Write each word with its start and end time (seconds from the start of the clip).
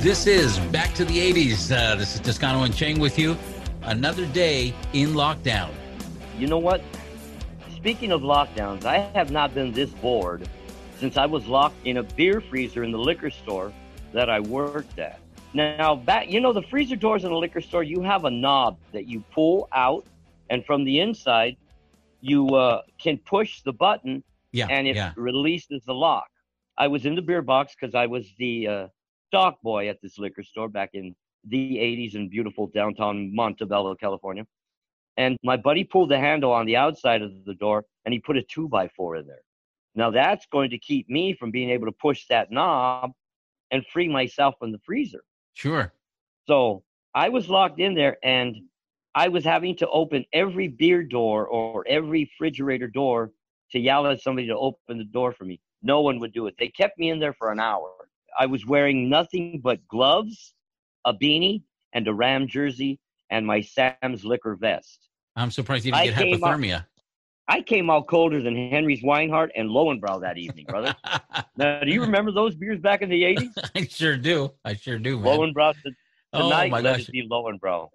This 0.00 0.28
is 0.28 0.58
Back 0.70 0.94
to 0.94 1.04
the 1.04 1.18
80s. 1.18 1.72
Uh, 1.76 1.96
this 1.96 2.14
is 2.14 2.20
Toscano 2.20 2.62
and 2.62 2.74
Chang 2.74 3.00
with 3.00 3.18
you. 3.18 3.36
Another 3.82 4.26
day 4.26 4.72
in 4.92 5.10
lockdown. 5.10 5.70
You 6.38 6.46
know 6.46 6.58
what? 6.58 6.82
Speaking 7.74 8.12
of 8.12 8.22
lockdowns, 8.22 8.84
I 8.84 8.98
have 9.14 9.32
not 9.32 9.54
been 9.54 9.72
this 9.72 9.90
bored 9.90 10.48
since 11.00 11.16
I 11.16 11.26
was 11.26 11.46
locked 11.46 11.84
in 11.84 11.96
a 11.96 12.04
beer 12.04 12.40
freezer 12.40 12.84
in 12.84 12.92
the 12.92 12.98
liquor 12.98 13.28
store 13.28 13.72
that 14.12 14.30
I 14.30 14.38
worked 14.38 15.00
at. 15.00 15.18
Now, 15.52 15.96
back, 15.96 16.30
you 16.30 16.40
know, 16.40 16.52
the 16.52 16.62
freezer 16.62 16.96
doors 16.96 17.24
in 17.24 17.32
a 17.32 17.36
liquor 17.36 17.60
store, 17.60 17.82
you 17.82 18.00
have 18.02 18.24
a 18.24 18.30
knob 18.30 18.78
that 18.92 19.06
you 19.08 19.24
pull 19.32 19.68
out, 19.72 20.06
and 20.48 20.64
from 20.64 20.84
the 20.84 21.00
inside, 21.00 21.56
you 22.20 22.46
uh, 22.54 22.82
can 23.02 23.18
push 23.18 23.62
the 23.62 23.72
button, 23.72 24.22
Yeah. 24.52 24.68
and 24.70 24.86
it 24.86 24.94
yeah. 24.94 25.12
releases 25.16 25.82
the 25.84 25.94
lock. 25.94 26.28
I 26.76 26.86
was 26.86 27.04
in 27.04 27.16
the 27.16 27.22
beer 27.22 27.42
box 27.42 27.74
because 27.74 27.96
I 27.96 28.06
was 28.06 28.32
the 28.38 28.68
uh, 28.68 28.86
stock 29.28 29.60
boy 29.62 29.88
at 29.88 30.00
this 30.02 30.18
liquor 30.18 30.42
store 30.42 30.68
back 30.68 30.90
in 30.94 31.14
the 31.44 31.76
80s 31.76 32.14
in 32.14 32.28
beautiful 32.28 32.66
downtown 32.68 33.34
Montebello, 33.34 33.94
California. 33.94 34.44
And 35.16 35.36
my 35.42 35.56
buddy 35.56 35.84
pulled 35.84 36.10
the 36.10 36.18
handle 36.18 36.52
on 36.52 36.66
the 36.66 36.76
outside 36.76 37.22
of 37.22 37.44
the 37.44 37.54
door 37.54 37.84
and 38.04 38.12
he 38.12 38.20
put 38.20 38.36
a 38.36 38.42
two 38.42 38.68
by 38.68 38.88
four 38.88 39.16
in 39.16 39.26
there. 39.26 39.42
Now 39.94 40.10
that's 40.10 40.46
going 40.46 40.70
to 40.70 40.78
keep 40.78 41.08
me 41.08 41.34
from 41.34 41.50
being 41.50 41.70
able 41.70 41.86
to 41.86 41.92
push 41.92 42.26
that 42.28 42.50
knob 42.50 43.12
and 43.70 43.84
free 43.92 44.08
myself 44.08 44.54
from 44.58 44.72
the 44.72 44.78
freezer. 44.84 45.22
Sure. 45.54 45.92
So 46.46 46.84
I 47.14 47.28
was 47.28 47.48
locked 47.48 47.80
in 47.80 47.94
there 47.94 48.16
and 48.22 48.56
I 49.14 49.28
was 49.28 49.44
having 49.44 49.76
to 49.78 49.88
open 49.88 50.24
every 50.32 50.68
beer 50.68 51.02
door 51.02 51.46
or 51.48 51.84
every 51.88 52.30
refrigerator 52.30 52.86
door 52.86 53.32
to 53.72 53.78
yell 53.78 54.06
at 54.06 54.22
somebody 54.22 54.46
to 54.46 54.56
open 54.56 54.98
the 54.98 55.04
door 55.04 55.32
for 55.32 55.44
me. 55.44 55.60
No 55.82 56.00
one 56.00 56.20
would 56.20 56.32
do 56.32 56.46
it. 56.46 56.54
They 56.58 56.68
kept 56.68 56.98
me 56.98 57.10
in 57.10 57.18
there 57.18 57.34
for 57.34 57.50
an 57.50 57.60
hour. 57.60 57.90
I 58.38 58.46
was 58.46 58.66
wearing 58.66 59.08
nothing 59.08 59.60
but 59.62 59.86
gloves, 59.88 60.54
a 61.04 61.14
beanie, 61.14 61.62
and 61.92 62.06
a 62.08 62.14
Ram 62.14 62.48
jersey, 62.48 63.00
and 63.30 63.46
my 63.46 63.60
Sam's 63.60 64.24
liquor 64.24 64.56
vest. 64.56 65.08
I'm 65.36 65.50
surprised 65.50 65.84
you 65.84 65.92
didn't 65.92 66.18
I 66.18 66.22
get 66.22 66.40
hypothermia. 66.40 66.86
I 67.48 67.62
came 67.62 67.88
out 67.88 68.08
colder 68.08 68.42
than 68.42 68.70
Henry's 68.70 69.02
Weinhard 69.02 69.50
and 69.56 69.70
Lowenbrau 69.70 70.20
that 70.20 70.36
evening, 70.36 70.66
brother. 70.66 70.94
now, 71.56 71.80
do 71.80 71.90
you 71.90 72.02
remember 72.02 72.30
those 72.30 72.54
beers 72.54 72.78
back 72.78 73.00
in 73.00 73.08
the 73.08 73.22
80s? 73.22 73.70
I 73.74 73.86
sure 73.86 74.18
do. 74.18 74.52
I 74.64 74.74
sure 74.74 74.98
do, 74.98 75.18
man. 75.18 75.38
Lowenbrau 75.38 75.74
t- 75.82 75.94
oh 76.34 76.42
tonight, 76.42 76.70
my 76.70 76.80
let 76.80 76.98
gosh. 76.98 77.08
it 77.08 77.12
be 77.12 77.26
Lowenbrau. 77.26 77.88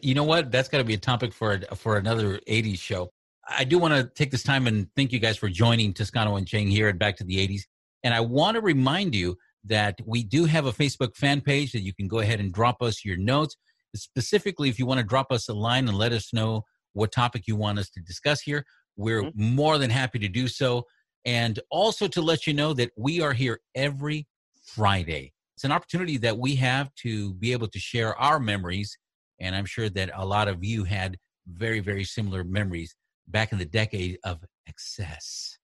You 0.00 0.14
know 0.14 0.24
what? 0.24 0.50
That's 0.50 0.68
got 0.68 0.78
to 0.78 0.84
be 0.84 0.94
a 0.94 0.98
topic 0.98 1.32
for 1.32 1.60
a, 1.70 1.76
for 1.76 1.98
another 1.98 2.40
80s 2.48 2.80
show. 2.80 3.10
I 3.48 3.62
do 3.62 3.78
want 3.78 3.94
to 3.94 4.10
take 4.14 4.32
this 4.32 4.42
time 4.42 4.66
and 4.66 4.88
thank 4.96 5.12
you 5.12 5.20
guys 5.20 5.36
for 5.36 5.48
joining 5.48 5.94
Toscano 5.94 6.34
and 6.34 6.46
Chang 6.46 6.66
here 6.66 6.88
at 6.88 6.98
Back 6.98 7.16
to 7.18 7.24
the 7.24 7.36
80s. 7.36 7.62
And 8.02 8.12
I 8.12 8.20
want 8.20 8.56
to 8.56 8.60
remind 8.60 9.14
you 9.14 9.38
that 9.66 9.98
we 10.04 10.22
do 10.22 10.44
have 10.44 10.66
a 10.66 10.72
Facebook 10.72 11.16
fan 11.16 11.40
page 11.40 11.72
that 11.72 11.82
you 11.82 11.94
can 11.94 12.08
go 12.08 12.18
ahead 12.20 12.40
and 12.40 12.52
drop 12.52 12.82
us 12.82 13.04
your 13.04 13.16
notes. 13.16 13.56
Specifically, 13.94 14.68
if 14.68 14.78
you 14.78 14.86
want 14.86 14.98
to 14.98 15.06
drop 15.06 15.30
us 15.30 15.48
a 15.48 15.54
line 15.54 15.88
and 15.88 15.96
let 15.96 16.12
us 16.12 16.32
know 16.32 16.64
what 16.92 17.12
topic 17.12 17.46
you 17.46 17.56
want 17.56 17.78
us 17.78 17.90
to 17.90 18.00
discuss 18.00 18.40
here, 18.40 18.64
we're 18.96 19.22
Mhm. 19.22 19.34
more 19.34 19.78
than 19.78 19.90
happy 19.90 20.18
to 20.18 20.28
do 20.28 20.48
so. 20.48 20.86
And 21.24 21.58
also 21.70 22.06
to 22.08 22.20
let 22.20 22.46
you 22.46 22.54
know 22.54 22.72
that 22.74 22.92
we 22.96 23.20
are 23.20 23.32
here 23.32 23.60
every 23.74 24.26
Friday. 24.64 25.32
It's 25.54 25.64
an 25.64 25.72
opportunity 25.72 26.16
that 26.18 26.38
we 26.38 26.56
have 26.56 26.94
to 26.96 27.34
be 27.34 27.52
able 27.52 27.68
to 27.68 27.78
share 27.78 28.14
our 28.16 28.38
memories. 28.38 28.96
And 29.40 29.54
I'm 29.56 29.66
sure 29.66 29.88
that 29.90 30.10
a 30.14 30.24
lot 30.24 30.48
of 30.48 30.64
you 30.64 30.84
had 30.84 31.18
very, 31.46 31.80
very 31.80 32.04
similar 32.04 32.44
memories 32.44 32.94
back 33.28 33.52
in 33.52 33.58
the 33.58 33.64
decade 33.64 34.18
of 34.24 34.44
excess. 34.66 35.58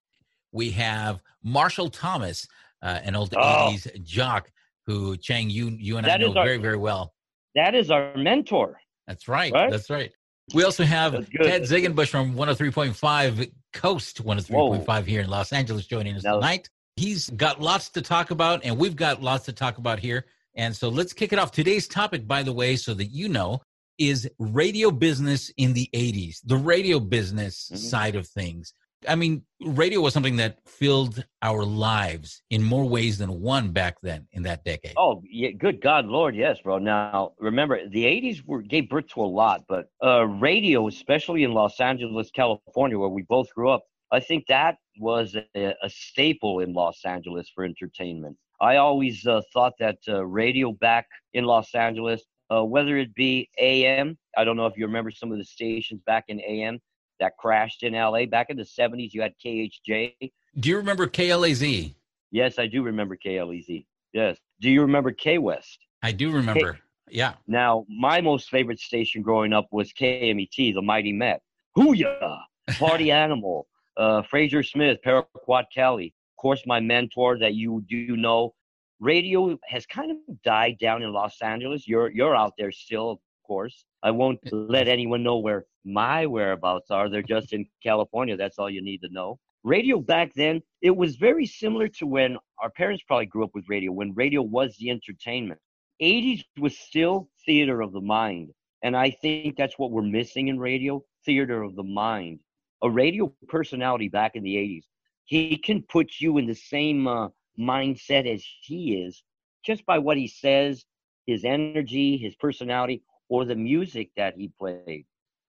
We 0.50 0.70
have 0.72 1.22
Marshall 1.42 1.90
Thomas, 1.90 2.46
uh, 2.82 3.00
an 3.04 3.14
old 3.16 3.34
Oh. 3.36 3.70
80s 3.72 4.02
jock 4.04 4.50
who, 4.86 5.16
Chang, 5.16 5.48
you, 5.50 5.68
you 5.68 5.96
and 5.98 6.06
I 6.06 6.16
know 6.16 6.34
our- 6.34 6.44
very, 6.44 6.58
very 6.58 6.76
well. 6.76 7.14
That 7.54 7.74
is 7.74 7.90
our 7.90 8.16
mentor. 8.16 8.80
That's 9.06 9.28
right. 9.28 9.52
Right? 9.52 9.70
That's 9.70 9.90
right. 9.90 10.10
We 10.54 10.64
also 10.64 10.84
have. 10.84 11.12
Ted 11.30 11.62
Ziegenbush 11.62 12.08
from 12.08 12.34
103.5 12.34 13.52
Coast 13.72 14.24
103.5 14.24 15.04
here 15.06 15.20
in 15.20 15.30
Los 15.30 15.52
Angeles 15.52 15.86
joining 15.86 16.16
us 16.16 16.22
tonight. 16.22 16.68
He's 16.96 17.30
got 17.30 17.60
lots 17.60 17.88
to 17.90 18.02
talk 18.02 18.30
about, 18.32 18.64
and 18.64 18.76
we've 18.76 18.96
got 18.96 19.22
lots 19.22 19.44
to 19.46 19.52
talk 19.52 19.78
about 19.78 19.98
here. 19.98 20.26
And 20.54 20.74
so 20.76 20.88
let's 20.88 21.12
kick 21.12 21.32
it 21.32 21.38
off. 21.38 21.50
Today's 21.52 21.88
topic, 21.88 22.26
by 22.26 22.42
the 22.42 22.52
way, 22.52 22.76
so 22.76 22.92
that 22.94 23.06
you 23.06 23.28
know, 23.28 23.62
is 23.98 24.28
radio 24.38 24.90
business 24.90 25.50
in 25.56 25.72
the 25.72 25.88
80s, 25.94 26.40
the 26.44 26.56
radio 26.56 26.98
business 27.00 27.70
Mhm. 27.72 27.78
side 27.78 28.16
of 28.16 28.26
things. 28.26 28.74
I 29.08 29.14
mean, 29.14 29.42
radio 29.60 30.00
was 30.00 30.14
something 30.14 30.36
that 30.36 30.58
filled 30.66 31.24
our 31.42 31.64
lives 31.64 32.42
in 32.50 32.62
more 32.62 32.88
ways 32.88 33.18
than 33.18 33.40
one 33.40 33.70
back 33.70 33.96
then 34.02 34.26
in 34.32 34.42
that 34.44 34.64
decade. 34.64 34.94
Oh, 34.96 35.22
yeah, 35.28 35.50
good 35.50 35.80
God, 35.80 36.06
Lord, 36.06 36.34
yes, 36.36 36.60
bro. 36.62 36.78
Now, 36.78 37.32
remember, 37.38 37.88
the 37.88 38.04
80s 38.04 38.44
were, 38.44 38.62
gave 38.62 38.88
birth 38.88 39.08
to 39.08 39.22
a 39.22 39.26
lot, 39.26 39.64
but 39.68 39.86
uh, 40.04 40.26
radio, 40.26 40.88
especially 40.88 41.44
in 41.44 41.52
Los 41.52 41.80
Angeles, 41.80 42.30
California, 42.30 42.98
where 42.98 43.08
we 43.08 43.22
both 43.22 43.52
grew 43.54 43.70
up, 43.70 43.82
I 44.10 44.20
think 44.20 44.46
that 44.48 44.76
was 44.98 45.36
a, 45.54 45.74
a 45.82 45.88
staple 45.88 46.60
in 46.60 46.74
Los 46.74 47.04
Angeles 47.04 47.50
for 47.54 47.64
entertainment. 47.64 48.36
I 48.60 48.76
always 48.76 49.26
uh, 49.26 49.40
thought 49.52 49.72
that 49.80 49.98
uh, 50.06 50.24
radio 50.24 50.72
back 50.72 51.06
in 51.34 51.44
Los 51.44 51.74
Angeles, 51.74 52.22
uh, 52.50 52.62
whether 52.62 52.98
it 52.98 53.14
be 53.14 53.48
AM, 53.58 54.18
I 54.36 54.44
don't 54.44 54.56
know 54.56 54.66
if 54.66 54.76
you 54.76 54.86
remember 54.86 55.10
some 55.10 55.32
of 55.32 55.38
the 55.38 55.44
stations 55.44 56.00
back 56.06 56.24
in 56.28 56.40
AM 56.40 56.78
that 57.22 57.36
crashed 57.38 57.84
in 57.84 57.94
LA. 57.94 58.26
Back 58.26 58.50
in 58.50 58.56
the 58.56 58.64
70s, 58.64 59.12
you 59.12 59.22
had 59.22 59.32
KHJ. 59.44 60.14
Do 60.58 60.68
you 60.68 60.76
remember 60.76 61.06
KLAZ? 61.06 61.94
Yes, 62.32 62.58
I 62.58 62.66
do 62.66 62.82
remember 62.82 63.16
KLEZ. 63.16 63.86
Yes. 64.12 64.38
Do 64.60 64.68
you 64.68 64.82
remember 64.82 65.12
K 65.12 65.38
West? 65.38 65.78
I 66.02 66.10
do 66.12 66.32
remember. 66.32 66.80
Yeah. 67.08 67.34
Now, 67.46 67.86
my 67.88 68.20
most 68.20 68.50
favorite 68.50 68.80
station 68.80 69.22
growing 69.22 69.52
up 69.52 69.68
was 69.70 69.92
KMET, 69.92 70.74
the 70.74 70.82
Mighty 70.82 71.12
Met. 71.12 71.42
Hooyah! 71.76 72.40
Party 72.78 73.10
Animal, 73.10 73.66
uh, 73.96 74.22
Fraser 74.22 74.62
Smith, 74.62 74.98
Paraquat 75.04 75.64
Kelly. 75.74 76.14
Of 76.32 76.42
course, 76.42 76.62
my 76.66 76.80
mentor 76.80 77.38
that 77.38 77.54
you 77.54 77.84
do 77.88 78.16
know. 78.16 78.54
Radio 79.00 79.58
has 79.66 79.84
kind 79.86 80.10
of 80.10 80.16
died 80.44 80.78
down 80.80 81.02
in 81.02 81.12
Los 81.12 81.40
Angeles. 81.42 81.88
You're 81.88 82.10
you're 82.10 82.36
out 82.36 82.52
there 82.56 82.70
still, 82.70 83.20
course. 83.42 83.84
I 84.02 84.10
won't 84.10 84.40
let 84.52 84.88
anyone 84.88 85.22
know 85.22 85.38
where 85.38 85.64
my 85.84 86.26
whereabouts 86.26 86.90
are. 86.90 87.08
They're 87.08 87.22
just 87.22 87.52
in 87.52 87.66
California. 87.82 88.36
That's 88.36 88.58
all 88.58 88.70
you 88.70 88.82
need 88.82 89.00
to 89.02 89.08
know. 89.10 89.38
Radio 89.64 90.00
back 90.00 90.32
then, 90.34 90.60
it 90.80 90.96
was 90.96 91.16
very 91.16 91.46
similar 91.46 91.88
to 91.88 92.06
when 92.06 92.36
our 92.60 92.70
parents 92.70 93.02
probably 93.06 93.26
grew 93.26 93.44
up 93.44 93.50
with 93.54 93.64
radio, 93.68 93.92
when 93.92 94.12
radio 94.14 94.42
was 94.42 94.76
the 94.76 94.90
entertainment. 94.90 95.60
80s 96.02 96.44
was 96.58 96.76
still 96.76 97.28
theater 97.46 97.80
of 97.80 97.92
the 97.92 98.00
mind. 98.00 98.50
And 98.82 98.96
I 98.96 99.10
think 99.10 99.56
that's 99.56 99.78
what 99.78 99.92
we're 99.92 100.02
missing 100.02 100.48
in 100.48 100.58
radio 100.58 101.02
theater 101.24 101.62
of 101.62 101.76
the 101.76 101.84
mind. 101.84 102.40
A 102.82 102.90
radio 102.90 103.32
personality 103.48 104.08
back 104.08 104.34
in 104.34 104.42
the 104.42 104.56
80s, 104.56 104.82
he 105.24 105.56
can 105.56 105.82
put 105.82 106.20
you 106.20 106.38
in 106.38 106.46
the 106.46 106.54
same 106.54 107.06
uh, 107.06 107.28
mindset 107.58 108.26
as 108.26 108.44
he 108.62 109.04
is 109.04 109.22
just 109.64 109.86
by 109.86 109.98
what 109.98 110.16
he 110.16 110.26
says, 110.26 110.84
his 111.26 111.44
energy, 111.44 112.16
his 112.16 112.34
personality, 112.34 113.02
or 113.32 113.46
the 113.46 113.54
music 113.56 114.10
that 114.16 114.34
he 114.36 114.46
played. 114.58 115.06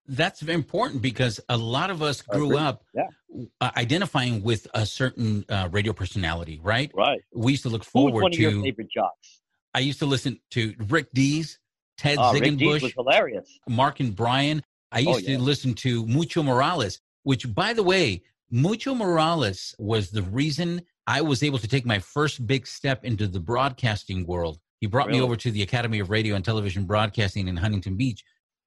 That's 0.07 0.41
important 0.41 1.01
because 1.01 1.39
a 1.49 1.57
lot 1.57 1.89
of 1.89 2.01
us 2.01 2.21
grew 2.21 2.57
up 2.57 2.83
Yeah. 2.93 3.07
uh, 3.61 3.71
identifying 3.77 4.41
with 4.43 4.67
a 4.73 4.85
certain 4.85 5.43
uh, 5.49 5.67
radio 5.71 5.91
personality, 5.93 6.59
right? 6.63 6.89
Right. 6.95 7.19
We 7.33 7.51
used 7.53 7.63
to 7.63 7.69
look 7.69 7.83
forward 7.83 8.21
one 8.23 8.33
of 8.33 8.39
your 8.39 8.51
to. 8.51 8.61
favorite 8.63 8.91
jocks? 8.93 9.41
I 9.73 9.79
used 9.79 9.99
to 9.99 10.05
listen 10.05 10.39
to 10.51 10.73
Rick 10.87 11.07
Dees, 11.13 11.59
Ted 11.97 12.17
Oh, 12.19 12.33
Rick 12.33 12.43
Dees 12.43 12.51
Ziegenbush, 12.53 12.81
was 12.83 12.93
hilarious. 12.93 13.59
Mark 13.67 13.99
and 13.99 14.15
Brian. 14.15 14.63
I 14.91 14.99
used 14.99 15.25
Oh, 15.27 15.31
yeah. 15.31 15.37
to 15.37 15.43
listen 15.43 15.73
to 15.75 16.05
Mucho 16.05 16.41
Morales, 16.43 16.99
which, 17.23 17.53
by 17.53 17.73
the 17.73 17.83
way, 17.83 18.23
Mucho 18.51 18.93
Morales 18.93 19.73
was 19.79 20.11
the 20.11 20.21
reason 20.23 20.81
I 21.07 21.21
was 21.21 21.43
able 21.43 21.59
to 21.59 21.67
take 21.67 21.85
my 21.85 21.99
first 21.99 22.45
big 22.45 22.67
step 22.67 23.03
into 23.03 23.27
the 23.27 23.39
broadcasting 23.39 24.25
world. 24.27 24.59
He 24.83 24.87
brought 24.87 25.09
me 25.09 25.21
over 25.21 25.37
to 25.37 25.49
the 25.49 25.61
Academy 25.61 25.99
of 25.99 26.09
Radio 26.09 26.35
and 26.35 26.43
Television 26.43 26.83
Broadcasting 26.83 27.47
in 27.47 27.55
Huntington 27.55 27.95
Beach. 27.95 28.21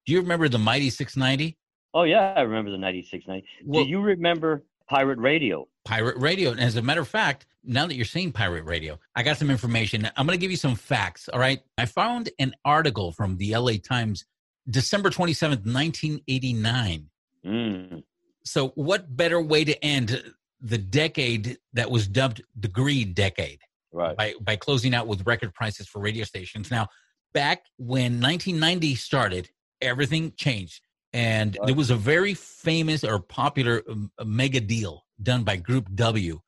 Do 0.07 0.13
you 0.13 0.19
remember 0.19 0.49
the 0.49 0.57
Mighty 0.57 0.89
690? 0.89 1.55
Oh, 1.93 2.05
yeah, 2.05 2.33
I 2.35 2.41
remember 2.41 2.71
the 2.71 2.77
96.9. 2.77 3.43
Well- 3.63 3.83
Do 3.83 3.89
you 3.91 4.01
remember 4.01 4.65
Pirate 4.89 5.19
Radio? 5.19 5.67
Pirate 5.85 6.17
Radio. 6.17 6.49
And 6.49 6.59
as 6.59 6.75
a 6.75 6.81
matter 6.81 7.01
of 7.01 7.07
fact, 7.07 7.45
now 7.63 7.85
that 7.85 7.93
you're 7.93 8.03
saying 8.03 8.31
pirate 8.31 8.65
radio, 8.65 8.97
I 9.15 9.21
got 9.21 9.37
some 9.37 9.51
information. 9.51 10.09
I'm 10.17 10.25
going 10.25 10.35
to 10.35 10.41
give 10.41 10.49
you 10.49 10.57
some 10.57 10.73
facts. 10.73 11.29
All 11.29 11.39
right. 11.39 11.59
I 11.77 11.85
found 11.85 12.31
an 12.39 12.55
article 12.65 13.11
from 13.11 13.37
the 13.37 13.55
LA 13.55 13.73
Times, 13.73 14.25
December 14.67 15.11
27th, 15.11 15.71
1989. 15.71 17.09
Mm. 17.45 18.03
So, 18.43 18.69
what 18.69 19.15
better 19.15 19.39
way 19.39 19.65
to 19.65 19.85
end 19.85 20.33
the 20.61 20.79
decade 20.79 21.59
that 21.73 21.91
was 21.91 22.07
dubbed 22.07 22.41
the 22.59 22.69
Greed 22.69 23.13
Decade 23.13 23.59
Right. 23.91 24.15
by, 24.17 24.33
by 24.41 24.55
closing 24.55 24.93
out 24.93 25.07
with 25.07 25.25
record 25.25 25.53
prices 25.53 25.87
for 25.87 25.99
radio 25.99 26.23
stations? 26.25 26.69
Now, 26.69 26.87
back 27.33 27.63
when 27.77 28.19
1990 28.21 28.95
started, 28.95 29.49
everything 29.81 30.33
changed. 30.37 30.81
And 31.13 31.55
Right. 31.59 31.67
there 31.67 31.75
was 31.75 31.89
a 31.89 31.95
very 31.95 32.33
famous 32.33 33.03
or 33.03 33.19
popular 33.19 33.81
um, 33.89 34.11
mega 34.23 34.59
deal 34.59 35.05
done 35.23 35.43
by 35.43 35.55
Group 35.55 35.87
W, 35.95 36.39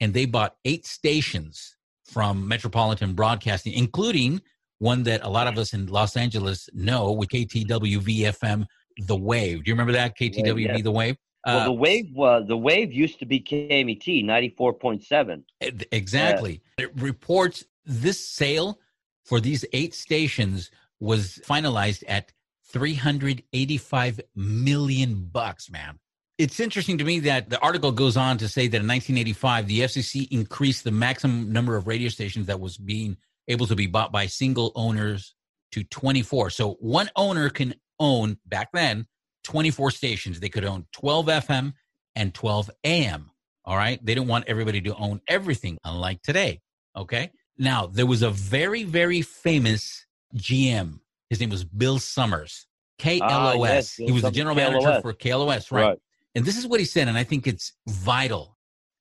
and 0.00 0.12
they 0.12 0.26
bought 0.26 0.56
eight 0.64 0.84
stations 0.86 1.76
from 2.04 2.46
Metropolitan 2.48 3.14
Broadcasting, 3.14 3.72
including 3.74 4.40
one 4.78 5.02
that 5.04 5.22
a 5.24 5.28
lot 5.28 5.46
of 5.46 5.56
us 5.58 5.72
in 5.72 5.86
Los 5.86 6.16
Angeles 6.16 6.68
know 6.72 7.12
with 7.12 7.28
KTWV-FM, 7.30 8.66
The 9.06 9.16
Wave. 9.16 9.64
Do 9.64 9.68
you 9.68 9.74
remember 9.74 9.92
that 9.92 10.16
KTWV, 10.16 10.62
Yeah, 10.64 10.76
yeah. 10.76 10.82
The 10.82 10.90
Wave? 10.90 11.16
Well, 11.48 11.60
Uh, 11.60 11.64
the 11.64 11.72
wave, 11.72 12.18
uh, 12.18 12.40
the 12.40 12.56
wave 12.56 12.92
used 12.92 13.18
to 13.18 13.26
be 13.26 13.40
KMET 13.40 14.24
ninety 14.24 14.54
four 14.56 14.72
point 14.72 15.02
seven. 15.02 15.44
Exactly. 15.60 16.60
It 16.78 16.90
reports 17.00 17.64
this 17.84 18.24
sale 18.24 18.78
for 19.24 19.40
these 19.40 19.64
eight 19.72 19.94
stations 19.94 20.70
was 21.00 21.38
finalized 21.46 22.02
at 22.08 22.32
385 22.72 24.20
million 24.34 25.28
bucks, 25.32 25.70
man. 25.70 25.98
It's 26.38 26.60
interesting 26.60 26.98
to 26.98 27.04
me 27.04 27.20
that 27.20 27.50
the 27.50 27.58
article 27.60 27.92
goes 27.92 28.16
on 28.16 28.38
to 28.38 28.48
say 28.48 28.68
that 28.68 28.76
in 28.80 28.86
1985, 28.86 29.66
the 29.66 29.80
FCC 29.80 30.28
increased 30.30 30.84
the 30.84 30.90
maximum 30.90 31.52
number 31.52 31.76
of 31.76 31.86
radio 31.86 32.08
stations 32.08 32.46
that 32.46 32.60
was 32.60 32.76
being 32.76 33.16
able 33.48 33.66
to 33.66 33.74
be 33.74 33.86
bought 33.86 34.12
by 34.12 34.26
single 34.26 34.72
owners 34.74 35.34
to 35.72 35.82
24. 35.84 36.50
So 36.50 36.74
one 36.80 37.10
owner 37.16 37.50
can 37.50 37.74
own 37.98 38.38
back 38.46 38.68
then 38.72 39.06
24 39.48 39.90
stations. 39.90 40.40
They 40.40 40.50
could 40.50 40.66
own 40.66 40.86
12 40.92 41.26
FM 41.26 41.72
and 42.14 42.34
12 42.34 42.70
AM. 42.84 43.30
All 43.64 43.76
right. 43.76 43.98
They 44.04 44.14
didn't 44.14 44.28
want 44.28 44.44
everybody 44.46 44.82
to 44.82 44.94
own 44.94 45.22
everything, 45.26 45.78
unlike 45.84 46.20
today. 46.22 46.60
Okay. 46.94 47.30
Now, 47.56 47.86
there 47.86 48.04
was 48.04 48.20
a 48.20 48.28
very, 48.30 48.84
very 48.84 49.22
famous 49.22 50.06
GM. 50.36 51.00
His 51.30 51.40
name 51.40 51.48
was 51.48 51.64
Bill 51.64 51.98
Summers, 51.98 52.66
KLOS. 53.00 53.20
Ah, 53.22 53.52
yes, 53.54 53.94
he 53.94 54.12
was 54.12 54.22
the 54.22 54.30
general 54.30 54.54
manager 54.54 54.86
KLOS. 54.86 55.02
for 55.02 55.12
KLOS, 55.14 55.72
right? 55.72 55.98
And 56.34 56.44
this 56.44 56.58
is 56.58 56.66
what 56.66 56.78
he 56.78 56.86
said, 56.86 57.08
and 57.08 57.16
I 57.16 57.24
think 57.24 57.46
it's 57.46 57.72
vital. 57.88 58.56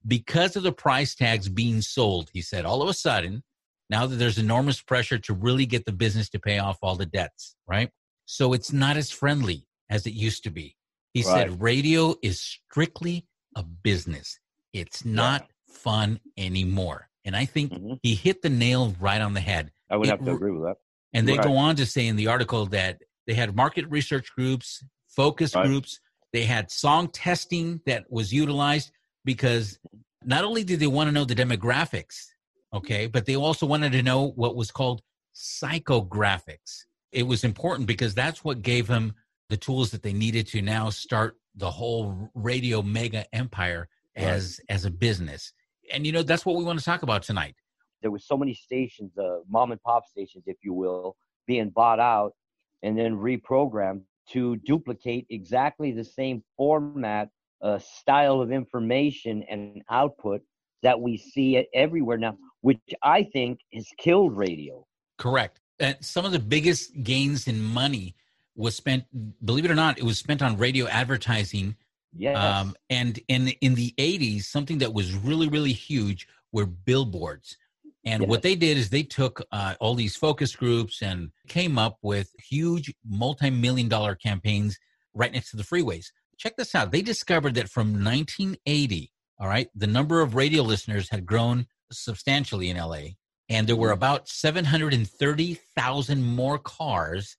Because 0.08 0.56
of 0.56 0.64
the 0.64 0.72
price 0.72 1.14
tags 1.14 1.50
being 1.50 1.82
sold, 1.82 2.30
he 2.34 2.42
said, 2.42 2.66
all 2.66 2.82
of 2.82 2.88
a 2.88 2.94
sudden, 2.94 3.44
now 3.90 4.08
that 4.08 4.16
there's 4.16 4.38
enormous 4.38 4.82
pressure 4.82 5.18
to 5.20 5.34
really 5.34 5.66
get 5.66 5.86
the 5.86 5.92
business 5.92 6.30
to 6.30 6.40
pay 6.40 6.58
off 6.58 6.80
all 6.82 6.96
the 6.96 7.06
debts, 7.06 7.56
right? 7.68 7.90
So 8.26 8.54
it's 8.54 8.72
not 8.72 8.98
as 8.98 9.12
friendly 9.12 9.67
as 9.90 10.06
it 10.06 10.14
used 10.14 10.44
to 10.44 10.50
be. 10.50 10.76
He 11.14 11.24
Right. 11.24 11.34
said, 11.34 11.62
radio 11.62 12.16
is 12.22 12.40
strictly 12.40 13.26
a 13.56 13.64
business, 13.64 14.40
it's 14.74 15.04
not 15.04 15.50
fun 15.68 16.20
anymore. 16.38 17.10
And 17.26 17.36
I 17.36 17.46
think 17.46 17.74
Mhm. 17.74 18.00
he 18.04 18.16
hit 18.16 18.42
the 18.42 18.50
nail 18.50 18.96
right 19.00 19.22
on 19.22 19.34
the 19.34 19.42
head. 19.42 19.72
I 19.90 19.98
would 19.98 20.08
It 20.08 20.12
have 20.12 20.24
to 20.26 20.34
agree 20.34 20.52
with 20.52 20.64
that. 20.64 20.78
And 21.14 21.28
they 21.28 21.38
Right. 21.38 21.44
go 21.44 21.58
on 21.58 21.76
to 21.78 21.86
say 21.86 22.08
in 22.08 22.16
the 22.16 22.28
article 22.28 22.66
that 22.68 23.02
they 23.26 23.34
had 23.34 23.56
market 23.56 23.86
research 23.90 24.32
groups, 24.36 24.84
focus 25.08 25.56
Right. 25.56 25.66
groups, 25.66 26.00
they 26.32 26.44
had 26.44 26.70
song 26.70 27.10
testing 27.10 27.82
that 27.86 28.10
was 28.12 28.32
utilized 28.34 28.92
because 29.26 29.80
not 30.24 30.44
only 30.44 30.64
did 30.64 30.80
they 30.80 30.88
want 30.88 31.08
to 31.08 31.12
know 31.12 31.26
the 31.26 31.36
demographics, 31.36 32.28
okay, 32.74 33.08
but 33.08 33.26
they 33.26 33.36
also 33.36 33.66
wanted 33.66 33.92
to 33.94 34.04
know 34.04 34.32
what 34.32 34.56
was 34.56 34.72
called 34.72 35.02
psychographics. 35.34 36.86
It 37.12 37.24
was 37.24 37.44
important 37.44 37.88
because 37.88 38.14
that's 38.14 38.44
what 38.44 38.62
gave 38.62 38.88
them 38.88 39.16
the 39.50 39.58
tools 39.58 39.92
that 39.92 40.04
they 40.04 40.14
needed 40.14 40.48
to 40.48 40.62
now 40.62 40.90
start 40.90 41.38
the 41.56 41.70
whole 41.70 42.30
radio 42.34 42.82
mega 42.82 43.26
empire 43.36 43.88
Right. 44.18 44.26
as 44.26 44.60
as 44.68 44.86
a 44.86 44.90
business. 44.90 45.54
And 45.94 46.04
you 46.06 46.12
know 46.12 46.24
that's 46.24 46.44
what 46.46 46.56
we 46.56 46.64
want 46.64 46.80
to 46.80 46.86
talk 46.86 47.04
about 47.04 47.22
tonight. 47.22 47.56
There 48.02 48.10
was 48.10 48.26
so 48.26 48.36
many 48.36 48.54
stations, 48.56 49.16
uh, 49.18 49.40
mom 49.48 49.72
and 49.72 49.82
pop 49.84 50.08
stations, 50.08 50.46
if 50.48 50.58
you 50.64 50.74
will, 50.74 51.16
being 51.46 51.70
bought 51.70 52.00
out 52.00 52.34
and 52.82 52.98
then 52.98 53.16
reprogrammed 53.16 54.02
to 54.32 54.56
duplicate 54.58 55.28
exactly 55.30 55.92
the 55.92 56.04
same 56.04 56.44
format, 56.58 57.30
uh, 57.62 57.78
style 57.78 58.42
of 58.42 58.52
information 58.52 59.44
and 59.44 59.84
output 59.90 60.42
that 60.82 61.00
we 61.00 61.16
see 61.18 61.56
it 61.58 61.68
everywhere 61.74 62.18
now, 62.18 62.38
which 62.62 62.80
I 63.04 63.24
think 63.24 63.60
has 63.74 63.88
killed 63.98 64.36
radio. 64.36 64.86
Correct. 65.18 65.60
And 65.80 65.96
some 66.02 66.26
of 66.26 66.32
the 66.32 66.40
biggest 66.40 66.92
gains 67.04 67.48
in 67.48 67.62
money 67.62 68.16
was 68.58 68.76
spent, 68.76 69.06
believe 69.46 69.66
it 69.66 69.72
or 69.72 69.76
not, 69.76 69.98
it 69.98 70.04
was 70.04 70.18
spent 70.18 70.42
on 70.42 70.58
radio 70.58 70.88
advertising. 70.88 71.76
Yes. 72.18 72.36
Um, 72.38 72.76
and 72.90 73.20
in 73.28 73.50
in 73.62 73.76
the 73.76 73.94
80s, 73.98 74.44
something 74.44 74.80
that 74.80 74.94
was 74.94 75.14
really, 75.14 75.48
really 75.48 75.74
huge 75.74 76.28
were 76.52 76.66
billboards. 76.66 77.58
And 78.04 78.28
what 78.28 78.42
they 78.42 78.56
did 78.56 78.78
is 78.78 78.90
they 78.90 79.04
took 79.04 79.42
uh, 79.52 79.76
all 79.82 79.94
these 79.94 80.16
focus 80.16 80.56
groups 80.56 81.02
and 81.02 81.30
came 81.50 81.78
up 81.78 81.98
with 82.02 82.32
huge 82.40 82.94
multi-million 83.06 83.90
dollar 83.90 84.16
campaigns 84.16 84.80
right 85.14 85.32
next 85.32 85.52
to 85.52 85.58
the 85.58 85.64
freeways. 85.64 86.06
Check 86.38 86.56
this 86.56 86.74
out. 86.74 86.92
They 86.92 87.02
discovered 87.02 87.56
that 87.56 87.70
from 87.70 88.02
1980, 88.02 89.12
all 89.40 89.48
right, 89.50 89.68
the 89.76 89.88
number 89.88 90.22
of 90.22 90.36
radio 90.36 90.64
listeners 90.64 91.10
had 91.10 91.26
grown 91.26 91.68
substantially 91.92 92.70
in 92.70 92.78
LA. 92.78 93.18
And 93.50 93.68
there 93.68 93.76
were 93.76 93.90
Mhm. 93.90 93.96
about 93.96 94.30
730,000 94.30 96.24
more 96.24 96.60
cars 96.60 97.36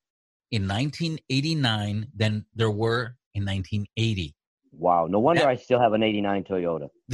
in 0.50 0.67
1989 0.67 2.09
than 2.17 2.45
there 2.55 2.71
were 2.71 3.17
in 3.35 3.45
1980. 3.45 4.35
wow. 4.73 5.06
No 5.09 5.19
wonder 5.19 5.41
that- 5.43 5.49
I 5.49 5.56
still 5.56 5.81
have 5.81 5.93
an 5.93 6.03
89 6.03 6.45
Toyota. 6.45 6.89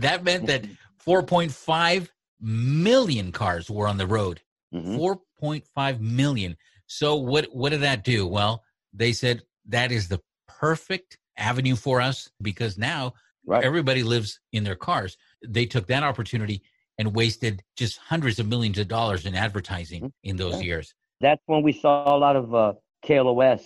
that 0.00 0.22
meant 0.24 0.46
that 0.46 0.64
4.5 1.06 2.08
million 2.40 3.32
cars 3.32 3.70
were 3.70 3.88
on 3.88 3.96
the 3.96 4.06
road. 4.06 4.40
Mhm. 4.74 4.96
4.5 5.40 6.00
million. 6.00 6.56
So 6.86 7.16
what 7.16 7.46
what 7.52 7.70
did 7.70 7.80
that 7.82 8.04
do? 8.04 8.26
Well, 8.26 8.62
they 8.92 9.12
said 9.12 9.42
that 9.68 9.92
is 9.92 10.08
the 10.08 10.20
perfect 10.48 11.18
avenue 11.36 11.76
for 11.76 12.00
us 12.00 12.30
because 12.42 12.78
now 12.78 13.14
Right. 13.48 13.62
everybody 13.64 14.02
lives 14.02 14.40
in 14.52 14.64
their 14.64 14.74
cars. 14.74 15.16
They 15.46 15.66
took 15.66 15.86
that 15.86 16.02
opportunity 16.02 16.62
and 16.98 17.14
wasted 17.14 17.62
just 17.76 17.98
hundreds 17.98 18.38
of 18.40 18.48
millions 18.48 18.78
of 18.78 18.88
dollars 18.88 19.24
in 19.24 19.34
advertising 19.36 20.02
Mhm. 20.04 20.12
in 20.24 20.36
those 20.36 20.54
Yeah. 20.54 20.62
years. 20.66 20.94
That's 21.20 21.42
when 21.46 21.62
we 21.62 21.72
saw 21.72 22.14
a 22.14 22.18
lot 22.18 22.36
of 22.36 22.54
uh, 22.54 22.72
KLOS, 23.04 23.62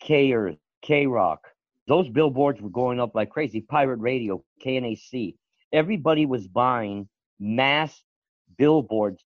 K 0.00 0.56
K 0.82 1.06
Rock. 1.06 1.48
Those 1.86 2.08
billboards 2.08 2.60
were 2.60 2.70
going 2.70 3.00
up 3.00 3.14
like 3.14 3.30
crazy. 3.30 3.60
Pirate 3.60 4.00
Radio, 4.00 4.44
KNAC. 4.64 5.34
Everybody 5.72 6.26
was 6.26 6.46
buying 6.46 7.08
mass 7.40 8.02
billboards 8.56 9.24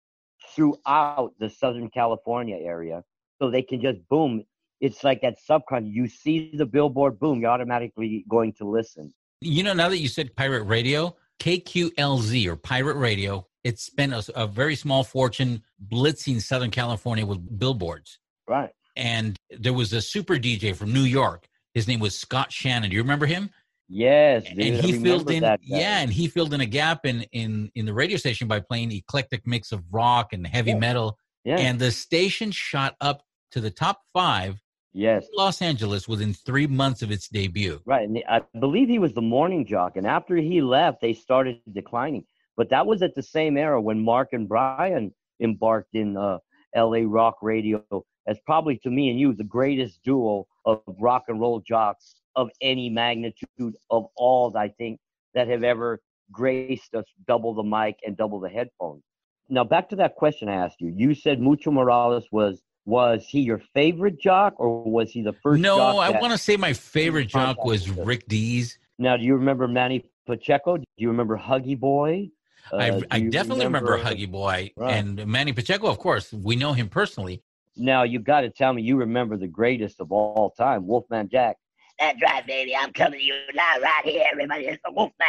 throughout 0.55 1.33
the 1.39 1.49
Southern 1.49 1.89
California 1.89 2.57
area 2.57 3.03
so 3.39 3.49
they 3.49 3.61
can 3.61 3.81
just 3.81 3.99
boom. 4.09 4.43
It's 4.81 5.03
like 5.03 5.21
that 5.21 5.37
subcon. 5.49 5.91
You 5.91 6.07
see 6.07 6.51
the 6.53 6.65
billboard, 6.65 7.19
boom, 7.19 7.41
you're 7.41 7.49
automatically 7.49 8.25
going 8.29 8.53
to 8.53 8.65
listen. 8.65 9.13
You 9.41 9.63
know, 9.63 9.73
now 9.73 9.89
that 9.89 9.99
you 9.99 10.07
said 10.07 10.35
pirate 10.35 10.63
radio, 10.63 11.15
KQLZ 11.39 12.45
or 12.47 12.55
pirate 12.55 12.97
radio, 12.97 13.45
it 13.63 13.79
spent 13.79 14.13
a, 14.13 14.23
a 14.35 14.47
very 14.47 14.75
small 14.75 15.03
fortune 15.03 15.61
blitzing 15.91 16.41
Southern 16.41 16.71
California 16.71 17.25
with 17.25 17.59
billboards. 17.59 18.19
Right. 18.47 18.69
And 18.95 19.37
there 19.49 19.73
was 19.73 19.93
a 19.93 20.01
super 20.01 20.35
DJ 20.35 20.75
from 20.75 20.93
New 20.93 21.01
York. 21.03 21.47
His 21.73 21.87
name 21.87 21.99
was 21.99 22.17
Scott 22.17 22.51
Shannon. 22.51 22.89
Do 22.89 22.95
you 22.95 23.01
remember 23.01 23.25
him? 23.25 23.49
Yes, 23.91 24.43
dude, 24.43 24.59
and 24.59 24.85
he 24.85 24.93
filled 24.99 25.31
in, 25.31 25.41
yeah, 25.63 25.99
and 26.01 26.13
he 26.13 26.27
filled 26.27 26.53
in 26.53 26.61
a 26.61 26.65
gap 26.65 27.07
in 27.07 27.23
in 27.31 27.71
in 27.73 27.87
the 27.87 27.93
radio 27.93 28.17
station 28.17 28.47
by 28.47 28.59
playing 28.59 28.91
eclectic 28.91 29.47
mix 29.47 29.71
of 29.71 29.83
rock 29.91 30.31
and 30.31 30.45
heavy 30.45 30.71
Yeah. 30.71 30.77
metal. 30.77 31.17
yeah, 31.43 31.57
And 31.57 31.79
the 31.79 31.89
station 31.91 32.51
shot 32.51 32.95
up 33.01 33.23
to 33.51 33.59
the 33.59 33.71
top 33.71 34.01
five 34.13 34.61
yes. 34.93 35.23
in 35.23 35.29
Los 35.35 35.63
Angeles 35.63 36.07
within 36.07 36.33
three 36.35 36.67
months 36.67 37.01
of 37.01 37.09
its 37.09 37.29
debut. 37.29 37.81
Right, 37.85 38.07
and 38.07 38.21
I 38.29 38.41
believe 38.59 38.89
he 38.89 38.99
was 38.99 39.13
the 39.13 39.23
morning 39.23 39.65
jock, 39.65 39.97
and 39.97 40.05
after 40.05 40.35
he 40.35 40.61
left, 40.61 41.01
they 41.01 41.13
started 41.13 41.59
declining. 41.71 42.25
But 42.59 42.71
that 42.71 42.85
was 42.85 43.01
at 43.01 43.15
the 43.15 43.23
same 43.23 43.55
era 43.55 43.81
when 43.81 44.03
Mark 44.03 44.33
and 44.33 44.45
Brian 44.45 45.13
embarked 45.41 45.95
in 45.95 46.17
uh, 46.17 46.39
L.A. 46.75 47.05
rock 47.05 47.37
radio 47.41 47.81
as 48.27 48.37
probably 48.45 48.75
to 48.83 48.89
me 48.89 49.09
and 49.09 49.17
you 49.17 49.33
the 49.33 49.45
greatest 49.45 50.03
duo 50.03 50.45
of 50.65 50.81
rock 50.99 51.23
and 51.29 51.39
roll 51.39 51.61
jocks 51.61 52.15
of 52.35 52.49
any 52.61 52.89
magnitude 52.89 53.77
of 53.89 54.07
all 54.17 54.51
I 54.57 54.67
think 54.67 54.99
that 55.33 55.47
have 55.47 55.63
ever 55.63 56.01
graced 56.33 56.95
us 56.95 57.05
double 57.29 57.53
the 57.53 57.63
mic 57.63 57.95
and 58.05 58.17
double 58.17 58.41
the 58.41 58.49
headphones. 58.49 59.03
Now 59.47 59.63
back 59.63 59.87
to 59.91 59.95
that 59.95 60.15
question 60.15 60.49
I 60.49 60.55
asked 60.55 60.81
you. 60.81 60.93
You 60.93 61.15
said 61.15 61.39
Mucho 61.39 61.71
Morales 61.71 62.25
was 62.29 62.61
was 62.83 63.25
he 63.25 63.39
your 63.39 63.61
favorite 63.73 64.19
jock 64.19 64.55
or 64.57 64.83
was 64.83 65.11
he 65.11 65.21
the 65.21 65.31
first? 65.41 65.61
no, 65.61 65.79
I 65.79 66.09
want 66.09 66.33
to 66.33 66.37
say 66.37 66.57
my 66.57 66.73
favorite 66.73 67.27
jock 67.27 67.63
was 67.63 67.89
Rick 67.89 68.27
Dees. 68.27 68.77
Now, 68.97 69.15
do 69.15 69.23
you 69.23 69.35
remember 69.35 69.65
Manny 69.65 70.03
Pacheco? 70.27 70.75
Do 70.75 70.83
you 70.97 71.07
remember 71.07 71.37
Huggy 71.37 71.79
Boy? 71.79 72.31
Uh, 72.71 72.77
I, 72.77 73.01
I 73.11 73.19
definitely 73.21 73.65
remember, 73.65 73.97
Huggy 73.97 74.29
Boy 74.29 74.71
Right. 74.75 74.93
and 74.95 75.25
Manny 75.27 75.53
Pacheco. 75.53 75.87
Of 75.87 75.97
course, 75.99 76.31
we 76.33 76.55
know 76.55 76.73
him 76.73 76.89
personally. 76.89 77.41
Now, 77.75 78.03
you 78.03 78.19
got 78.19 78.41
to 78.41 78.49
tell 78.49 78.73
me 78.73 78.81
you 78.81 78.97
remember 78.97 79.37
the 79.37 79.47
greatest 79.47 79.99
of 80.01 80.11
all 80.11 80.51
time, 80.57 80.85
Wolfman 80.85 81.29
Jack. 81.29 81.57
That's 81.99 82.21
right, 82.21 82.45
baby. 82.45 82.75
I'm 82.75 82.91
coming 82.93 83.19
to 83.19 83.25
you 83.25 83.35
now, 83.53 83.79
right 83.81 84.01
here. 84.03 84.23
Everybody, 84.31 84.65
it's 84.65 84.81
the 84.83 84.91
Wolfman. 84.91 85.27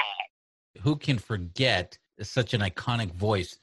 Who 0.82 0.96
can 0.96 1.18
forget 1.18 1.96
such 2.22 2.54
an 2.54 2.60
iconic 2.60 3.12
voice? 3.12 3.58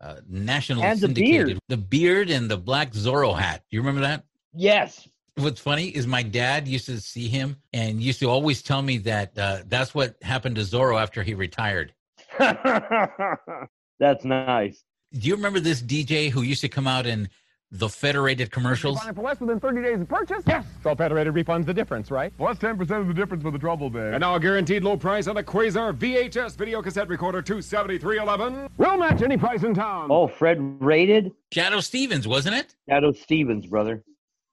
Uh, 0.00 0.16
nationally 0.28 0.82
And 0.82 0.96
the 0.98 1.08
syndicated. 1.08 1.46
beard. 1.46 1.58
The 1.68 1.76
beard 1.76 2.30
and 2.30 2.50
the 2.50 2.56
black 2.56 2.92
Zorro 2.92 3.38
hat. 3.38 3.64
Do 3.70 3.76
you 3.76 3.80
remember 3.82 4.00
that? 4.00 4.24
Yes. 4.54 5.06
What's 5.36 5.60
funny 5.60 5.88
is 5.88 6.06
my 6.06 6.22
dad 6.22 6.66
used 6.66 6.86
to 6.86 6.98
see 7.00 7.28
him 7.28 7.56
and 7.74 8.00
used 8.00 8.18
to 8.20 8.30
always 8.30 8.62
tell 8.62 8.80
me 8.80 8.96
that 8.98 9.38
uh, 9.38 9.58
that's 9.68 9.94
what 9.94 10.16
happened 10.22 10.56
to 10.56 10.62
Zorro 10.62 11.00
after 11.00 11.22
he 11.22 11.34
retired. 11.34 11.92
That's 14.00 14.24
nice. 14.24 14.82
Do 15.12 15.28
you 15.28 15.36
remember 15.36 15.60
this 15.60 15.82
DJ 15.82 16.30
who 16.30 16.42
used 16.42 16.60
to 16.62 16.68
come 16.68 16.86
out 16.86 17.06
in 17.06 17.28
the 17.72 17.88
federated 17.88 18.50
commercials? 18.50 18.98
Buy 19.00 19.10
it 19.10 19.14
for 19.14 19.22
less 19.22 19.40
within 19.40 19.60
30 19.60 19.82
days 19.82 20.00
of 20.00 20.08
purchase? 20.08 20.42
Yes. 20.46 20.64
So 20.82 20.94
Federated 20.94 21.34
refunds 21.34 21.66
the 21.66 21.74
difference, 21.74 22.10
right? 22.10 22.32
Plus 22.36 22.58
10% 22.58 22.80
of 23.00 23.08
the 23.08 23.14
difference 23.14 23.42
for 23.42 23.50
the 23.50 23.58
trouble 23.58 23.90
day. 23.90 24.10
And 24.12 24.20
now 24.20 24.34
a 24.34 24.40
guaranteed 24.40 24.82
low 24.82 24.96
price 24.96 25.26
on 25.26 25.34
the 25.34 25.44
Quasar 25.44 25.92
VHS 25.96 26.56
video 26.56 26.80
cassette 26.82 27.08
recorder 27.08 27.42
27311. 27.42 28.70
We'll 28.76 28.96
match 28.96 29.22
any 29.22 29.36
price 29.36 29.62
in 29.62 29.74
town. 29.74 30.08
Oh, 30.10 30.26
Fred 30.26 30.58
rated? 30.80 31.32
Shadoe 31.52 31.82
Stevens, 31.82 32.26
wasn't 32.26 32.56
it? 32.56 32.74
Shadoe 32.88 33.16
Stevens, 33.16 33.66
brother. 33.66 34.02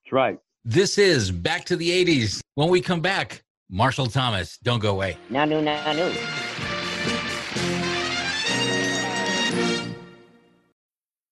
That's 0.03 0.11
right. 0.11 0.39
This 0.65 0.97
is 0.97 1.31
Back 1.31 1.65
to 1.65 1.75
the 1.75 1.89
80s. 1.89 2.41
When 2.55 2.69
we 2.69 2.81
come 2.81 2.99
back, 2.99 3.43
Marshall 3.69 4.07
Thomas, 4.07 4.57
don't 4.57 4.79
go 4.79 4.91
away. 4.91 5.17
Nanu, 5.31 5.63
nanu. 5.63 6.56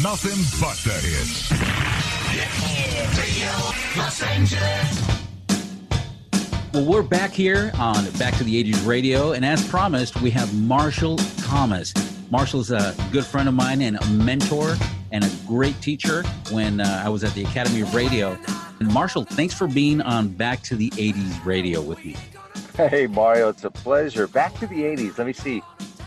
Nothing 0.00 0.38
but 0.60 0.76
the 0.84 0.92
hits. 0.92 1.50
Well, 6.72 6.86
we're 6.86 7.02
back 7.02 7.32
here 7.32 7.70
on 7.78 8.08
Back 8.12 8.34
to 8.36 8.44
the 8.44 8.62
80s 8.64 8.86
Radio, 8.86 9.32
and 9.32 9.44
as 9.44 9.66
promised, 9.68 10.22
we 10.22 10.30
have 10.30 10.54
Marshall 10.54 11.16
Thomas. 11.38 11.92
Marshall's 12.30 12.70
a 12.70 12.94
good 13.12 13.26
friend 13.26 13.48
of 13.48 13.54
mine 13.54 13.82
and 13.82 13.96
a 13.96 14.06
mentor 14.06 14.76
and 15.10 15.24
a 15.24 15.30
great 15.46 15.78
teacher 15.82 16.22
when 16.50 16.80
uh, 16.80 17.02
I 17.04 17.10
was 17.10 17.24
at 17.24 17.34
the 17.34 17.44
Academy 17.44 17.82
of 17.82 17.94
Radio. 17.94 18.38
And 18.80 18.92
Marshall, 18.92 19.24
thanks 19.24 19.52
for 19.52 19.66
being 19.66 20.00
on 20.00 20.28
Back 20.28 20.62
to 20.62 20.76
the 20.76 20.90
80s 20.90 21.44
Radio 21.44 21.82
with 21.82 22.02
me. 22.04 22.16
Hey, 22.74 23.06
Mario, 23.06 23.50
it's 23.50 23.64
a 23.64 23.70
pleasure. 23.70 24.26
Back 24.26 24.54
to 24.60 24.66
the 24.66 24.82
80s. 24.82 25.18
Let 25.18 25.26
me 25.26 25.34
see. 25.34 25.62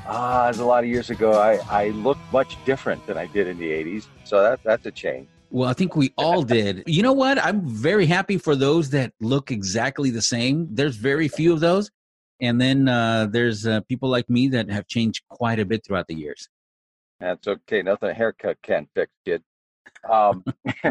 Ah, 0.07 0.49
it's 0.49 0.59
a 0.59 0.65
lot 0.65 0.83
of 0.83 0.89
years 0.89 1.09
ago. 1.09 1.33
I, 1.33 1.59
I 1.69 1.89
look 1.89 2.17
much 2.31 2.63
different 2.63 3.05
than 3.07 3.17
I 3.17 3.25
did 3.25 3.47
in 3.47 3.57
the 3.57 3.71
80s. 3.71 4.05
So 4.23 4.41
that, 4.41 4.61
that's 4.63 4.85
a 4.85 4.91
change. 4.91 5.27
Well, 5.49 5.69
I 5.69 5.73
think 5.73 5.95
we 5.95 6.13
all 6.17 6.43
did. 6.43 6.83
You 6.85 7.01
know 7.01 7.13
what? 7.13 7.43
I'm 7.43 7.67
very 7.67 8.05
happy 8.05 8.37
for 8.37 8.55
those 8.55 8.89
that 8.91 9.13
look 9.19 9.51
exactly 9.51 10.11
the 10.11 10.21
same. 10.21 10.67
There's 10.69 10.95
very 10.95 11.27
few 11.27 11.53
of 11.53 11.59
those. 11.59 11.89
And 12.41 12.59
then 12.59 12.87
uh, 12.87 13.27
there's 13.31 13.65
uh, 13.65 13.81
people 13.81 14.09
like 14.09 14.29
me 14.29 14.47
that 14.49 14.69
have 14.69 14.87
changed 14.87 15.23
quite 15.29 15.59
a 15.59 15.65
bit 15.65 15.85
throughout 15.85 16.07
the 16.07 16.15
years. 16.15 16.49
That's 17.19 17.47
okay. 17.47 17.81
Nothing 17.81 18.09
a 18.09 18.13
haircut 18.13 18.57
can't 18.61 18.89
fix, 18.93 19.11
kid. 19.23 19.41
Um, 20.09 20.43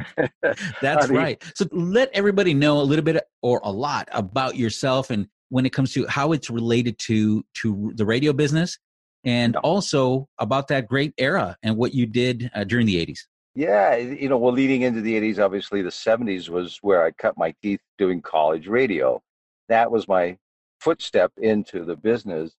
That's 0.80 1.04
I 1.04 1.06
mean, 1.06 1.16
right. 1.16 1.42
So 1.54 1.66
let 1.70 2.10
everybody 2.14 2.54
know 2.54 2.80
a 2.80 2.82
little 2.82 3.04
bit 3.04 3.22
or 3.42 3.60
a 3.62 3.70
lot 3.70 4.08
about 4.12 4.56
yourself 4.56 5.10
and 5.10 5.28
when 5.50 5.66
it 5.66 5.70
comes 5.70 5.92
to 5.92 6.06
how 6.08 6.32
it's 6.32 6.50
related 6.50 6.98
to 6.98 7.44
to 7.54 7.92
the 7.94 8.04
radio 8.04 8.32
business 8.32 8.78
and 9.24 9.56
also 9.56 10.28
about 10.38 10.68
that 10.68 10.86
great 10.86 11.14
era 11.18 11.56
and 11.62 11.76
what 11.76 11.94
you 11.94 12.06
did 12.06 12.50
uh, 12.54 12.64
during 12.64 12.86
the 12.86 13.04
80s. 13.04 13.20
Yeah, 13.54 13.94
you 13.96 14.28
know, 14.28 14.36
well, 14.36 14.52
leading 14.52 14.82
into 14.82 15.00
the 15.00 15.14
80s, 15.20 15.38
obviously 15.38 15.80
the 15.82 15.90
70s 15.90 16.48
was 16.48 16.78
where 16.82 17.04
I 17.04 17.12
cut 17.12 17.38
my 17.38 17.54
teeth 17.62 17.80
doing 17.98 18.20
college 18.20 18.66
radio. 18.66 19.22
That 19.68 19.90
was 19.90 20.08
my 20.08 20.36
footstep 20.80 21.32
into 21.40 21.84
the 21.84 21.96
business. 21.96 22.52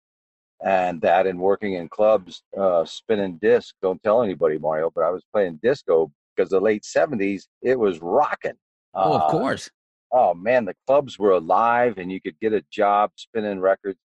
And 0.63 1.01
that 1.01 1.27
and 1.27 1.37
working 1.39 1.73
in 1.73 1.89
clubs, 1.89 2.41
uh, 2.57 2.85
spinning 2.85 3.37
disc. 3.41 3.75
Don't 3.81 4.01
tell 4.03 4.23
anybody, 4.23 4.57
Mario, 4.57 4.89
but 4.95 5.03
I 5.03 5.09
was 5.09 5.23
playing 5.33 5.59
disco 5.61 6.09
because 6.35 6.49
the 6.49 6.61
late 6.61 6.83
70s, 6.83 7.43
it 7.61 7.77
was 7.77 7.99
rocking. 7.99 8.53
Oh, 8.93 9.13
Uh, 9.13 9.17
of 9.17 9.31
course. 9.31 9.69
oh 10.13 10.33
man, 10.33 10.63
the 10.63 10.75
clubs 10.87 11.19
were 11.19 11.31
alive 11.31 11.97
and 11.97 12.09
you 12.09 12.21
could 12.21 12.39
get 12.39 12.53
a 12.53 12.63
job 12.71 13.11
spinning 13.15 13.59
records. 13.59 13.99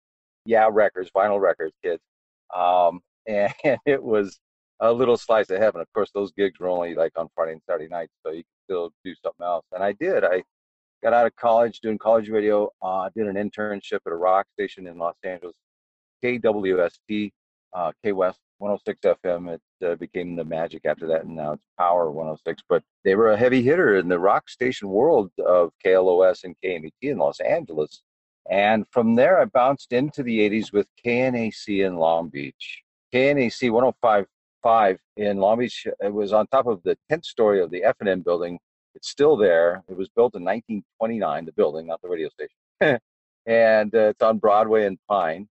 Yeah, 0.46 0.70
records, 0.72 1.12
vinyl 1.14 1.42
records, 1.42 1.74
kids. 1.84 2.02
Um, 2.56 3.02
and 3.28 3.54
it 3.86 4.02
was 4.02 4.40
a 4.80 4.92
little 4.92 5.18
slice 5.18 5.50
of 5.50 5.60
heaven. 5.60 5.82
Of 5.82 5.92
course, 5.94 6.12
those 6.14 6.32
gigs 6.32 6.60
were 6.60 6.70
only 6.70 6.96
like 6.96 7.12
on 7.18 7.28
Friday 7.36 7.54
and 7.54 7.62
Saturday 7.70 7.90
nights, 7.90 8.14
so 8.26 8.32
you 8.32 8.44
could 8.44 8.64
still 8.66 8.92
do 9.04 9.14
something 9.24 9.46
else. 9.46 9.66
And 9.74 9.84
I 9.84 9.94
did. 9.94 10.24
I 10.24 10.44
got 11.04 11.14
out 11.14 11.26
of 11.26 11.36
college 11.36 11.80
doing 11.82 11.98
college 11.98 12.30
radio. 12.30 12.70
Uh, 12.82 13.10
did 13.16 13.28
an 13.28 13.36
internship 13.36 14.00
at 14.06 14.12
a 14.12 14.16
rock 14.16 14.46
station 14.54 14.88
in 14.88 14.98
Los 14.98 15.16
Angeles, 15.24 15.56
KWST, 16.24 17.32
uh, 17.74 17.92
K 18.04 18.12
West 18.12 18.40
106 18.60 19.00
FM. 19.24 19.54
It 19.54 19.86
uh, 19.86 19.96
became 19.96 20.36
the 20.36 20.44
Magic 20.44 20.86
after 20.86 21.08
that, 21.08 21.26
and 21.26 21.36
now 21.36 21.54
it's 21.54 21.64
Power 21.78 22.12
106. 22.12 22.64
But 22.70 22.84
they 23.04 23.16
were 23.16 23.32
a 23.32 23.38
heavy 23.38 23.62
hitter 23.62 23.98
in 23.98 24.08
the 24.08 24.20
rock 24.20 24.50
station 24.50 24.90
world 24.90 25.32
of 25.46 25.72
KLOS 25.86 26.44
and 26.44 26.56
KMET 26.64 26.92
in 27.02 27.18
Los 27.18 27.40
Angeles. 27.40 28.04
And 28.50 28.86
from 28.92 29.16
there, 29.16 29.40
I 29.40 29.46
bounced 29.46 29.92
into 29.92 30.24
the 30.24 30.40
80s 30.40 30.72
with 30.72 30.88
KNAC 31.06 31.86
in 31.86 31.98
Long 31.98 32.30
Beach. 32.30 32.84
KNAC 33.14 33.72
1055 33.72 34.98
in 35.18 35.38
Long 35.38 35.60
Beach. 35.60 35.88
It 36.00 36.14
was 36.14 36.34
on 36.34 36.48
top 36.48 36.68
of 36.68 36.82
the 36.84 36.98
10th 37.12 37.26
story 37.26 37.62
of 37.62 37.72
the 37.72 37.84
F&M 37.84 38.22
building. 38.22 38.60
It's 38.96 39.10
still 39.10 39.36
there. 39.36 39.84
It 39.90 39.98
was 39.98 40.10
built 40.10 40.36
in 40.36 40.44
1929, 40.44 41.46
the 41.46 41.52
building, 41.52 41.88
not 41.88 42.02
the 42.02 42.08
radio 42.08 42.30
station. 42.30 42.56
and 43.46 43.94
uh, 43.94 44.10
it's 44.10 44.22
on 44.22 44.38
Broadway 44.38 44.86
and 44.86 44.98
Pine. 45.10 45.48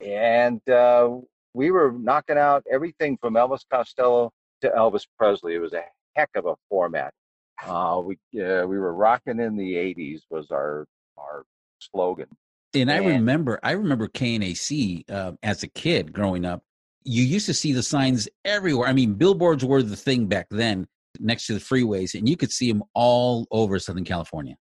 And 0.00 0.66
uh, 0.68 1.10
we 1.52 1.70
were 1.70 1.92
knocking 1.92 2.38
out 2.38 2.64
everything 2.70 3.18
from 3.18 3.34
Elvis 3.34 3.64
Costello 3.70 4.32
to 4.62 4.70
Elvis 4.70 5.06
Presley. 5.18 5.54
It 5.54 5.58
was 5.58 5.74
a 5.74 5.84
heck 6.14 6.30
of 6.36 6.46
a 6.46 6.54
format. 6.68 7.12
Uh, 7.62 8.00
we 8.02 8.14
uh, 8.42 8.66
we 8.66 8.78
were 8.78 8.94
rocking 8.94 9.38
in 9.38 9.56
the 9.56 9.74
80s 9.74 10.22
was 10.30 10.50
our 10.50 10.86
our 11.18 11.44
slogan. 11.80 12.26
And 12.74 12.90
I 12.90 12.96
And- 12.96 13.06
remember, 13.06 13.58
I 13.62 13.72
remember 13.72 14.06
KNAC 14.08 15.04
uh, 15.10 15.32
as 15.42 15.62
a 15.62 15.68
kid 15.68 16.12
growing 16.12 16.44
up. 16.44 16.62
You 17.04 17.22
used 17.24 17.46
to 17.46 17.54
see 17.54 17.72
the 17.72 17.82
signs 17.82 18.28
everywhere. 18.44 18.86
I 18.88 18.92
mean, 18.92 19.14
billboards 19.14 19.64
were 19.64 19.82
the 19.82 19.96
thing 19.96 20.26
back 20.26 20.46
then, 20.50 20.86
next 21.18 21.46
to 21.46 21.54
the 21.54 21.60
freeways, 21.60 22.14
and 22.14 22.28
you 22.28 22.36
could 22.36 22.52
see 22.52 22.70
them 22.70 22.82
all 22.94 23.46
over 23.50 23.78
Southern 23.78 24.04
California. 24.04 24.56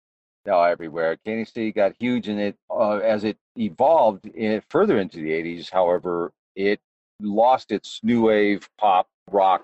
No, 0.45 0.61
everywhere. 0.61 1.17
KNC 1.25 1.73
got 1.73 1.93
huge 1.99 2.27
in 2.27 2.37
it 2.37 2.55
uh, 2.69 2.97
as 2.97 3.23
it 3.23 3.37
evolved 3.57 4.27
in, 4.27 4.61
further 4.69 4.99
into 4.99 5.17
the 5.17 5.31
80s. 5.31 5.71
However, 5.71 6.31
it 6.55 6.79
lost 7.21 7.71
its 7.71 7.99
new 8.03 8.23
wave 8.23 8.69
pop 8.77 9.07
rock 9.31 9.63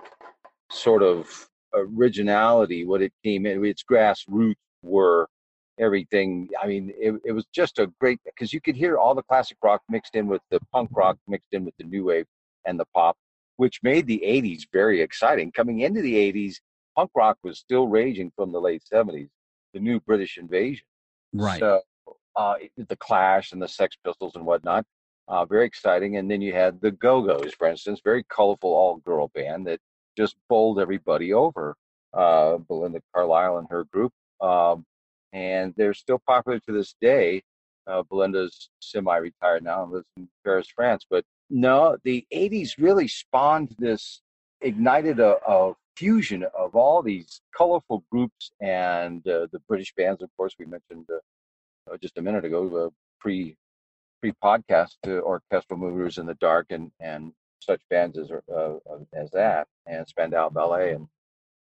sort 0.71 1.03
of 1.03 1.47
originality. 1.73 2.85
What 2.85 3.01
it 3.01 3.13
came 3.23 3.45
in, 3.45 3.63
its 3.63 3.83
grassroots 3.83 4.55
were 4.81 5.27
everything. 5.81 6.49
I 6.61 6.67
mean, 6.67 6.93
it, 6.97 7.15
it 7.25 7.31
was 7.31 7.45
just 7.53 7.79
a 7.79 7.91
great 7.99 8.19
because 8.25 8.53
you 8.53 8.61
could 8.61 8.75
hear 8.75 8.97
all 8.97 9.15
the 9.15 9.23
classic 9.23 9.57
rock 9.63 9.81
mixed 9.89 10.15
in 10.15 10.27
with 10.27 10.41
the 10.49 10.59
punk 10.71 10.89
rock, 10.93 11.17
mixed 11.27 11.49
in 11.51 11.65
with 11.65 11.75
the 11.77 11.83
new 11.83 12.05
wave 12.05 12.25
and 12.65 12.79
the 12.79 12.85
pop, 12.93 13.17
which 13.57 13.79
made 13.83 14.07
the 14.07 14.21
80s 14.25 14.63
very 14.71 15.01
exciting. 15.01 15.51
Coming 15.51 15.81
into 15.81 16.01
the 16.01 16.15
80s, 16.15 16.55
punk 16.95 17.11
rock 17.15 17.37
was 17.43 17.59
still 17.59 17.87
raging 17.87 18.31
from 18.35 18.51
the 18.51 18.61
late 18.61 18.83
70s, 18.91 19.29
the 19.73 19.79
new 19.79 19.99
British 20.01 20.37
invasion. 20.37 20.85
Right. 21.33 21.59
So, 21.59 21.81
uh, 22.35 22.55
the 22.77 22.95
Clash 22.95 23.51
and 23.51 23.61
the 23.61 23.67
Sex 23.67 23.97
Pistols 24.05 24.35
and 24.35 24.45
whatnot, 24.45 24.85
uh, 25.27 25.45
very 25.45 25.65
exciting. 25.65 26.17
And 26.17 26.29
then 26.29 26.41
you 26.41 26.53
had 26.53 26.79
the 26.81 26.91
Go 26.91 27.21
Go's, 27.21 27.53
for 27.53 27.67
instance, 27.67 27.99
very 28.03 28.23
colorful 28.23 28.69
all 28.69 28.97
girl 28.97 29.29
band 29.33 29.67
that 29.67 29.79
just 30.17 30.35
bowled 30.47 30.79
everybody 30.79 31.33
over. 31.33 31.75
Uh, 32.13 32.57
Belinda 32.57 33.01
Carlisle 33.13 33.59
and 33.59 33.67
her 33.69 33.85
group. 33.85 34.11
Um, 34.41 34.85
and 35.33 35.73
they're 35.77 35.93
still 35.93 36.21
popular 36.27 36.59
to 36.59 36.71
this 36.71 36.95
day. 37.01 37.43
Uh, 37.87 38.03
Belinda's 38.03 38.69
semi 38.79 39.15
retired 39.17 39.63
now 39.63 39.83
and 39.83 39.91
lives 39.91 40.05
in 40.17 40.27
Paris, 40.43 40.67
France. 40.73 41.05
But 41.09 41.25
no, 41.49 41.97
the 42.03 42.25
80s 42.33 42.75
really 42.77 43.07
spawned 43.07 43.75
this, 43.79 44.21
ignited 44.61 45.19
a, 45.19 45.37
a 45.47 45.73
fusion 45.95 46.45
of 46.57 46.75
all 46.75 47.01
these 47.01 47.41
colorful 47.55 48.03
groups 48.11 48.51
and 48.61 49.27
uh, 49.27 49.47
the 49.51 49.59
British 49.67 49.93
bands, 49.95 50.21
of 50.21 50.29
course, 50.37 50.55
we 50.59 50.65
mentioned 50.65 51.05
uh, 51.11 51.91
uh, 51.91 51.97
just 51.97 52.17
a 52.17 52.21
minute 52.21 52.45
ago, 52.45 52.85
uh, 52.85 52.89
pre 53.19 53.55
pre 54.21 54.31
podcast 54.43 54.95
to 55.03 55.21
orchestral 55.21 55.79
maneuvers 55.79 56.17
in 56.17 56.25
the 56.25 56.35
dark 56.35 56.67
and 56.69 56.91
and 56.99 57.33
such 57.59 57.81
bands 57.89 58.17
as 58.17 58.31
uh, 58.31 58.73
as 59.13 59.29
that 59.31 59.67
and 59.85 60.07
Spandau 60.07 60.49
Ballet 60.49 60.93
and 60.93 61.07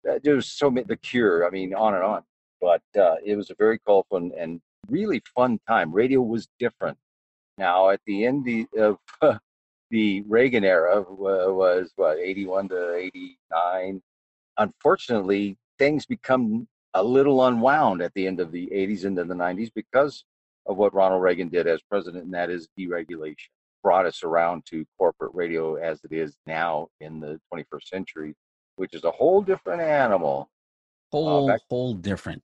uh, 0.09 0.19
there's 0.23 0.47
so 0.47 0.69
many 0.69 0.85
the 0.85 0.97
Cure. 0.97 1.47
I 1.47 1.49
mean, 1.49 1.73
on 1.73 1.95
and 1.95 2.03
on. 2.03 2.23
But 2.61 2.81
uh, 2.97 3.15
it 3.23 3.35
was 3.35 3.49
a 3.49 3.55
very 3.55 3.79
colorful 3.79 4.17
and, 4.17 4.31
and 4.33 4.61
really 4.89 5.21
fun 5.35 5.59
time. 5.67 5.91
Radio 5.91 6.21
was 6.21 6.47
different. 6.59 6.97
Now, 7.57 7.89
at 7.89 8.01
the 8.05 8.25
end 8.25 8.67
of 8.77 8.97
the 9.91 10.21
Reagan 10.27 10.63
era 10.63 11.01
was 11.01 11.91
what 11.95 12.17
81 12.17 12.69
to 12.69 12.95
89. 12.95 14.01
Unfortunately, 14.57 15.57
things 15.79 16.05
become 16.05 16.67
a 16.93 17.03
little 17.03 17.45
unwound 17.45 18.01
at 18.01 18.13
the 18.13 18.25
end 18.25 18.39
of 18.39 18.51
the 18.51 18.67
80s 18.67 19.05
into 19.05 19.23
the 19.25 19.33
90s 19.33 19.69
because 19.73 20.23
of 20.65 20.77
what 20.77 20.93
Ronald 20.93 21.21
Reagan 21.21 21.49
did 21.49 21.67
as 21.67 21.81
president, 21.81 22.25
and 22.25 22.33
that 22.33 22.49
is 22.49 22.69
deregulation. 22.79 23.49
Brought 23.83 24.05
us 24.05 24.23
around 24.23 24.65
to 24.67 24.85
corporate 24.97 25.35
radio 25.35 25.75
as 25.75 26.03
it 26.03 26.11
is 26.11 26.37
now 26.47 26.87
in 27.01 27.19
the 27.19 27.39
21st 27.53 27.87
century, 27.87 28.35
which 28.77 28.93
is 28.93 29.03
a 29.03 29.11
whole 29.11 29.41
different 29.41 29.81
animal. 29.81 30.49
Whole, 31.15 31.49
uh, 31.49 31.53
back- 31.53 31.61
whole 31.69 31.93
different. 31.93 32.43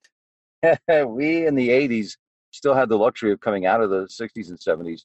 we 1.06 1.46
in 1.46 1.54
the 1.54 1.68
80s 1.68 2.16
still 2.52 2.74
had 2.74 2.88
the 2.88 2.96
luxury 2.96 3.32
of 3.32 3.40
coming 3.40 3.66
out 3.66 3.82
of 3.82 3.90
the 3.90 4.06
60s 4.06 4.48
and 4.48 4.58
70s 4.58 5.02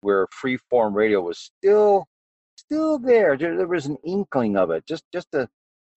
where 0.00 0.26
free 0.30 0.58
form 0.70 0.94
radio 0.94 1.20
was 1.20 1.38
still 1.38 2.06
still 2.56 2.98
there. 2.98 3.36
there. 3.36 3.56
There 3.56 3.66
was 3.66 3.86
an 3.86 3.96
inkling 4.04 4.56
of 4.56 4.70
it, 4.70 4.86
just 4.86 5.04
just 5.12 5.34
a 5.34 5.48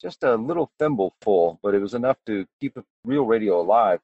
just 0.01 0.23
a 0.23 0.35
little 0.35 0.71
thimbleful, 0.79 1.59
but 1.61 1.75
it 1.75 1.79
was 1.79 1.93
enough 1.93 2.17
to 2.25 2.45
keep 2.59 2.75
real 3.05 3.25
radio 3.25 3.61
alive. 3.61 3.99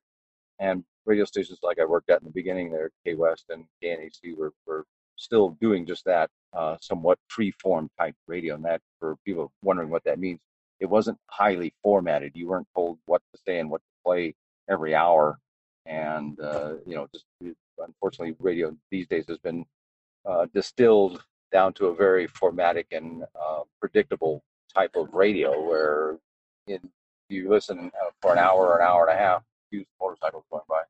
And 0.60 0.84
radio 1.06 1.26
stations 1.26 1.60
like 1.64 1.80
I 1.80 1.86
worked 1.86 2.10
at 2.10 2.22
in 2.22 2.26
the 2.26 2.34
beginning 2.34 2.72
there, 2.72 2.92
K 3.06 3.16
West 3.16 3.46
and 3.50 3.66
KNAC 3.84 4.38
were, 4.38 4.54
were 4.68 4.86
still 5.16 5.58
doing 5.62 5.86
just 5.86 6.06
that, 6.06 6.30
uh, 6.54 6.78
somewhat 6.82 7.18
free 7.30 7.52
form 7.60 7.90
type 8.00 8.16
radio. 8.28 8.56
And 8.56 8.66
that, 8.66 8.82
for 9.00 9.16
people 9.26 9.52
wondering 9.64 9.90
what 9.90 10.04
that 10.04 10.20
means, 10.20 10.40
it 10.80 10.86
wasn't 10.86 11.18
highly 11.28 11.74
formatted. 11.84 12.32
You 12.36 12.48
weren't 12.48 12.68
told 12.76 13.00
what 13.06 13.22
to 13.34 13.42
say 13.46 13.60
and 13.60 13.70
what 13.70 13.82
to 13.82 14.04
play 14.06 14.36
every 14.70 14.96
hour. 14.96 15.40
And, 15.86 16.40
uh, 16.40 16.76
you 16.86 16.96
know, 16.96 17.08
just 17.14 17.26
unfortunately, 17.80 18.36
radio 18.40 18.76
these 18.92 19.08
days 19.08 19.26
has 19.28 19.38
been 19.38 19.66
uh, 20.26 20.48
distilled 20.54 21.24
down 21.52 21.74
to 21.74 21.88
a 21.88 21.96
very 21.96 22.28
formatic 22.28 22.88
and 22.92 23.24
uh, 23.40 23.62
predictable 23.80 24.44
type 24.74 24.96
of 24.96 25.14
radio 25.14 25.62
where 25.62 26.18
in, 26.68 26.80
you 27.30 27.50
listen 27.50 27.92
uh, 28.02 28.10
for 28.22 28.34
an 28.34 28.38
hour 28.40 28.68
or 28.68 28.80
an 28.80 28.88
hour 28.88 29.08
and 29.08 29.18
a 29.18 29.22
half, 29.22 29.44
huge 29.72 29.88
motorcycles 30.00 30.44
going 30.52 30.64
by. 30.68 30.82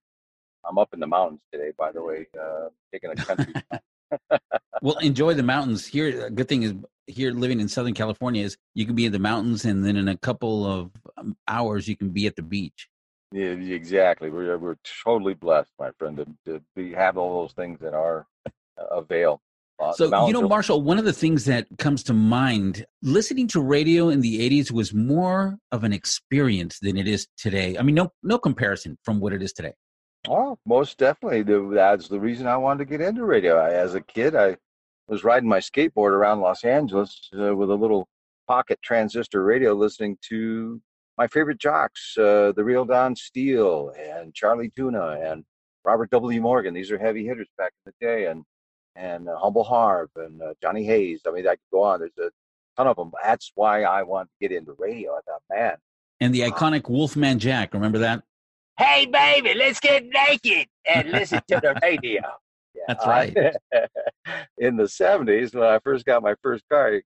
I'm 0.68 0.78
up 0.78 0.94
in 0.94 1.00
the 1.00 1.08
mountains 1.08 1.40
today, 1.52 1.72
by 1.78 1.92
the 1.92 2.02
way, 2.04 2.28
uh, 2.40 2.70
taking 2.92 3.12
a 3.12 3.16
country. 3.16 3.54
well, 4.82 4.98
enjoy 5.00 5.34
the 5.34 5.44
mountains 5.44 5.86
here. 5.86 6.26
A 6.26 6.30
good 6.30 6.48
thing 6.48 6.64
is 6.64 6.74
here 7.08 7.32
living 7.32 7.60
in 7.60 7.68
Southern 7.68 7.94
California 7.94 8.44
is 8.44 8.58
you 8.74 8.86
can 8.86 8.96
be 8.96 9.06
in 9.06 9.12
the 9.12 9.20
mountains 9.20 9.66
and 9.66 9.86
then 9.86 9.96
in 9.96 10.08
a 10.08 10.18
couple 10.18 10.66
of 10.66 10.92
um, 11.18 11.36
hours 11.48 11.88
you 11.88 11.96
can 11.96 12.10
be 12.10 12.28
at 12.28 12.36
the 12.36 12.42
beach. 12.42 12.90
Yeah, 13.32 13.52
exactly. 13.52 14.30
We're 14.30 14.58
we're 14.58 14.78
totally 15.04 15.34
blessed, 15.34 15.72
my 15.78 15.92
friend, 15.98 16.18
to, 16.18 16.26
to 16.46 16.62
be 16.76 16.94
have 16.94 17.18
all 17.18 17.42
those 17.42 17.54
things 17.54 17.82
in 17.82 17.94
our 17.94 18.26
avail. 18.92 19.42
Uh, 19.80 19.94
so, 19.94 20.26
you 20.26 20.34
know, 20.34 20.48
Marshall, 20.48 20.82
one 20.82 20.98
of 20.98 21.06
the 21.06 21.14
things 21.14 21.46
that 21.46 21.68
comes 21.78 22.02
to 22.04 22.14
mind 22.14 22.86
listening 23.04 23.48
to 23.48 23.62
radio 23.62 24.10
in 24.10 24.22
the 24.22 24.40
80s 24.50 24.72
was 24.72 24.92
more 24.92 25.58
of 25.72 25.84
an 25.84 25.94
experience 25.94 26.80
than 26.80 26.98
it 26.98 27.08
is 27.08 27.28
today. 27.38 27.78
I 27.78 27.84
mean, 27.84 27.94
no, 27.94 28.12
no 28.24 28.40
comparison 28.40 28.98
from 29.04 29.20
what 29.20 29.34
it 29.34 29.44
is 29.44 29.54
today. 29.54 29.74
Oh, 30.28 30.58
most 30.66 30.98
definitely. 30.98 31.44
That's 31.44 32.08
the 32.08 32.20
reason 32.20 32.48
I 32.48 32.58
wanted 32.58 32.80
to 32.80 32.98
get 32.98 33.02
into 33.02 33.24
radio. 33.24 33.58
I, 33.58 33.72
as 33.72 33.96
a 33.96 34.02
kid, 34.02 34.36
I 34.36 34.58
was 35.08 35.24
riding 35.24 35.48
my 35.48 35.60
skateboard 35.60 36.12
around 36.12 36.42
Los 36.42 36.64
Angeles 36.64 37.30
uh, 37.38 37.56
with 37.56 37.70
a 37.70 37.76
little 37.76 38.08
pocket 38.48 38.80
transistor 38.82 39.44
radio 39.44 39.74
listening 39.74 40.18
to 40.30 40.82
my 41.18 41.28
favorite 41.28 41.60
jocks, 41.60 42.18
uh, 42.18 42.52
the 42.56 42.64
real 42.64 42.86
Don 42.86 43.16
Steele 43.16 43.94
and 43.98 44.34
Charlie 44.34 44.72
Tuna 44.76 45.18
and 45.22 45.44
Robert 45.86 46.10
W. 46.12 46.42
Morgan. 46.42 46.74
These 46.74 46.92
are 46.92 46.98
heavy 46.98 47.26
hitters 47.26 47.48
back 47.58 47.72
in 47.86 47.92
the 47.92 48.06
day. 48.06 48.26
And 48.26 48.44
and 48.98 49.30
uh, 49.30 49.38
Humble 49.38 49.64
Harve 49.64 50.10
and 50.16 50.42
uh, 50.42 50.54
Johnny 50.62 50.84
Hayes. 50.84 51.22
I 51.28 51.32
mean, 51.32 51.48
I 51.48 51.52
could 51.52 51.60
go 51.72 51.84
on. 51.84 52.00
There's 52.00 52.18
a 52.20 52.32
ton 52.76 52.88
of 52.88 52.98
them. 52.98 53.12
That's 53.24 53.52
why 53.56 53.84
I 53.84 54.04
want 54.04 54.28
to 54.30 54.48
get 54.48 54.56
into 54.56 54.76
radio. 54.78 55.14
I 55.14 55.20
thought, 55.26 55.42
man. 55.50 55.76
And 56.20 56.34
the 56.34 56.42
iconic 56.42 56.90
Wolfman 56.90 57.40
Jack. 57.40 57.74
Remember 57.74 58.00
that? 58.00 58.24
Hey, 58.78 59.06
baby, 59.06 59.54
let's 59.56 59.80
get 59.80 60.06
naked 60.06 60.68
and 60.86 61.12
listen 61.12 61.42
to 61.48 61.60
the 61.62 61.80
radio. 61.82 62.22
That's 62.88 63.06
right. 63.08 63.36
in 64.58 64.78
the 64.78 64.84
70s, 64.84 65.56
when 65.56 65.64
I 65.64 65.80
first 65.80 66.06
got 66.06 66.22
my 66.22 66.36
first 66.44 66.64
car 66.72 67.02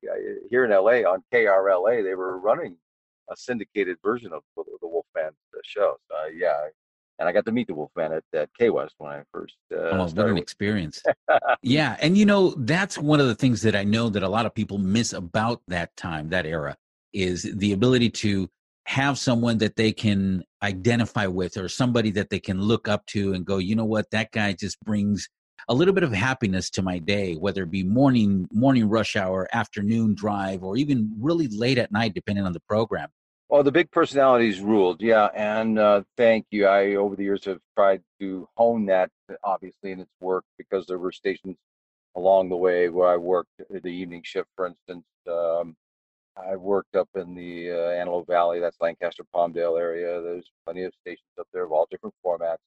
here 0.50 0.66
in 0.66 0.72
LA 0.72 1.10
on 1.10 1.24
KRLA, 1.34 2.04
they 2.04 2.14
were 2.14 2.38
running 2.40 2.76
a 3.32 3.38
syndicated 3.38 3.98
version 4.04 4.34
of 4.34 4.42
the 4.58 4.88
Wolfman 4.88 5.32
show. 5.64 5.96
So, 6.10 6.16
uh, 6.16 6.28
yeah, 6.36 6.60
and 7.20 7.30
I 7.30 7.32
got 7.32 7.46
to 7.46 7.52
meet 7.52 7.68
the 7.68 7.74
Wolfman 7.74 8.14
at, 8.14 8.24
at 8.34 8.50
K 8.58 8.70
West 8.70 8.96
when 8.98 9.12
I 9.12 9.22
first. 9.32 9.56
Uh, 9.72 9.78
oh, 9.78 10.08
what 10.08 10.28
an 10.28 10.38
experience! 10.38 11.02
yeah, 11.62 11.96
and 12.02 12.18
you 12.18 12.26
know 12.26 12.54
that's 12.58 12.98
one 12.98 13.20
of 13.20 13.28
the 13.28 13.36
things 13.36 13.62
that 13.62 13.76
I 13.76 13.84
know 13.84 14.10
that 14.10 14.24
a 14.24 14.30
lot 14.30 14.46
of 14.46 14.54
people 14.54 14.78
miss 14.78 15.14
about 15.14 15.62
that 15.68 15.96
time, 15.96 16.30
that 16.30 16.46
era, 16.46 16.76
is 17.14 17.44
the 17.44 17.74
ability 17.74 18.10
to 18.10 18.50
have 18.92 19.18
someone 19.18 19.58
that 19.60 19.78
they 19.78 19.94
can 19.94 20.44
identify 20.62 21.26
with, 21.26 21.56
or 21.56 21.70
somebody 21.70 22.12
that 22.12 22.30
they 22.30 22.42
can 22.42 22.60
look 22.60 22.90
up 22.90 23.06
to, 23.06 23.34
and 23.34 23.46
go, 23.46 23.58
you 23.58 23.74
know 23.74 23.86
what, 23.86 24.12
that 24.12 24.32
guy 24.34 24.52
just 24.52 24.78
brings 24.82 25.30
a 25.70 25.74
little 25.74 25.94
bit 25.94 26.04
of 26.04 26.12
happiness 26.12 26.70
to 26.72 26.82
my 26.82 26.98
day, 26.98 27.36
whether 27.36 27.64
it 27.64 27.72
be 27.72 27.84
morning 27.84 28.50
morning 28.52 28.90
rush 28.90 29.16
hour, 29.16 29.48
afternoon 29.54 30.14
drive, 30.14 30.62
or 30.62 30.76
even 30.76 31.10
really 31.22 31.48
late 31.48 31.78
at 31.78 31.90
night, 31.94 32.14
depending 32.14 32.46
on 32.46 32.52
the 32.52 32.60
program. 32.68 33.08
Well, 33.48 33.64
the 33.64 33.72
big 33.72 33.90
personalities 33.92 34.60
ruled, 34.60 35.02
yeah, 35.02 35.30
and 35.36 35.80
uh, 35.80 36.04
thank 36.18 36.48
you. 36.52 36.68
I 36.68 36.96
over 36.96 37.16
the 37.16 37.24
years 37.24 37.46
have 37.46 37.60
tried 37.78 38.02
to 38.20 38.46
hone 38.58 38.86
that, 38.88 39.10
obviously, 39.42 39.92
in 39.94 40.02
its 40.02 40.12
work 40.20 40.44
because 40.58 40.86
there 40.86 41.00
were 41.00 41.14
stations 41.14 41.56
along 42.18 42.50
the 42.50 42.58
way 42.58 42.90
where 42.90 43.08
I 43.08 43.16
worked 43.16 43.52
the 43.70 43.90
evening 43.90 44.24
shift, 44.26 44.50
for 44.58 44.66
instance. 44.68 45.06
Um, 45.30 45.78
I 46.38 46.56
worked 46.56 46.96
up 46.96 47.10
in 47.16 47.36
the 47.36 47.72
uh, 47.72 47.90
Antelope 47.92 48.28
Valley, 48.28 48.60
that's 48.60 48.80
Lancaster, 48.80 49.24
Palmdale 49.36 49.80
area. 49.80 50.22
There's 50.22 50.50
plenty 50.66 50.84
of 50.84 50.94
stations 51.02 51.28
up 51.40 51.48
there 51.54 51.64
of 51.64 51.72
all 51.72 51.88
different 51.92 52.16
formats. 52.26 52.58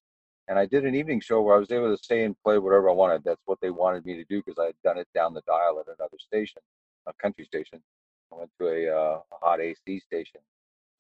And 0.49 0.59
I 0.59 0.67
did 0.67 0.85
an 0.85 0.95
evening 0.95 1.21
show 1.21 1.41
where 1.41 1.57
I 1.57 1.59
was 1.59 1.71
able 1.71 1.97
to 1.97 2.03
stay 2.03 2.25
and 2.25 2.37
play 2.45 2.59
whatever 2.59 2.91
I 2.91 2.93
wanted. 2.93 3.25
That's 3.25 3.41
what 3.47 3.59
they 3.63 3.71
wanted 3.71 4.05
me 4.05 4.15
to 4.17 4.25
do 4.25 4.43
because 4.45 4.59
I 4.59 4.67
had 4.67 4.75
done 4.85 4.99
it 4.99 5.09
down 5.15 5.33
the 5.33 5.41
dial 5.47 5.81
at 5.81 5.87
another 5.87 6.19
station, 6.19 6.61
a 7.07 7.13
country 7.15 7.47
station. 7.47 7.81
I 8.31 8.37
went 8.37 8.51
to 8.61 8.69
a, 8.69 8.95
uh, 8.95 9.21
a 9.33 9.47
hot 9.47 9.61
AC 9.61 10.01
station 10.01 10.41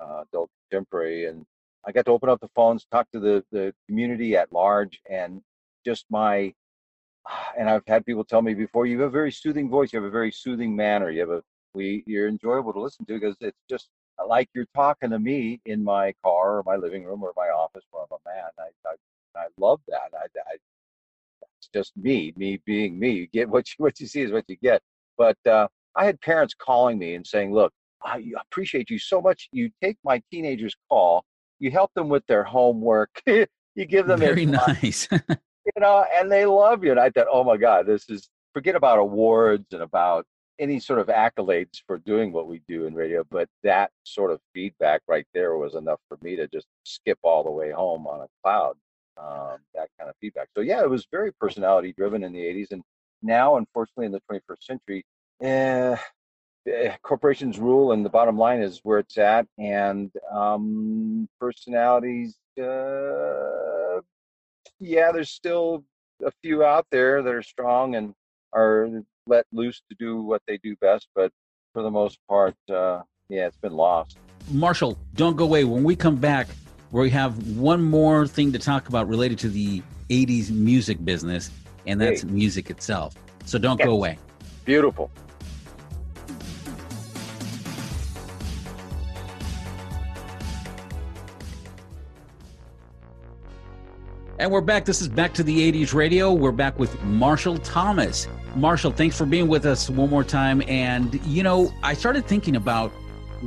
uh, 0.00 0.24
adult 0.28 0.50
contemporary, 0.70 1.26
and 1.26 1.44
I 1.86 1.92
got 1.92 2.06
to 2.06 2.12
open 2.12 2.28
up 2.28 2.40
the 2.40 2.48
phones, 2.54 2.86
talk 2.90 3.10
to 3.12 3.20
the 3.20 3.44
the 3.52 3.74
community 3.86 4.36
at 4.36 4.52
large, 4.52 5.00
and 5.10 5.42
just 5.84 6.06
my. 6.10 6.52
And 7.58 7.70
I've 7.70 7.86
had 7.86 8.04
people 8.04 8.24
tell 8.24 8.42
me 8.42 8.52
before, 8.52 8.84
you 8.84 9.00
have 9.00 9.08
a 9.08 9.10
very 9.10 9.30
soothing 9.32 9.70
voice, 9.70 9.92
you 9.92 9.98
have 9.98 10.06
a 10.06 10.10
very 10.10 10.32
soothing 10.32 10.74
manner, 10.74 11.10
you 11.10 11.20
have 11.20 11.30
a 11.30 11.42
we 11.74 12.04
you're 12.06 12.28
enjoyable 12.28 12.72
to 12.72 12.80
listen 12.80 13.04
to 13.06 13.14
because 13.14 13.36
it's 13.40 13.58
just 13.68 13.88
like 14.26 14.48
you're 14.54 14.66
talking 14.74 15.10
to 15.10 15.18
me 15.18 15.60
in 15.66 15.82
my 15.82 16.14
car 16.22 16.58
or 16.58 16.62
my 16.64 16.76
living 16.76 17.04
room 17.04 17.22
or 17.22 17.32
my 17.36 17.48
office 17.48 17.84
where 17.90 18.04
I'm 18.04 18.16
a 18.16 18.28
man. 18.28 18.50
I 18.58 18.88
I, 18.88 19.44
I 19.44 19.46
love 19.58 19.80
that. 19.88 20.10
I, 20.14 20.24
I 20.24 20.56
it's 21.58 21.68
just 21.72 21.96
me, 21.96 22.32
me 22.36 22.60
being 22.64 22.98
me. 22.98 23.10
You 23.10 23.26
get 23.26 23.48
what 23.50 23.66
you 23.68 23.74
what 23.78 24.00
you 24.00 24.06
see 24.06 24.22
is 24.22 24.32
what 24.32 24.44
you 24.48 24.56
get. 24.62 24.82
But 25.16 25.38
uh, 25.46 25.68
I 25.96 26.04
had 26.04 26.20
parents 26.20 26.54
calling 26.54 26.98
me 26.98 27.14
and 27.14 27.26
saying, 27.26 27.52
"Look, 27.52 27.72
I 28.04 28.22
appreciate 28.40 28.90
you 28.90 28.98
so 28.98 29.20
much. 29.20 29.48
You 29.52 29.70
take 29.82 29.96
my 30.04 30.22
teenagers' 30.30 30.76
call, 30.88 31.24
you 31.58 31.70
help 31.70 31.92
them 31.94 32.08
with 32.08 32.26
their 32.26 32.44
homework, 32.44 33.10
you 33.26 33.46
give 33.86 34.06
them 34.06 34.20
very 34.20 34.46
nice, 34.46 35.08
you 35.12 35.80
know, 35.80 36.04
and 36.14 36.30
they 36.30 36.46
love 36.46 36.84
you. 36.84 36.90
And 36.90 37.00
I 37.00 37.10
thought, 37.10 37.26
oh 37.30 37.44
my 37.44 37.56
God, 37.56 37.86
this 37.86 38.08
is 38.08 38.28
forget 38.52 38.76
about 38.76 38.98
awards 38.98 39.66
and 39.72 39.82
about 39.82 40.26
any 40.58 40.78
sort 40.78 41.00
of 41.00 41.08
accolades 41.08 41.82
for 41.86 41.98
doing 41.98 42.32
what 42.32 42.46
we 42.46 42.62
do 42.68 42.86
in 42.86 42.94
radio, 42.94 43.24
but 43.30 43.48
that 43.62 43.90
sort 44.04 44.30
of 44.30 44.40
feedback 44.52 45.02
right 45.08 45.26
there 45.34 45.56
was 45.56 45.74
enough 45.74 46.00
for 46.08 46.18
me 46.22 46.36
to 46.36 46.46
just 46.48 46.66
skip 46.84 47.18
all 47.22 47.42
the 47.42 47.50
way 47.50 47.70
home 47.70 48.06
on 48.06 48.20
a 48.20 48.28
cloud. 48.42 48.76
Um, 49.16 49.58
that 49.74 49.88
kind 49.98 50.10
of 50.10 50.16
feedback. 50.20 50.48
So 50.56 50.60
yeah, 50.60 50.82
it 50.82 50.90
was 50.90 51.06
very 51.10 51.32
personality 51.32 51.94
driven 51.96 52.24
in 52.24 52.32
the 52.32 52.40
'80s, 52.40 52.72
and 52.72 52.82
now, 53.22 53.56
unfortunately, 53.56 54.06
in 54.06 54.12
the 54.12 54.20
21st 54.28 54.64
century, 54.64 55.04
eh, 55.40 55.96
Eh, 56.66 56.96
corporations 57.02 57.58
rule, 57.58 57.92
and 57.92 58.04
the 58.04 58.10
bottom 58.10 58.38
line 58.38 58.62
is 58.62 58.80
where 58.84 58.98
it's 58.98 59.18
at. 59.18 59.46
And 59.58 60.10
um, 60.32 61.28
personalities, 61.38 62.38
uh, 62.58 64.00
yeah, 64.80 65.12
there's 65.12 65.30
still 65.30 65.84
a 66.24 66.32
few 66.42 66.64
out 66.64 66.86
there 66.90 67.22
that 67.22 67.34
are 67.34 67.42
strong 67.42 67.96
and 67.96 68.14
are 68.54 69.02
let 69.26 69.46
loose 69.52 69.82
to 69.88 69.96
do 69.98 70.20
what 70.22 70.42
they 70.46 70.58
do 70.58 70.76
best. 70.76 71.08
But 71.14 71.32
for 71.72 71.82
the 71.82 71.90
most 71.90 72.18
part, 72.28 72.54
uh, 72.70 73.02
yeah, 73.28 73.46
it's 73.46 73.56
been 73.56 73.74
lost. 73.74 74.18
Marshall, 74.50 74.98
don't 75.14 75.36
go 75.36 75.44
away. 75.44 75.64
When 75.64 75.84
we 75.84 75.96
come 75.96 76.16
back, 76.16 76.48
we 76.90 77.10
have 77.10 77.56
one 77.56 77.82
more 77.82 78.26
thing 78.26 78.52
to 78.52 78.58
talk 78.58 78.88
about 78.88 79.08
related 79.08 79.38
to 79.40 79.48
the 79.48 79.82
80s 80.10 80.50
music 80.50 81.02
business, 81.04 81.50
and 81.86 82.00
that's 82.00 82.22
hey. 82.22 82.28
music 82.28 82.70
itself. 82.70 83.14
So 83.46 83.58
don't 83.58 83.78
yes. 83.78 83.86
go 83.86 83.92
away. 83.92 84.18
Beautiful. 84.64 85.10
And 94.44 94.52
we're 94.52 94.60
back. 94.60 94.84
This 94.84 95.00
is 95.00 95.08
Back 95.08 95.32
to 95.34 95.42
the 95.42 95.72
80s 95.72 95.94
Radio. 95.94 96.30
We're 96.30 96.52
back 96.52 96.78
with 96.78 97.02
Marshall 97.02 97.56
Thomas. 97.56 98.28
Marshall, 98.54 98.90
thanks 98.90 99.16
for 99.16 99.24
being 99.24 99.48
with 99.48 99.64
us 99.64 99.88
one 99.88 100.10
more 100.10 100.22
time. 100.22 100.62
And, 100.68 101.18
you 101.24 101.42
know, 101.42 101.72
I 101.82 101.94
started 101.94 102.26
thinking 102.26 102.54
about 102.54 102.90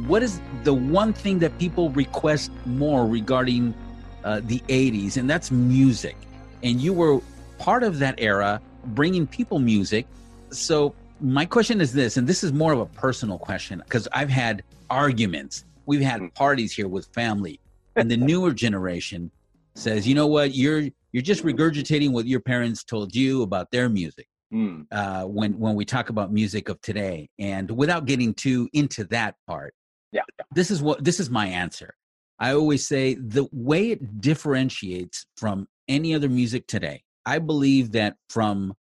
what 0.08 0.24
is 0.24 0.42
the 0.64 0.74
one 0.74 1.14
thing 1.14 1.38
that 1.38 1.56
people 1.60 1.92
request 1.92 2.50
more 2.66 3.06
regarding 3.06 3.76
uh, 4.24 4.42
the 4.44 4.58
80s, 4.70 5.18
and 5.18 5.30
that's 5.30 5.52
music. 5.52 6.16
And 6.64 6.82
you 6.82 6.94
were 6.94 7.22
part 7.60 7.84
of 7.84 8.00
that 8.00 8.16
era, 8.18 8.60
bringing 8.84 9.28
people 9.28 9.60
music. 9.60 10.08
So, 10.50 10.96
my 11.22 11.46
question 11.46 11.80
is 11.80 11.94
this, 11.94 12.18
and 12.18 12.26
this 12.26 12.44
is 12.44 12.52
more 12.52 12.74
of 12.74 12.80
a 12.80 12.88
personal 12.88 13.38
question 13.38 13.84
because 13.86 14.08
I've 14.14 14.32
had 14.32 14.64
arguments. 14.90 15.64
We've 15.86 16.02
had 16.02 16.34
parties 16.34 16.74
here 16.74 16.88
with 16.88 17.06
family, 17.14 17.60
and 17.96 18.10
the 18.10 18.18
newer 18.32 18.52
generation 18.52 19.30
says, 19.78 20.08
you 20.08 20.16
know 20.16 20.28
what, 20.28 20.54
you're 20.56 20.84
you're 21.12 21.24
just 21.24 21.44
regurgitating 21.44 22.12
what 22.12 22.26
your 22.28 22.40
parents 22.40 22.84
told 22.84 23.16
you 23.16 23.42
about 23.44 23.70
their 23.72 23.90
music. 23.90 24.28
Mm. 24.54 24.86
Uh, 24.92 25.24
when 25.26 25.58
when 25.60 25.76
we 25.76 25.86
talk 25.86 26.10
about 26.10 26.32
music 26.32 26.70
of 26.70 26.80
today, 26.82 27.30
and 27.40 27.70
without 27.72 28.06
getting 28.06 28.34
too 28.34 28.70
into 28.74 29.04
that 29.06 29.36
part, 29.48 29.74
Yeah. 30.12 30.22
this 30.54 30.72
is 30.72 30.82
what 30.82 31.04
this 31.04 31.20
is 31.20 31.30
my 31.30 31.48
answer. 31.48 31.94
I 32.40 32.54
always 32.54 32.88
say 32.88 33.16
the 33.16 33.48
way 33.52 33.92
it 33.92 34.22
differentiates 34.22 35.26
from 35.38 35.68
any 35.88 36.14
other 36.14 36.30
music 36.30 36.68
today. 36.68 37.02
I 37.26 37.40
believe 37.40 37.92
that 37.94 38.16
from 38.30 38.74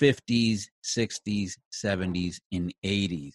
50s, 0.00 0.62
60s, 0.84 1.52
70s, 1.72 2.38
and 2.52 2.72
80s, 2.84 3.34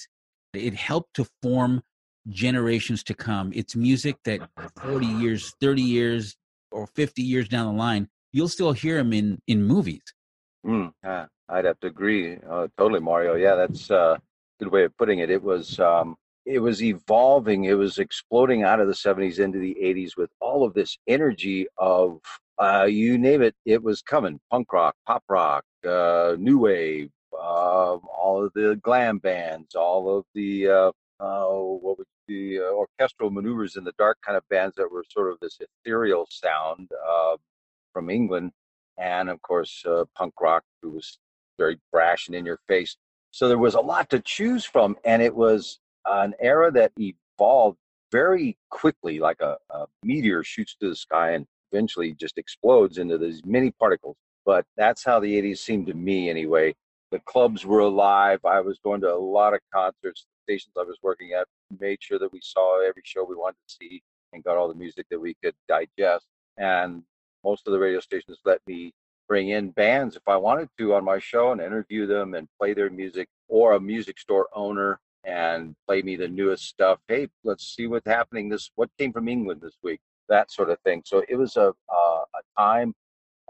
it 0.54 0.74
helped 0.74 1.14
to 1.16 1.28
form 1.44 1.82
generations 2.30 3.04
to 3.04 3.14
come. 3.14 3.52
It's 3.54 3.76
music 3.76 4.16
that 4.26 4.50
40 4.82 5.06
years, 5.06 5.54
30 5.62 5.82
years, 5.82 6.36
or 6.76 6.88
50 6.88 7.22
years 7.22 7.48
down 7.48 7.66
the 7.66 7.80
line, 7.80 8.10
you'll 8.34 8.50
still 8.50 8.74
hear 8.74 8.98
them 8.98 9.14
in 9.14 9.40
in 9.48 9.64
movies. 9.64 10.04
Mm, 10.66 10.92
I'd 11.50 11.66
have 11.66 11.80
to 11.80 11.88
agree. 11.88 12.38
Uh, 12.50 12.68
totally, 12.78 13.00
Mario. 13.00 13.36
Yeah, 13.36 13.56
that's 13.56 13.90
uh, 13.90 14.18
a 14.18 14.64
good 14.64 14.72
way 14.72 14.84
of 14.84 14.98
putting 14.98 15.20
it. 15.20 15.30
It 15.30 15.42
was 15.42 15.80
um, 15.80 16.16
it 16.46 16.60
was 16.60 16.84
evolving. 16.84 17.66
It 17.66 17.78
was 17.78 17.98
exploding 17.98 18.64
out 18.64 18.80
of 18.80 18.88
the 18.88 18.94
'70s 18.94 19.40
into 19.40 19.60
the 19.60 19.76
'80s 19.82 20.18
with 20.18 20.30
all 20.42 20.66
of 20.66 20.74
this 20.74 20.98
energy 21.08 21.68
of 21.78 22.20
uh, 22.62 22.88
you 22.90 23.18
name 23.18 23.42
it. 23.42 23.56
It 23.66 23.82
was 23.82 24.02
coming: 24.02 24.40
punk 24.52 24.74
rock, 24.74 24.96
pop 25.08 25.24
rock, 25.30 25.64
uh, 25.88 26.36
new 26.38 26.60
wave, 26.60 27.10
uh, 27.34 27.96
all 27.96 28.44
of 28.44 28.52
the 28.54 28.80
glam 28.84 29.20
bands, 29.20 29.76
all 29.76 30.18
of 30.18 30.26
the 30.34 30.68
uh, 30.68 30.92
what 31.20 31.98
would 31.98 32.08
the 32.28 32.60
uh, 32.60 32.74
orchestral 32.74 33.30
maneuvers 33.30 33.76
in 33.76 33.84
the 33.84 33.94
dark 33.98 34.18
kind 34.26 34.38
of 34.38 34.48
bands 34.50 34.76
that 34.76 34.92
were 34.92 35.04
sort 35.10 35.32
of 35.32 35.40
this 35.40 35.60
ethereal 35.60 36.28
sound 36.30 36.90
uh, 37.08 37.38
from 37.94 38.10
England. 38.10 38.52
And 38.98 39.30
of 39.30 39.42
course 39.42 39.84
uh, 39.86 40.06
punk 40.16 40.34
rock 40.42 40.64
who 40.82 40.92
was 40.92 41.20
very 41.58 41.78
brash 41.92 42.28
and 42.28 42.36
in 42.36 42.46
your 42.46 42.60
face. 42.68 42.98
So 43.32 43.48
there 43.48 43.58
was 43.58 43.76
a 43.76 43.82
lot 43.82 44.10
to 44.12 44.20
choose 44.20 44.66
from 44.66 44.96
and 45.04 45.22
it 45.22 45.36
was 45.36 45.80
an 46.06 46.34
era 46.40 46.72
that 46.72 46.92
evolved 46.98 47.78
very 48.12 48.58
quickly 48.70 49.20
like 49.20 49.42
a, 49.42 49.58
a 49.72 49.86
meteor 50.04 50.44
shoots 50.44 50.76
to 50.80 50.90
the 50.90 50.96
sky 50.96 51.32
and 51.32 51.46
eventually 51.72 52.14
just 52.14 52.38
explodes 52.38 52.98
into 52.98 53.18
these 53.18 53.42
many 53.46 53.72
particles. 53.72 54.16
But 54.46 54.66
that's 54.78 55.04
how 55.04 55.20
the 55.20 55.42
80s 55.42 55.58
seemed 55.58 55.88
to 55.88 55.94
me 55.94 56.30
anyway. 56.30 56.76
The 57.12 57.20
clubs 57.20 57.66
were 57.66 57.80
alive. 57.80 58.40
I 58.46 58.62
was 58.62 58.80
going 58.84 59.02
to 59.02 59.14
a 59.14 59.18
lot 59.18 59.54
of 59.54 59.60
concerts 59.74 60.26
stations 60.46 60.74
i 60.78 60.84
was 60.84 60.98
working 61.02 61.32
at 61.34 61.48
made 61.80 62.02
sure 62.02 62.20
that 62.20 62.32
we 62.32 62.40
saw 62.42 62.82
every 62.88 63.02
show 63.04 63.24
we 63.24 63.36
wanted 63.36 63.58
to 63.68 63.76
see 63.76 64.02
and 64.34 64.44
got 64.44 64.58
all 64.58 64.68
the 64.68 64.82
music 64.86 65.06
that 65.10 65.20
we 65.20 65.36
could 65.44 65.56
digest 65.68 66.26
and 66.58 67.04
most 67.44 67.68
of 67.68 67.74
the 67.74 67.80
radio 67.80 68.00
stations 68.00 68.40
let 68.46 68.60
me 68.68 68.94
bring 69.28 69.50
in 69.50 69.72
bands 69.72 70.16
if 70.16 70.28
I 70.28 70.36
wanted 70.36 70.70
to 70.78 70.94
on 70.94 71.04
my 71.04 71.20
show 71.20 71.52
and 71.52 71.62
interview 71.62 72.06
them 72.06 72.36
and 72.36 72.48
play 72.60 72.74
their 72.74 72.90
music, 72.90 73.28
or 73.48 73.74
a 73.74 73.80
music 73.80 74.20
store 74.20 74.48
owner 74.54 75.00
and 75.24 75.76
play 75.88 76.02
me 76.02 76.16
the 76.16 76.28
newest 76.28 76.66
stuff. 76.66 77.00
Hey, 77.08 77.28
let's 77.44 77.76
see 77.76 77.88
what's 77.88 78.08
happening. 78.08 78.50
This 78.50 78.70
what 78.76 78.90
came 79.00 79.12
from 79.12 79.28
England 79.28 79.62
this 79.62 79.78
week, 79.84 80.00
that 80.30 80.52
sort 80.52 80.70
of 80.70 80.80
thing. 80.82 81.02
So 81.06 81.24
it 81.28 81.36
was 81.36 81.58
a 81.58 81.74
a, 81.92 82.24
time 82.58 82.94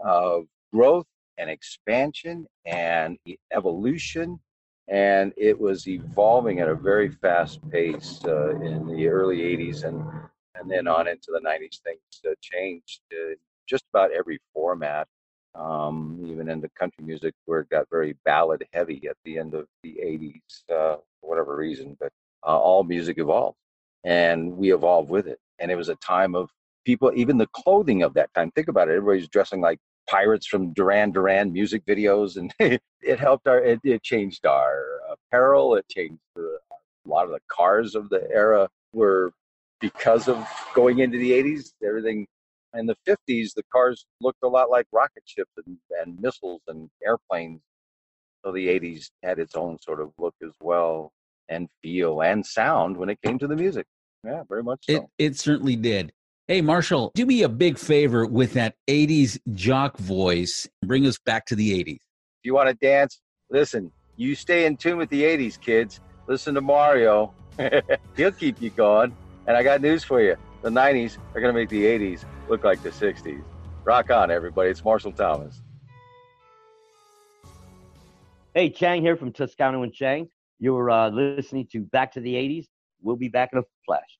of 0.00 0.46
growth 0.72 1.06
and 1.38 1.48
expansion 1.48 2.46
and 2.64 3.18
evolution. 3.52 4.40
And 4.88 5.32
it 5.36 5.58
was 5.58 5.88
evolving 5.88 6.60
at 6.60 6.68
a 6.68 6.74
very 6.74 7.10
fast 7.10 7.60
pace 7.70 8.20
uh, 8.24 8.56
in 8.60 8.86
the 8.86 9.08
early 9.08 9.38
80s 9.38 9.84
and, 9.84 10.00
and 10.54 10.70
then 10.70 10.86
on 10.86 11.08
into 11.08 11.28
the 11.32 11.40
90s. 11.40 11.80
Things 11.80 12.00
uh, 12.24 12.34
changed 12.40 13.00
uh, 13.12 13.34
just 13.68 13.84
about 13.92 14.12
every 14.12 14.38
format, 14.54 15.08
um, 15.56 16.20
even 16.24 16.48
in 16.48 16.60
the 16.60 16.70
country 16.78 17.04
music, 17.04 17.34
where 17.46 17.60
it 17.60 17.68
got 17.68 17.86
very 17.90 18.14
ballad 18.24 18.64
heavy 18.72 19.08
at 19.08 19.16
the 19.24 19.38
end 19.38 19.54
of 19.54 19.66
the 19.82 19.98
80s, 20.02 20.70
uh, 20.70 20.96
for 21.20 21.30
whatever 21.30 21.56
reason. 21.56 21.96
But 21.98 22.12
uh, 22.46 22.56
all 22.56 22.84
music 22.84 23.18
evolved, 23.18 23.58
and 24.04 24.56
we 24.56 24.72
evolved 24.72 25.10
with 25.10 25.26
it. 25.26 25.40
And 25.58 25.70
it 25.70 25.76
was 25.76 25.88
a 25.88 25.96
time 25.96 26.36
of 26.36 26.50
people, 26.84 27.10
even 27.16 27.38
the 27.38 27.48
clothing 27.48 28.02
of 28.02 28.14
that 28.14 28.32
time. 28.34 28.52
Think 28.52 28.68
about 28.68 28.88
it. 28.88 28.92
Everybody's 28.92 29.28
dressing 29.28 29.60
like 29.60 29.80
pirates 30.08 30.46
from 30.46 30.72
Duran 30.72 31.12
Duran 31.12 31.52
music 31.52 31.84
videos, 31.86 32.36
and 32.36 32.52
it 33.02 33.18
helped 33.18 33.46
our. 33.46 33.58
It, 33.58 33.80
it 33.84 34.02
changed 34.02 34.46
our 34.46 35.00
apparel. 35.10 35.76
It 35.76 35.88
changed 35.88 36.20
the, 36.34 36.58
a 36.70 37.08
lot 37.08 37.24
of 37.24 37.30
the 37.30 37.40
cars 37.48 37.94
of 37.94 38.08
the 38.08 38.28
era 38.30 38.68
were 38.92 39.32
because 39.80 40.28
of 40.28 40.46
going 40.74 41.00
into 41.00 41.18
the 41.18 41.30
80s. 41.30 41.72
Everything 41.86 42.26
in 42.74 42.86
the 42.86 42.96
50s, 43.06 43.54
the 43.54 43.62
cars 43.72 44.06
looked 44.20 44.42
a 44.42 44.48
lot 44.48 44.70
like 44.70 44.86
rocket 44.92 45.22
ships 45.24 45.52
and, 45.64 45.76
and 46.00 46.20
missiles 46.20 46.60
and 46.68 46.88
airplanes. 47.04 47.60
So 48.44 48.52
the 48.52 48.68
80s 48.68 49.10
had 49.22 49.38
its 49.38 49.56
own 49.56 49.78
sort 49.80 50.00
of 50.00 50.12
look 50.18 50.34
as 50.42 50.52
well 50.60 51.12
and 51.48 51.68
feel 51.82 52.22
and 52.22 52.44
sound 52.44 52.96
when 52.96 53.08
it 53.08 53.20
came 53.22 53.38
to 53.38 53.46
the 53.46 53.56
music. 53.56 53.86
Yeah, 54.24 54.42
very 54.48 54.62
much 54.62 54.84
so. 54.88 54.94
It 54.94 55.02
it 55.18 55.36
certainly 55.36 55.76
did. 55.76 56.12
Hey 56.48 56.60
Marshall, 56.60 57.10
do 57.16 57.26
me 57.26 57.42
a 57.42 57.48
big 57.48 57.76
favor 57.76 58.24
with 58.24 58.52
that 58.52 58.76
80s 58.86 59.36
jock 59.54 59.98
voice. 59.98 60.68
Bring 60.84 61.04
us 61.04 61.18
back 61.18 61.44
to 61.46 61.56
the 61.56 61.72
80s. 61.82 61.96
if 61.96 62.44
you 62.44 62.54
want 62.54 62.68
to 62.68 62.74
dance, 62.74 63.20
listen, 63.50 63.90
you 64.14 64.36
stay 64.36 64.64
in 64.64 64.76
tune 64.76 64.96
with 64.96 65.10
the 65.10 65.24
80s, 65.24 65.60
kids. 65.60 65.98
Listen 66.28 66.54
to 66.54 66.60
Mario. 66.60 67.34
He'll 68.16 68.30
keep 68.30 68.62
you 68.62 68.70
going. 68.70 69.12
And 69.48 69.56
I 69.56 69.64
got 69.64 69.80
news 69.80 70.04
for 70.04 70.22
you. 70.22 70.36
The 70.62 70.70
90s 70.70 71.18
are 71.34 71.40
going 71.40 71.52
to 71.52 71.60
make 71.60 71.68
the 71.68 71.82
80s 71.82 72.24
look 72.48 72.62
like 72.62 72.80
the 72.80 72.90
60s. 72.90 73.42
Rock 73.82 74.12
on, 74.12 74.30
everybody. 74.30 74.70
It's 74.70 74.84
Marshall 74.84 75.10
Thomas. 75.10 75.60
Hey, 78.54 78.70
Chang 78.70 79.02
here 79.02 79.16
from 79.16 79.32
Toscano 79.32 79.82
and 79.82 79.92
Chang. 79.92 80.28
You're 80.60 80.92
uh, 80.92 81.08
listening 81.10 81.66
to 81.72 81.80
Back 81.80 82.12
to 82.12 82.20
the 82.20 82.34
80s. 82.34 82.66
We'll 83.02 83.16
be 83.16 83.28
back 83.28 83.48
in 83.52 83.58
a 83.58 83.64
flash. 83.84 84.15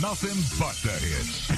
Nothing 0.00 0.38
but 0.58 0.74
the 0.82 0.90
hits. 0.90 1.50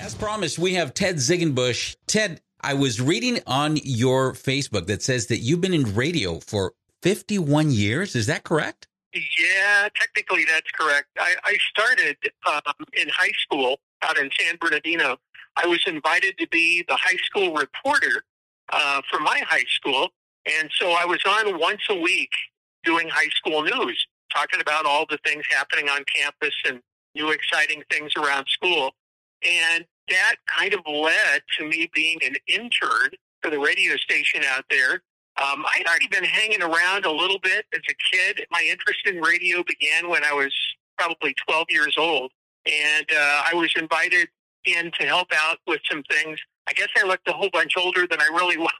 As 0.00 0.14
promised, 0.14 0.58
we 0.58 0.74
have 0.74 0.94
Ted 0.94 1.16
Ziegenbush. 1.16 1.96
Ted, 2.06 2.40
I 2.60 2.74
was 2.74 3.00
reading 3.00 3.40
on 3.46 3.76
your 3.82 4.32
Facebook 4.32 4.86
that 4.86 5.02
says 5.02 5.26
that 5.26 5.38
you've 5.38 5.60
been 5.60 5.74
in 5.74 5.94
radio 5.94 6.40
for 6.40 6.72
51 7.02 7.70
years. 7.70 8.16
Is 8.16 8.26
that 8.26 8.44
correct? 8.44 8.88
Yeah, 9.12 9.88
technically 9.94 10.44
that's 10.44 10.70
correct. 10.70 11.08
I, 11.18 11.34
I 11.44 11.56
started 11.70 12.16
um, 12.46 12.86
in 12.94 13.08
high 13.08 13.32
school 13.42 13.78
out 14.02 14.18
in 14.18 14.30
San 14.38 14.56
Bernardino. 14.60 15.18
I 15.56 15.66
was 15.66 15.82
invited 15.86 16.38
to 16.38 16.48
be 16.48 16.84
the 16.88 16.96
high 16.96 17.18
school 17.24 17.54
reporter 17.54 18.24
uh, 18.72 19.02
for 19.10 19.20
my 19.20 19.42
high 19.46 19.64
school. 19.68 20.08
And 20.46 20.70
so 20.78 20.92
I 20.92 21.04
was 21.04 21.20
on 21.26 21.58
once 21.58 21.82
a 21.90 21.94
week 21.94 22.30
doing 22.84 23.08
high 23.08 23.30
school 23.34 23.62
news, 23.62 24.06
talking 24.34 24.60
about 24.60 24.86
all 24.86 25.06
the 25.08 25.18
things 25.24 25.44
happening 25.50 25.88
on 25.88 26.04
campus 26.14 26.54
and 26.66 26.80
new 27.14 27.30
exciting 27.30 27.82
things 27.90 28.12
around 28.16 28.46
school. 28.48 28.90
And 29.42 29.84
that 30.08 30.36
kind 30.46 30.74
of 30.74 30.80
led 30.86 31.42
to 31.58 31.66
me 31.66 31.90
being 31.94 32.18
an 32.24 32.34
intern 32.46 33.10
for 33.42 33.50
the 33.50 33.58
radio 33.58 33.96
station 33.96 34.42
out 34.46 34.64
there. 34.70 35.02
Um, 35.36 35.64
I 35.66 35.78
had 35.78 35.86
already 35.86 36.08
been 36.08 36.24
hanging 36.24 36.62
around 36.62 37.06
a 37.06 37.10
little 37.10 37.38
bit 37.40 37.66
as 37.74 37.80
a 37.88 38.16
kid. 38.16 38.46
My 38.50 38.66
interest 38.68 39.00
in 39.06 39.20
radio 39.20 39.64
began 39.64 40.08
when 40.08 40.24
I 40.24 40.32
was 40.32 40.52
probably 40.96 41.34
12 41.46 41.66
years 41.70 41.94
old. 41.98 42.30
And 42.66 43.06
uh, 43.12 43.42
I 43.44 43.54
was 43.54 43.72
invited 43.76 44.28
in 44.64 44.90
to 44.98 45.06
help 45.06 45.28
out 45.34 45.58
with 45.66 45.80
some 45.90 46.02
things. 46.04 46.38
I 46.66 46.72
guess 46.72 46.88
I 46.96 47.06
looked 47.06 47.28
a 47.28 47.32
whole 47.32 47.50
bunch 47.52 47.74
older 47.76 48.06
than 48.06 48.20
I 48.20 48.28
really 48.32 48.56
was 48.58 48.70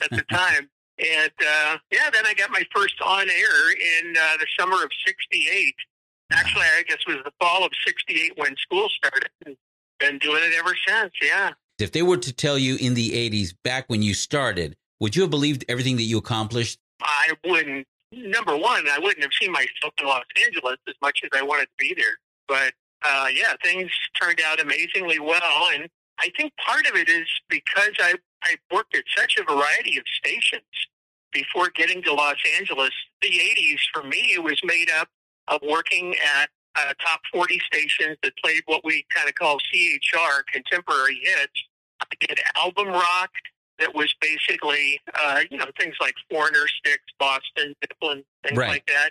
at 0.00 0.10
the 0.10 0.22
time. 0.30 0.70
And 0.98 1.32
uh, 1.40 1.78
yeah, 1.92 2.10
then 2.12 2.26
I 2.26 2.34
got 2.34 2.50
my 2.50 2.64
first 2.74 2.94
on 3.04 3.28
air 3.30 3.70
in 3.72 4.14
uh, 4.16 4.36
the 4.38 4.46
summer 4.58 4.82
of 4.82 4.90
68. 5.06 5.74
Actually, 6.32 6.64
I 6.64 6.82
guess 6.86 6.98
it 7.06 7.08
was 7.08 7.24
the 7.24 7.32
fall 7.40 7.64
of 7.64 7.72
68 7.86 8.32
when 8.36 8.54
school 8.56 8.88
started. 8.88 9.30
And 9.46 9.56
been 9.98 10.18
doing 10.18 10.42
it 10.42 10.52
ever 10.58 10.74
since. 10.86 11.12
Yeah. 11.22 11.52
If 11.78 11.92
they 11.92 12.02
were 12.02 12.16
to 12.16 12.32
tell 12.32 12.58
you 12.58 12.76
in 12.76 12.94
the 12.94 13.10
80s, 13.10 13.54
back 13.62 13.84
when 13.88 14.02
you 14.02 14.14
started, 14.14 14.76
would 15.00 15.14
you 15.14 15.22
have 15.22 15.30
believed 15.30 15.64
everything 15.68 15.96
that 15.96 16.04
you 16.04 16.18
accomplished? 16.18 16.78
I 17.02 17.32
wouldn't. 17.44 17.86
Number 18.10 18.56
one, 18.56 18.88
I 18.88 18.98
wouldn't 18.98 19.22
have 19.22 19.32
seen 19.40 19.52
myself 19.52 19.92
in 20.00 20.06
Los 20.06 20.24
Angeles 20.44 20.76
as 20.88 20.94
much 21.02 21.20
as 21.24 21.30
I 21.38 21.42
wanted 21.42 21.66
to 21.66 21.70
be 21.78 21.94
there. 21.96 22.18
But 22.48 22.72
uh, 23.04 23.26
yeah, 23.32 23.54
things 23.62 23.90
turned 24.20 24.40
out 24.44 24.60
amazingly 24.60 25.20
well, 25.20 25.68
and 25.74 25.88
I 26.20 26.30
think 26.36 26.52
part 26.64 26.86
of 26.88 26.96
it 26.96 27.08
is 27.08 27.26
because 27.48 27.92
I 28.00 28.14
I 28.42 28.56
worked 28.72 28.96
at 28.96 29.04
such 29.16 29.36
a 29.38 29.44
variety 29.44 29.98
of 29.98 30.04
stations 30.06 30.62
before 31.32 31.70
getting 31.74 32.02
to 32.04 32.12
Los 32.14 32.36
Angeles. 32.58 32.90
The 33.22 33.28
'80s 33.30 33.78
for 33.92 34.02
me 34.02 34.36
was 34.38 34.60
made 34.64 34.90
up 34.90 35.08
of 35.48 35.60
working 35.68 36.14
at 36.38 36.50
uh, 36.76 36.92
top 37.04 37.20
40 37.32 37.58
stations 37.60 38.16
that 38.22 38.32
played 38.42 38.62
what 38.66 38.84
we 38.84 39.04
kind 39.14 39.28
of 39.28 39.34
call 39.34 39.58
CHR, 39.58 40.42
contemporary 40.52 41.18
hits. 41.22 41.64
I 42.00 42.06
did 42.26 42.38
album 42.56 42.88
rock 42.88 43.30
that 43.78 43.94
was 43.94 44.14
basically, 44.20 45.00
uh, 45.14 45.40
you 45.50 45.56
know, 45.56 45.66
things 45.78 45.94
like 46.00 46.14
Foreigner, 46.30 46.66
Styx, 46.78 47.02
Boston, 47.18 47.74
Zeppelin, 47.82 48.24
things 48.44 48.58
Right. 48.58 48.68
like 48.68 48.86
that. 48.86 49.10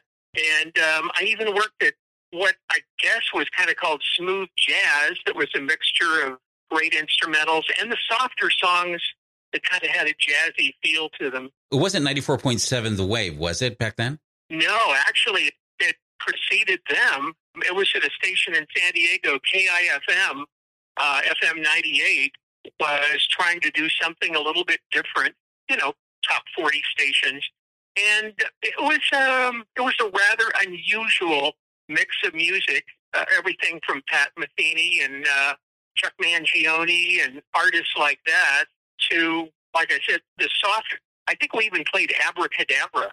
And 0.61 0.77
um, 0.77 1.11
I 1.19 1.23
even 1.23 1.53
worked 1.55 1.81
at 1.83 1.95
what 2.31 2.55
I 2.69 2.79
guess 2.99 3.21
was 3.33 3.45
kind 3.57 3.69
of 3.69 3.75
called 3.77 4.03
smooth 4.15 4.47
jazz 4.57 5.17
that 5.25 5.35
was 5.35 5.47
a 5.55 5.59
mixture 5.59 6.21
of 6.27 6.37
great 6.69 6.93
instrumentals 6.93 7.63
and 7.79 7.91
the 7.91 7.97
softer 8.09 8.49
songs 8.49 9.01
that 9.53 9.63
kind 9.63 9.83
of 9.83 9.89
had 9.89 10.07
a 10.07 10.13
jazzy 10.13 10.73
feel 10.83 11.09
to 11.19 11.29
them. 11.29 11.49
It 11.71 11.77
wasn't 11.77 12.05
94.7 12.05 12.97
The 12.97 13.05
Wave, 13.05 13.37
was 13.37 13.61
it 13.61 13.77
back 13.77 13.95
then? 13.95 14.19
No, 14.49 14.77
actually, 15.07 15.51
it 15.79 15.95
preceded 16.19 16.79
them. 16.89 17.33
It 17.65 17.75
was 17.75 17.91
at 17.95 18.03
a 18.03 18.09
station 18.11 18.55
in 18.55 18.65
San 18.75 18.93
Diego, 18.93 19.39
KIFM, 19.53 20.43
uh, 20.97 21.21
FM 21.43 21.63
98, 21.63 22.31
was 22.79 23.27
trying 23.29 23.59
to 23.61 23.71
do 23.71 23.87
something 24.01 24.35
a 24.35 24.39
little 24.39 24.65
bit 24.65 24.79
different, 24.91 25.35
you 25.69 25.77
know, 25.77 25.93
top 26.27 26.43
40 26.55 26.81
stations. 26.91 27.43
And 27.97 28.33
it 28.61 28.75
was, 28.79 28.99
um, 29.13 29.63
it 29.75 29.81
was 29.81 29.95
a 30.01 30.05
rather 30.05 30.51
unusual 30.61 31.53
mix 31.89 32.15
of 32.25 32.33
music, 32.35 32.85
uh, 33.13 33.25
everything 33.35 33.79
from 33.85 34.01
Pat 34.07 34.29
Metheny 34.37 35.03
and 35.03 35.25
uh, 35.25 35.53
Chuck 35.97 36.13
Mangione 36.21 37.23
and 37.23 37.41
artists 37.53 37.93
like 37.97 38.19
that 38.25 38.65
to, 39.11 39.47
like 39.75 39.91
I 39.91 39.99
said, 40.09 40.21
the 40.37 40.49
soft. 40.63 40.95
I 41.27 41.35
think 41.35 41.53
we 41.53 41.65
even 41.65 41.83
played 41.91 42.13
Abracadabra 42.27 43.11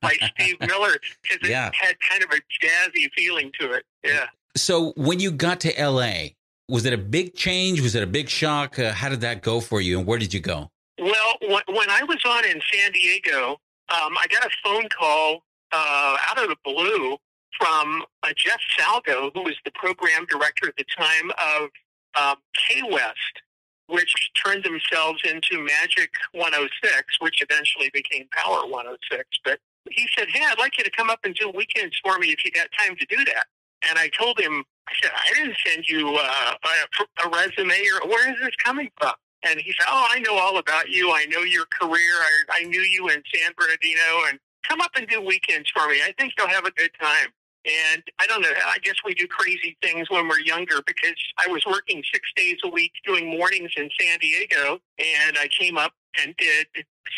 by 0.00 0.14
Steve 0.38 0.56
Miller 0.60 0.96
because 1.22 1.38
it 1.42 1.50
Yeah. 1.50 1.70
had 1.74 1.96
kind 2.08 2.22
of 2.22 2.30
a 2.30 2.40
jazzy 2.64 3.08
feeling 3.16 3.50
to 3.60 3.72
it. 3.72 3.84
Yeah. 4.04 4.26
So 4.56 4.92
when 4.96 5.20
you 5.20 5.30
got 5.32 5.60
to 5.60 5.72
LA, 5.82 6.28
was 6.68 6.84
it 6.86 6.92
a 6.92 6.98
big 6.98 7.34
change? 7.34 7.80
Was 7.80 7.94
it 7.94 8.02
a 8.02 8.06
big 8.06 8.28
shock? 8.28 8.78
Uh, 8.78 8.92
how 8.92 9.08
did 9.08 9.20
that 9.22 9.42
go 9.42 9.60
for 9.60 9.80
you, 9.80 9.98
and 9.98 10.06
where 10.06 10.18
did 10.18 10.32
you 10.32 10.40
go? 10.40 10.70
Well, 10.98 11.36
when, 11.42 11.62
when 11.76 11.90
I 11.90 12.02
was 12.04 12.18
on 12.24 12.44
in 12.46 12.60
San 12.72 12.92
Diego, 12.92 13.50
um, 13.90 14.16
I 14.18 14.24
got 14.30 14.44
a 14.44 14.50
phone 14.64 14.88
call 14.88 15.42
uh, 15.72 16.16
out 16.28 16.42
of 16.42 16.48
the 16.48 16.56
blue 16.64 17.18
from 17.60 18.02
uh, 18.22 18.28
Jeff 18.36 18.60
Salgo, 18.78 19.30
who 19.34 19.42
was 19.42 19.54
the 19.64 19.70
program 19.72 20.26
director 20.26 20.68
at 20.68 20.76
the 20.76 20.84
time 20.96 21.30
of 21.32 21.68
um, 22.16 22.36
K 22.54 22.82
West, 22.90 23.42
which 23.88 24.12
turned 24.44 24.64
themselves 24.64 25.20
into 25.24 25.62
Magic 25.62 26.10
106, 26.32 27.20
which 27.20 27.42
eventually 27.42 27.90
became 27.92 28.26
Power 28.32 28.66
106. 28.66 29.24
But 29.44 29.60
he 29.90 30.06
said, 30.16 30.28
"Hey, 30.32 30.44
I'd 30.44 30.58
like 30.58 30.78
you 30.78 30.84
to 30.84 30.90
come 30.90 31.10
up 31.10 31.20
and 31.24 31.34
do 31.34 31.50
weekends 31.50 31.98
for 32.02 32.18
me 32.18 32.28
if 32.28 32.44
you 32.44 32.50
got 32.50 32.68
time 32.78 32.96
to 32.96 33.06
do 33.06 33.24
that." 33.26 33.46
And 33.88 33.98
I 33.98 34.08
told 34.08 34.40
him, 34.40 34.64
I 34.88 34.92
said, 35.02 35.12
"I 35.14 35.34
didn't 35.34 35.56
send 35.64 35.88
you 35.88 36.16
uh, 36.16 36.54
a, 36.64 37.26
a 37.26 37.30
resume, 37.30 37.78
or 38.02 38.08
where 38.08 38.32
is 38.32 38.38
this 38.40 38.56
coming 38.64 38.90
from?" 39.00 39.14
And 39.42 39.60
he 39.60 39.72
said, 39.72 39.86
"Oh, 39.88 40.06
I 40.10 40.20
know 40.20 40.36
all 40.38 40.58
about 40.58 40.88
you. 40.88 41.12
I 41.12 41.26
know 41.26 41.40
your 41.40 41.66
career. 41.66 42.14
I, 42.20 42.60
I 42.60 42.64
knew 42.64 42.80
you 42.80 43.08
in 43.08 43.22
San 43.34 43.52
Bernardino, 43.56 44.28
and 44.28 44.38
come 44.68 44.80
up 44.80 44.90
and 44.96 45.06
do 45.06 45.20
weekends 45.20 45.70
for 45.70 45.86
me. 45.88 46.00
I 46.04 46.12
think 46.18 46.32
you'll 46.36 46.48
have 46.48 46.64
a 46.66 46.72
good 46.72 46.90
time." 47.00 47.28
And 47.66 48.02
I 48.20 48.26
don't 48.28 48.42
know. 48.42 48.48
I 48.66 48.78
guess 48.82 48.94
we 49.04 49.14
do 49.14 49.26
crazy 49.26 49.76
things 49.82 50.08
when 50.08 50.28
we're 50.28 50.40
younger 50.40 50.76
because 50.86 51.16
I 51.44 51.48
was 51.50 51.64
working 51.66 52.02
six 52.12 52.30
days 52.36 52.56
a 52.64 52.68
week 52.68 52.92
doing 53.04 53.28
mornings 53.28 53.72
in 53.76 53.88
San 54.00 54.18
Diego, 54.20 54.78
and 54.98 55.36
I 55.38 55.48
came 55.58 55.76
up 55.76 55.92
and 56.22 56.34
did 56.38 56.66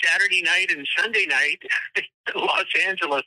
Saturday 0.03 0.43
night 0.43 0.71
and 0.75 0.87
Sunday 0.99 1.27
night 1.27 1.59
in 1.97 2.05
Los 2.41 2.65
Angeles, 2.87 3.23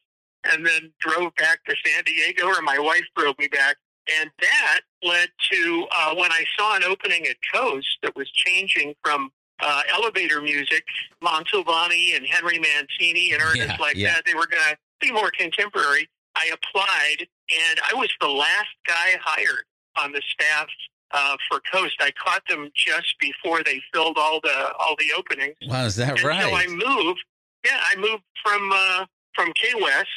and 0.52 0.66
then 0.66 0.92
drove 1.00 1.36
back 1.36 1.64
to 1.66 1.76
San 1.86 2.04
Diego, 2.06 2.48
or 2.48 2.62
my 2.64 2.80
wife 2.80 3.06
drove 3.16 3.38
me 3.38 3.48
back. 3.48 3.78
And 4.20 4.32
that 4.42 4.80
led 5.04 5.30
to 5.52 5.86
uh, 5.96 6.16
when 6.16 6.32
I 6.32 6.44
saw 6.58 6.76
an 6.76 6.84
opening 6.84 7.28
at 7.28 7.36
Coast 7.54 7.88
that 8.02 8.16
was 8.16 8.30
changing 8.32 8.96
from 9.04 9.30
uh, 9.60 9.84
elevator 9.94 10.42
music, 10.42 10.84
Mantovani 11.24 12.16
and 12.16 12.26
Henry 12.26 12.58
Mancini 12.60 13.32
and 13.32 13.42
artists 13.44 13.68
Yeah, 13.70 13.78
like 13.80 13.96
yeah. 13.96 14.14
that. 14.14 14.24
They 14.26 14.34
were 14.34 14.48
going 14.48 14.64
to 14.72 14.78
be 15.00 15.12
more 15.12 15.30
contemporary. 15.38 16.10
I 16.36 16.52
applied, 16.54 17.28
and 17.70 17.80
I 17.90 17.94
was 17.94 18.10
the 18.22 18.28
last 18.30 18.70
guy 18.88 19.18
hired 19.22 19.66
on 19.98 20.12
the 20.12 20.22
staff 20.32 20.68
uh, 21.12 21.36
for 21.50 21.60
Coast. 21.72 21.96
I 22.00 22.12
caught 22.12 22.44
them 22.48 22.70
just 22.76 23.16
before 23.20 23.64
they 23.64 23.82
filled 23.94 24.18
all 24.18 24.40
the 24.42 24.72
all 24.80 24.96
the 24.98 25.12
openings. 25.18 25.56
Wow, 25.68 25.86
is 25.86 25.96
that 25.98 26.12
And 26.12 26.20
so 26.20 26.30
I 26.30 26.52
right? 26.52 26.70
moved. 26.70 27.24
Yeah, 27.66 27.80
I 27.86 27.96
moved 27.98 28.24
from 28.44 28.72
uh, 28.74 29.06
from 29.36 29.52
K 29.54 29.74
West 29.82 30.08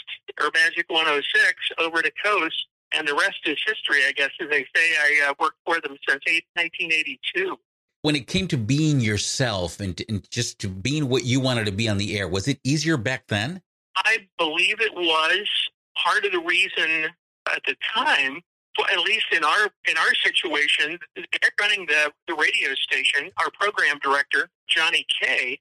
or 0.41 0.51
Magic 0.55 0.87
106 0.89 1.55
over 1.79 2.01
to 2.03 2.11
Coast, 2.25 2.67
and 2.97 3.07
the 3.07 3.15
rest 3.15 3.41
is 3.45 3.59
history. 3.67 4.03
I 4.07 4.13
guess, 4.13 4.31
as 4.41 4.49
they 4.51 4.65
say. 4.75 4.95
I 4.99 5.29
uh, 5.31 5.35
worked 5.41 5.59
for 5.65 5.81
them 5.81 5.97
since 6.09 6.23
eight, 6.29 6.45
1982. 6.55 7.59
When 8.03 8.15
it 8.15 8.27
came 8.27 8.47
to 8.49 8.59
being 8.59 9.01
yourself 9.01 9.81
and, 9.81 10.01
and 10.11 10.29
just 10.31 10.59
to 10.61 10.69
being 10.69 11.09
what 11.09 11.25
you 11.25 11.41
wanted 11.41 11.65
to 11.67 11.73
be 11.73 11.89
on 11.89 11.97
the 11.97 12.19
air, 12.19 12.29
was 12.29 12.47
it 12.49 12.61
easier 12.63 12.99
back 12.99 13.27
then? 13.29 13.63
I 13.97 14.19
believe 14.39 14.81
it 14.81 14.93
was 14.95 15.49
part 16.03 16.25
of 16.25 16.33
the 16.33 16.41
reason 16.41 17.07
at 17.53 17.63
the 17.67 17.77
time, 17.95 18.41
at 18.93 19.01
least 19.01 19.27
in 19.33 19.45
our 19.45 19.71
in 19.89 19.97
our 19.97 20.15
situation, 20.25 20.99
running 21.61 21.87
the, 21.87 22.13
the 22.29 22.35
radio 22.35 22.75
station, 22.75 23.31
our 23.39 23.51
program 23.51 23.99
director, 24.03 24.49
Johnny 24.69 25.07
Kay, 25.21 25.59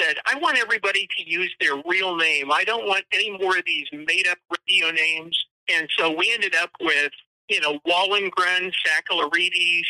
said, 0.00 0.16
I 0.26 0.38
want 0.38 0.58
everybody 0.58 1.08
to 1.16 1.30
use 1.30 1.54
their 1.60 1.80
real 1.86 2.16
name. 2.16 2.50
I 2.50 2.64
don't 2.64 2.86
want 2.86 3.04
any 3.12 3.30
more 3.38 3.56
of 3.58 3.64
these 3.66 3.86
made 3.92 4.26
up 4.26 4.38
radio 4.66 4.90
names. 4.90 5.38
And 5.68 5.88
so 5.96 6.14
we 6.14 6.32
ended 6.32 6.54
up 6.56 6.70
with, 6.80 7.12
you 7.48 7.60
know, 7.60 7.78
Wallengren, 7.86 8.72
Saccalarides, 8.84 9.82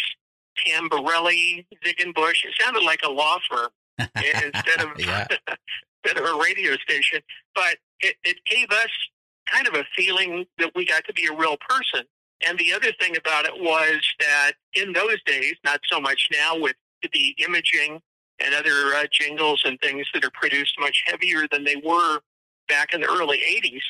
Tamborelli, 0.66 1.66
Ziegenbush. 1.84 2.44
It 2.44 2.54
sounded 2.60 2.82
like 2.82 3.00
a 3.04 3.10
law 3.10 3.38
firm 3.50 3.68
instead 3.98 4.80
of 4.80 4.90
instead 4.98 6.22
of 6.22 6.24
a 6.24 6.38
radio 6.42 6.76
station. 6.76 7.20
But 7.54 7.78
it, 8.00 8.16
it 8.24 8.36
gave 8.48 8.70
us 8.70 8.90
kind 9.50 9.66
of 9.68 9.74
a 9.74 9.84
feeling 9.96 10.46
that 10.58 10.72
we 10.74 10.86
got 10.86 11.04
to 11.06 11.12
be 11.12 11.26
a 11.26 11.36
real 11.36 11.56
person. 11.68 12.04
And 12.46 12.58
the 12.58 12.72
other 12.72 12.92
thing 13.00 13.16
about 13.16 13.46
it 13.46 13.54
was 13.56 14.02
that 14.20 14.52
in 14.74 14.92
those 14.92 15.22
days, 15.24 15.54
not 15.64 15.80
so 15.90 16.00
much 16.00 16.28
now 16.32 16.58
with 16.58 16.76
the 17.12 17.34
imaging 17.44 18.00
and 18.40 18.54
other 18.54 18.94
uh, 18.96 19.04
jingles 19.10 19.62
and 19.64 19.78
things 19.80 20.06
that 20.12 20.24
are 20.24 20.30
produced 20.30 20.74
much 20.80 21.04
heavier 21.06 21.46
than 21.50 21.64
they 21.64 21.76
were 21.76 22.20
back 22.68 22.92
in 22.92 23.00
the 23.00 23.06
early 23.06 23.38
80s, 23.38 23.82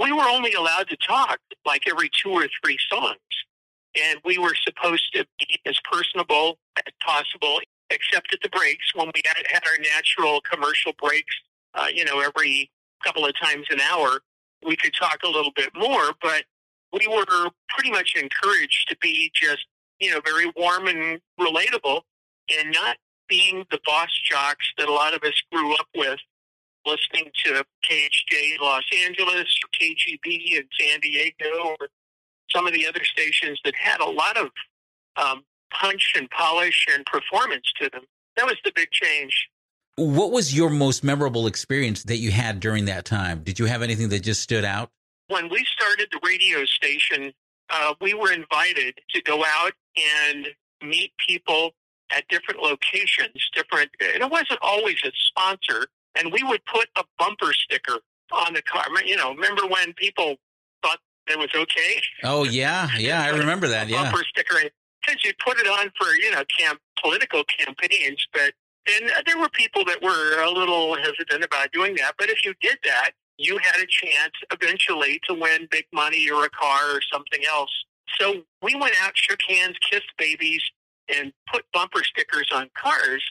we 0.00 0.12
were 0.12 0.28
only 0.28 0.52
allowed 0.52 0.88
to 0.88 0.96
talk 0.96 1.38
like 1.66 1.82
every 1.90 2.10
two 2.22 2.30
or 2.30 2.46
three 2.62 2.78
songs. 2.88 3.18
And 4.00 4.20
we 4.24 4.38
were 4.38 4.54
supposed 4.54 5.12
to 5.14 5.26
be 5.38 5.58
as 5.66 5.76
personable 5.90 6.58
as 6.76 6.92
possible, 7.04 7.58
except 7.90 8.32
at 8.32 8.40
the 8.42 8.48
breaks 8.50 8.94
when 8.94 9.10
we 9.14 9.22
had, 9.24 9.64
our 9.66 9.78
natural 9.82 10.40
commercial 10.42 10.92
breaks, 11.02 11.34
uh, 11.74 11.86
you 11.92 12.04
know, 12.04 12.20
every 12.20 12.70
couple 13.04 13.26
of 13.26 13.34
times 13.40 13.66
an 13.70 13.80
hour, 13.80 14.20
we 14.64 14.76
could 14.76 14.94
talk 14.94 15.18
a 15.24 15.28
little 15.28 15.52
bit 15.54 15.70
more. 15.74 16.12
But 16.22 16.44
we 16.92 17.06
were 17.06 17.50
pretty 17.68 17.90
much 17.90 18.14
encouraged 18.16 18.88
to 18.88 18.96
be 19.00 19.30
just, 19.34 19.66
you 20.00 20.10
know, 20.10 20.20
very 20.24 20.50
warm 20.56 20.86
and 20.86 21.20
relatable 21.38 22.02
and 22.58 22.72
not 22.72 22.96
being 23.28 23.64
the 23.70 23.78
boss 23.86 24.10
jocks 24.28 24.72
that 24.76 24.88
a 24.88 24.92
lot 24.92 25.14
of 25.14 25.22
us 25.22 25.40
grew 25.52 25.72
up 25.74 25.86
with 25.96 26.18
listening 26.86 27.30
to 27.44 27.64
KHJ 27.88 28.58
Los 28.60 28.84
Angeles 29.06 29.58
or 29.62 29.68
KGB 29.80 30.56
in 30.56 30.64
San 30.78 31.00
Diego 31.00 31.74
or 31.80 31.88
some 32.50 32.66
of 32.66 32.72
the 32.72 32.86
other 32.86 33.04
stations 33.04 33.60
that 33.64 33.74
had 33.76 34.00
a 34.00 34.10
lot 34.10 34.36
of 34.36 34.48
um, 35.16 35.44
punch 35.72 36.14
and 36.16 36.28
polish 36.30 36.86
and 36.92 37.04
performance 37.06 37.70
to 37.80 37.88
them. 37.90 38.02
That 38.36 38.46
was 38.46 38.56
the 38.64 38.72
big 38.74 38.90
change. 38.90 39.48
What 39.96 40.32
was 40.32 40.54
your 40.54 40.70
most 40.70 41.04
memorable 41.04 41.46
experience 41.46 42.04
that 42.04 42.16
you 42.18 42.30
had 42.30 42.60
during 42.60 42.86
that 42.86 43.04
time? 43.04 43.42
Did 43.42 43.58
you 43.58 43.66
have 43.66 43.82
anything 43.82 44.08
that 44.10 44.20
just 44.20 44.40
stood 44.40 44.64
out? 44.64 44.90
When 45.28 45.48
we 45.48 45.64
started 45.64 46.08
the 46.10 46.20
radio 46.24 46.64
station, 46.64 47.32
uh, 47.68 47.94
we 48.00 48.14
were 48.14 48.32
invited 48.32 48.98
to 49.10 49.22
go 49.22 49.44
out 49.44 49.72
and 50.26 50.48
meet 50.82 51.12
people 51.24 51.72
at 52.12 52.26
different 52.28 52.60
locations, 52.60 53.48
different, 53.54 53.90
and 54.00 54.22
it 54.22 54.30
wasn't 54.30 54.58
always 54.62 54.96
a 55.04 55.10
sponsor. 55.14 55.86
And 56.16 56.32
we 56.32 56.42
would 56.42 56.64
put 56.64 56.88
a 56.96 57.04
bumper 57.18 57.52
sticker 57.52 57.98
on 58.32 58.54
the 58.54 58.62
car. 58.62 58.84
You 59.04 59.16
know, 59.16 59.34
remember 59.34 59.62
when 59.66 59.92
people 59.94 60.36
thought 60.82 60.98
it 61.28 61.38
was 61.38 61.50
okay? 61.54 62.02
Oh 62.24 62.44
yeah, 62.44 62.88
yeah, 62.98 63.22
I 63.22 63.28
remember 63.28 63.68
that. 63.68 63.88
Yeah, 63.88 64.04
bumper 64.04 64.24
sticker. 64.28 64.56
Because 65.06 65.24
you 65.24 65.32
put 65.44 65.58
it 65.58 65.66
on 65.66 65.90
for 65.98 66.08
you 66.16 66.30
know 66.32 66.42
camp 66.58 66.80
political 67.00 67.44
campaigns, 67.44 68.26
but 68.32 68.52
and 68.88 69.10
there 69.26 69.38
were 69.38 69.48
people 69.50 69.84
that 69.84 70.02
were 70.02 70.42
a 70.42 70.50
little 70.50 70.96
hesitant 70.96 71.44
about 71.44 71.70
doing 71.72 71.94
that. 71.96 72.14
But 72.18 72.30
if 72.30 72.44
you 72.44 72.54
did 72.60 72.78
that, 72.84 73.10
you 73.38 73.58
had 73.58 73.76
a 73.76 73.86
chance 73.86 74.32
eventually 74.52 75.20
to 75.28 75.34
win 75.34 75.68
big 75.70 75.86
money 75.92 76.30
or 76.30 76.44
a 76.44 76.50
car 76.50 76.96
or 76.96 77.00
something 77.12 77.40
else. 77.50 77.70
So 78.18 78.42
we 78.62 78.74
went 78.74 78.94
out, 79.02 79.12
shook 79.14 79.40
hands, 79.48 79.76
kissed 79.90 80.12
babies, 80.18 80.62
and 81.14 81.32
put 81.52 81.64
bumper 81.72 82.04
stickers 82.04 82.48
on 82.54 82.70
cars. 82.80 83.22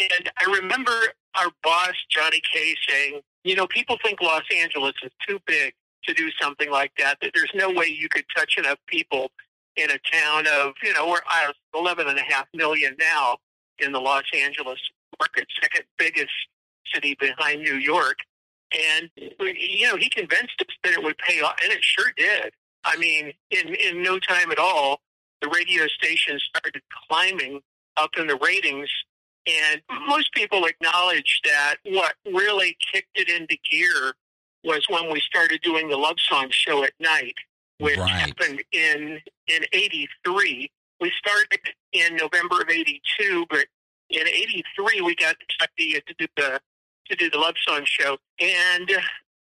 And 0.00 0.30
I 0.40 0.50
remember 0.60 0.92
our 1.38 1.50
boss, 1.62 1.94
Johnny 2.10 2.40
Kay, 2.52 2.74
saying, 2.88 3.20
you 3.44 3.56
know, 3.56 3.66
people 3.66 3.98
think 4.02 4.20
Los 4.20 4.42
Angeles 4.56 4.94
is 5.02 5.10
too 5.26 5.38
big 5.46 5.74
to 6.04 6.14
do 6.14 6.30
something 6.40 6.70
like 6.70 6.92
that, 6.98 7.18
that 7.20 7.32
there's 7.34 7.50
no 7.54 7.70
way 7.70 7.86
you 7.86 8.08
could 8.08 8.24
touch 8.34 8.56
enough 8.56 8.78
people 8.86 9.30
in 9.76 9.90
a 9.90 9.98
town 10.10 10.46
of, 10.46 10.72
you 10.82 10.92
know, 10.94 11.08
we're 11.08 11.18
uh, 11.30 11.52
11 11.74 12.08
and 12.08 12.18
a 12.18 12.22
half 12.22 12.46
million 12.54 12.96
now 12.98 13.36
in 13.78 13.92
the 13.92 14.00
Los 14.00 14.24
Angeles 14.34 14.80
market, 15.20 15.46
second 15.60 15.84
biggest 15.98 16.32
city 16.94 17.16
behind 17.18 17.62
New 17.62 17.74
York. 17.76 18.18
And, 18.98 19.10
you 19.16 19.86
know, 19.86 19.96
he 19.96 20.10
convinced 20.10 20.60
us 20.60 20.74
that 20.84 20.92
it 20.92 21.02
would 21.02 21.16
pay 21.18 21.40
off, 21.40 21.56
and 21.62 21.72
it 21.72 21.82
sure 21.82 22.12
did. 22.16 22.52
I 22.84 22.96
mean, 22.96 23.32
in, 23.50 23.74
in 23.74 24.02
no 24.02 24.18
time 24.18 24.50
at 24.52 24.58
all, 24.58 25.00
the 25.40 25.48
radio 25.48 25.86
station 25.86 26.38
started 26.38 26.82
climbing 27.08 27.60
up 27.96 28.10
in 28.18 28.26
the 28.26 28.36
ratings. 28.36 28.90
And 29.46 29.80
most 30.06 30.32
people 30.34 30.66
acknowledge 30.66 31.40
that 31.44 31.76
what 31.84 32.14
really 32.26 32.76
kicked 32.92 33.16
it 33.18 33.28
into 33.30 33.56
gear 33.70 34.12
was 34.64 34.84
when 34.88 35.10
we 35.10 35.20
started 35.20 35.60
doing 35.62 35.88
the 35.88 35.96
Love 35.96 36.16
Song 36.28 36.48
show 36.50 36.84
at 36.84 36.92
night, 37.00 37.34
which 37.78 37.96
Right. 37.96 38.10
happened 38.10 38.62
in 38.72 39.20
in 39.46 39.64
'83. 39.72 40.70
We 41.00 41.12
started 41.18 41.60
in 41.92 42.16
November 42.16 42.60
of 42.60 42.68
'82, 42.68 43.46
but 43.48 43.66
in 44.10 44.26
'83 44.26 45.00
we 45.02 45.14
got 45.14 45.36
to 45.38 45.76
do 46.18 46.26
the 46.36 46.60
to 47.10 47.16
do 47.16 47.30
the 47.30 47.38
Love 47.38 47.54
Song 47.66 47.82
show, 47.84 48.18
and 48.40 48.90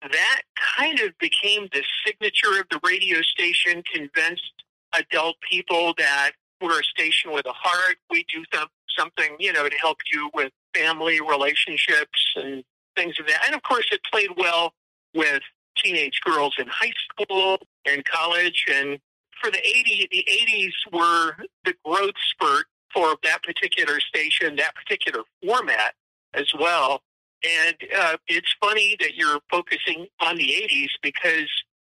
that 0.03 0.43
kind 0.77 1.01
of 1.01 1.17
became 1.19 1.69
the 1.73 1.83
signature 2.05 2.61
of 2.61 2.67
the 2.71 2.81
radio 2.87 3.23
station. 3.23 3.83
Convinced 3.93 4.53
adult 4.95 5.37
people 5.49 5.95
that 5.99 6.33
we're 6.61 6.81
a 6.81 6.85
station 6.85 7.33
with 7.33 7.47
a 7.47 7.53
heart. 7.53 7.97
We 8.11 8.25
do 8.33 8.45
some, 8.53 8.69
something, 8.97 9.37
you 9.39 9.53
know, 9.53 9.69
to 9.69 9.77
help 9.77 9.99
you 10.13 10.31
with 10.35 10.53
family 10.75 11.21
relationships 11.21 12.35
and 12.37 12.65
things 12.95 13.17
of 13.21 13.27
that. 13.27 13.43
And 13.47 13.55
of 13.55 13.63
course, 13.63 13.87
it 13.93 14.01
played 14.11 14.31
well 14.37 14.73
with 15.15 15.43
teenage 15.77 16.21
girls 16.25 16.55
in 16.59 16.67
high 16.69 16.93
school 17.11 17.59
and 17.85 18.05
college. 18.05 18.65
And 18.73 18.99
for 19.41 19.51
the 19.51 19.59
80s, 19.59 20.09
the 20.11 20.27
80s 20.31 20.73
were 20.93 21.37
the 21.65 21.75
growth 21.85 22.15
spurt 22.31 22.67
for 22.97 23.15
that 23.25 23.43
particular 23.43 24.01
station, 24.01 24.57
that 24.57 24.75
particular 24.75 25.23
format 25.45 25.95
as 26.33 26.51
well. 26.59 27.03
And 27.45 27.77
uh, 27.97 28.17
it's 28.27 28.53
funny 28.61 28.97
that 29.01 29.15
you're 29.15 29.39
focusing 29.51 30.07
on 30.21 30.37
the 30.37 30.49
80s 30.49 30.89
because, 31.03 31.49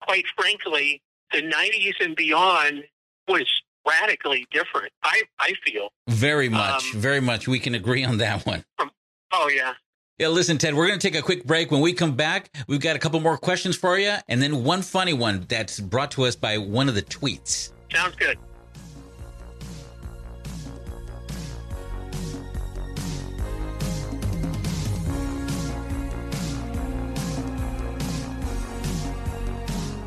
quite 0.01 0.25
frankly, 0.37 1.01
the 1.31 1.41
90s 1.41 1.93
and 2.01 2.15
beyond 2.17 2.83
was 3.29 3.47
radically 3.87 4.45
different. 4.51 4.91
I, 5.03 5.23
I 5.39 5.53
feel. 5.65 5.89
Very 6.09 6.49
much, 6.49 6.93
Um, 6.93 6.99
very 6.99 7.21
much. 7.21 7.47
We 7.47 7.59
can 7.59 7.75
agree 7.75 8.03
on 8.03 8.17
that 8.17 8.45
one. 8.45 8.65
Oh, 9.31 9.47
yeah. 9.47 9.73
Yeah, 10.17 10.27
listen, 10.27 10.57
Ted, 10.57 10.75
we're 10.75 10.87
going 10.87 10.99
to 10.99 11.07
take 11.11 11.17
a 11.17 11.23
quick 11.23 11.45
break. 11.45 11.71
When 11.71 11.79
we 11.79 11.93
come 11.93 12.15
back, 12.17 12.51
we've 12.67 12.81
got 12.81 12.97
a 12.97 12.99
couple 12.99 13.21
more 13.21 13.37
questions 13.37 13.77
for 13.77 13.97
you, 13.97 14.15
and 14.27 14.41
then 14.41 14.65
one 14.65 14.81
funny 14.81 15.13
one 15.13 15.45
that's 15.47 15.79
brought 15.79 16.11
to 16.11 16.25
us 16.25 16.35
by 16.35 16.57
one 16.57 16.89
of 16.89 16.95
the 16.95 17.01
tweets. 17.01 17.71
Sounds 17.93 18.15
good. 18.17 18.37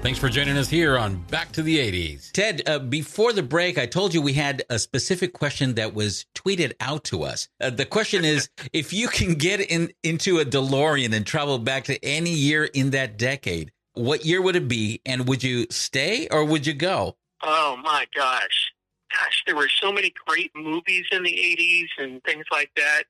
Thanks 0.02 0.18
for 0.18 0.28
joining 0.28 0.56
us 0.56 0.68
here 0.68 0.98
on 0.98 1.14
Back 1.30 1.52
to 1.52 1.62
the 1.62 1.78
80s. 1.78 2.32
Ted, 2.32 2.62
uh, 2.66 2.80
before 2.80 3.32
the 3.32 3.42
break, 3.44 3.78
I 3.78 3.86
told 3.86 4.12
you 4.12 4.20
we 4.20 4.32
had 4.32 4.64
a 4.68 4.80
specific 4.80 5.32
question 5.32 5.74
that 5.74 5.94
was 5.94 6.26
tweeted 6.34 6.72
out 6.80 7.04
to 7.04 7.22
us. 7.22 7.48
Uh, 7.60 7.70
the 7.70 7.86
question 7.86 8.24
is 8.24 8.50
if 8.72 8.92
you 8.92 9.06
can 9.06 9.34
get 9.34 9.60
in 9.60 9.92
into 10.02 10.40
a 10.40 10.44
DeLorean 10.44 11.14
and 11.14 11.24
travel 11.24 11.56
back 11.60 11.84
to 11.84 12.04
any 12.04 12.30
year 12.30 12.64
in 12.64 12.90
that 12.90 13.16
decade, 13.16 13.70
what 13.94 14.26
year 14.26 14.42
would 14.42 14.56
it 14.56 14.66
be? 14.66 15.00
And 15.06 15.28
would 15.28 15.44
you 15.44 15.68
stay 15.70 16.26
or 16.32 16.44
would 16.44 16.66
you 16.66 16.74
go? 16.74 17.16
Oh 17.40 17.76
my 17.84 18.06
gosh. 18.12 18.72
Gosh, 19.16 19.44
there 19.46 19.54
were 19.54 19.68
so 19.68 19.92
many 19.92 20.12
great 20.26 20.50
movies 20.56 21.04
in 21.12 21.22
the 21.22 21.30
80s 21.30 22.04
and 22.04 22.20
things 22.24 22.46
like 22.50 22.72
that. 22.74 23.04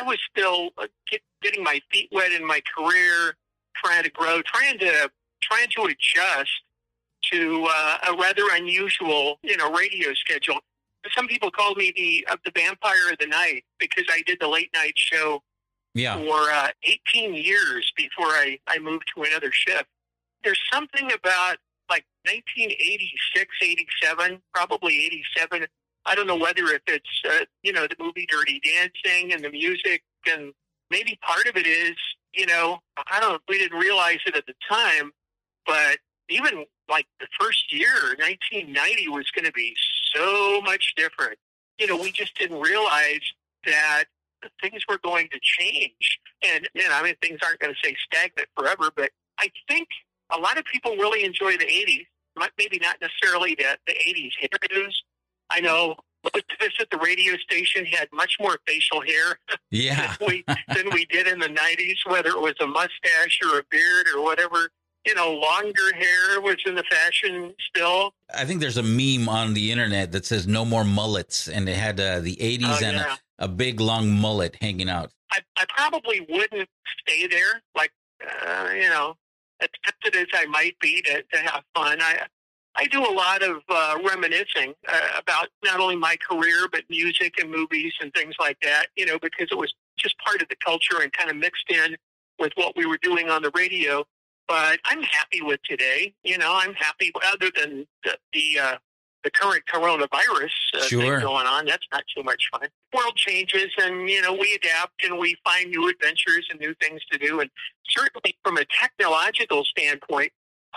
I 0.00 0.04
was 0.04 0.18
still 0.30 0.70
uh, 0.78 0.86
get, 1.10 1.22
getting 1.42 1.64
my 1.64 1.80
feet 1.90 2.08
wet 2.12 2.30
in 2.30 2.46
my 2.46 2.62
career, 2.76 3.34
trying 3.74 4.04
to 4.04 4.10
grow, 4.10 4.42
trying 4.42 4.78
to 4.78 5.10
trying 5.42 5.68
to 5.76 5.82
adjust 5.84 6.50
to 7.32 7.66
uh, 7.70 7.98
a 8.10 8.16
rather 8.16 8.42
unusual, 8.52 9.38
you 9.42 9.56
know, 9.56 9.72
radio 9.72 10.12
schedule. 10.14 10.56
Some 11.14 11.28
people 11.28 11.50
called 11.50 11.76
me 11.76 11.92
the 11.96 12.26
uh, 12.30 12.36
the 12.44 12.50
vampire 12.54 13.10
of 13.12 13.18
the 13.18 13.26
night 13.26 13.64
because 13.78 14.04
I 14.10 14.22
did 14.26 14.38
the 14.40 14.48
late 14.48 14.70
night 14.74 14.94
show 14.96 15.42
Yeah. 15.94 16.16
for 16.18 16.50
uh, 16.50 16.68
18 17.14 17.34
years 17.34 17.92
before 17.96 18.26
I, 18.26 18.58
I 18.66 18.78
moved 18.78 19.04
to 19.16 19.22
another 19.22 19.50
shift. 19.52 19.86
There's 20.42 20.60
something 20.72 21.06
about 21.12 21.56
like 21.88 22.04
1986, 22.24 23.54
87, 23.62 24.40
probably 24.52 25.06
87. 25.06 25.66
I 26.06 26.14
don't 26.14 26.26
know 26.26 26.36
whether 26.36 26.64
if 26.66 26.82
it's, 26.86 27.22
uh, 27.28 27.44
you 27.62 27.72
know, 27.72 27.86
the 27.86 27.96
movie 28.00 28.26
Dirty 28.28 28.60
Dancing 28.64 29.32
and 29.32 29.44
the 29.44 29.50
music, 29.50 30.02
and 30.28 30.52
maybe 30.90 31.18
part 31.22 31.46
of 31.46 31.56
it 31.56 31.66
is, 31.66 31.96
you 32.34 32.46
know, 32.46 32.78
I 33.10 33.20
don't, 33.20 33.40
we 33.48 33.58
didn't 33.58 33.78
realize 33.78 34.18
it 34.26 34.36
at 34.36 34.46
the 34.46 34.54
time, 34.68 35.12
but 35.66 35.98
even 36.28 36.64
like 36.88 37.06
the 37.20 37.26
first 37.40 37.72
year, 37.72 37.92
1990 38.18 39.08
was 39.08 39.30
going 39.30 39.44
to 39.44 39.52
be 39.52 39.74
so 40.14 40.60
much 40.62 40.94
different. 40.96 41.38
You 41.78 41.86
know, 41.86 41.96
we 41.96 42.10
just 42.12 42.36
didn't 42.38 42.60
realize 42.60 43.20
that 43.64 44.04
things 44.62 44.82
were 44.88 44.98
going 45.02 45.28
to 45.32 45.38
change. 45.42 46.18
And, 46.44 46.68
you 46.74 46.88
know, 46.88 46.94
I 46.94 47.02
mean, 47.02 47.14
things 47.22 47.40
aren't 47.44 47.58
going 47.60 47.72
to 47.74 47.78
stay 47.78 47.96
stagnant 48.06 48.48
forever, 48.56 48.90
but 48.94 49.10
I 49.38 49.50
think 49.68 49.88
a 50.34 50.38
lot 50.38 50.58
of 50.58 50.64
people 50.64 50.92
really 50.96 51.24
enjoy 51.24 51.56
the 51.56 51.64
80s. 51.66 52.06
Maybe 52.58 52.78
not 52.80 52.96
necessarily 53.00 53.54
the, 53.54 53.78
the 53.86 53.94
80s 53.94 54.32
hairdos. 54.42 54.92
I 55.50 55.60
know 55.60 55.96
most 56.24 56.44
of 56.60 56.66
us 56.66 56.72
at 56.80 56.90
the 56.90 56.98
radio 56.98 57.36
station 57.38 57.86
had 57.86 58.08
much 58.12 58.36
more 58.40 58.58
facial 58.66 59.00
hair 59.00 59.38
Yeah. 59.70 60.14
than 60.18 60.28
we 60.28 60.44
than 60.74 60.90
we 60.92 61.06
did 61.06 61.26
in 61.28 61.38
the 61.38 61.48
90s, 61.48 61.96
whether 62.06 62.30
it 62.30 62.40
was 62.40 62.54
a 62.60 62.66
mustache 62.66 63.38
or 63.44 63.60
a 63.60 63.62
beard 63.70 64.06
or 64.14 64.22
whatever. 64.22 64.70
You 65.06 65.14
know, 65.14 65.32
longer 65.34 65.94
hair 65.94 66.40
was 66.40 66.56
in 66.66 66.74
the 66.74 66.82
fashion 66.90 67.54
still. 67.60 68.12
I 68.34 68.44
think 68.44 68.60
there's 68.60 68.76
a 68.76 68.82
meme 68.82 69.28
on 69.28 69.54
the 69.54 69.70
internet 69.70 70.10
that 70.12 70.26
says 70.26 70.46
no 70.48 70.64
more 70.64 70.82
mullets, 70.84 71.46
and 71.48 71.68
it 71.68 71.76
had 71.76 72.00
uh, 72.00 72.18
the 72.20 72.34
80s 72.36 72.64
Oh, 72.64 72.84
and 72.84 72.96
yeah. 72.96 73.16
a, 73.38 73.44
a 73.44 73.48
big 73.48 73.80
long 73.80 74.10
mullet 74.10 74.56
hanging 74.60 74.90
out. 74.90 75.12
I, 75.30 75.38
I 75.56 75.64
probably 75.68 76.26
wouldn't 76.28 76.68
stay 77.00 77.28
there. 77.28 77.62
Like, 77.76 77.92
uh, 78.46 78.70
you 78.74 78.88
know, 78.88 79.14
as 79.60 79.68
tempted 79.84 80.20
as 80.20 80.26
I 80.34 80.46
might 80.46 80.76
be 80.80 81.00
to, 81.02 81.22
to 81.22 81.38
have 81.38 81.62
fun, 81.76 81.98
I 82.00 82.26
I 82.78 82.86
do 82.86 83.00
a 83.00 83.14
lot 83.14 83.42
of 83.42 83.62
uh, 83.70 83.98
reminiscing 84.04 84.74
uh, 84.88 85.00
about 85.18 85.48
not 85.64 85.80
only 85.80 85.96
my 85.96 86.16
career 86.28 86.66
but 86.70 86.82
music 86.90 87.34
and 87.40 87.50
movies 87.50 87.94
and 88.00 88.12
things 88.12 88.34
like 88.40 88.58
that. 88.62 88.86
You 88.96 89.06
know, 89.06 89.18
because 89.20 89.48
it 89.52 89.56
was 89.56 89.72
just 89.98 90.18
part 90.18 90.42
of 90.42 90.48
the 90.48 90.56
culture 90.64 91.00
and 91.00 91.12
kind 91.12 91.30
of 91.30 91.36
mixed 91.36 91.70
in 91.70 91.96
with 92.38 92.52
what 92.56 92.76
we 92.76 92.86
were 92.86 92.98
doing 93.02 93.30
on 93.30 93.40
the 93.42 93.50
radio. 93.54 94.04
But 94.48 94.78
I'm 94.84 95.02
happy 95.02 95.42
with 95.42 95.60
today. 95.62 96.14
You 96.22 96.38
know, 96.38 96.54
I'm 96.54 96.74
happy 96.74 97.12
other 97.32 97.50
than 97.56 97.86
the 98.04 98.16
the, 98.32 98.58
uh, 98.60 98.76
the 99.24 99.30
current 99.30 99.64
coronavirus 99.72 100.52
uh, 100.74 100.82
Sure. 100.82 101.00
thing 101.00 101.20
going 101.20 101.46
on. 101.46 101.66
That's 101.66 101.86
not 101.92 102.04
too 102.16 102.22
much 102.22 102.44
fun. 102.52 102.68
World 102.94 103.16
changes, 103.16 103.68
and 103.78 104.08
you 104.08 104.22
know 104.22 104.32
we 104.32 104.54
adapt 104.54 105.04
and 105.04 105.18
we 105.18 105.36
find 105.44 105.70
new 105.70 105.88
adventures 105.88 106.46
and 106.50 106.60
new 106.60 106.74
things 106.80 107.00
to 107.10 107.18
do. 107.18 107.40
And 107.40 107.50
certainly, 107.88 108.36
from 108.44 108.56
a 108.56 108.64
technological 108.80 109.64
standpoint, 109.64 110.32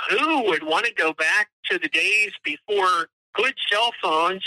who 0.09 0.43
would 0.45 0.63
want 0.63 0.85
to 0.85 0.93
go 0.93 1.13
back 1.13 1.49
to 1.69 1.77
the 1.77 1.89
days 1.89 2.31
before 2.43 3.09
good 3.35 3.53
cell 3.71 3.91
phones 4.01 4.43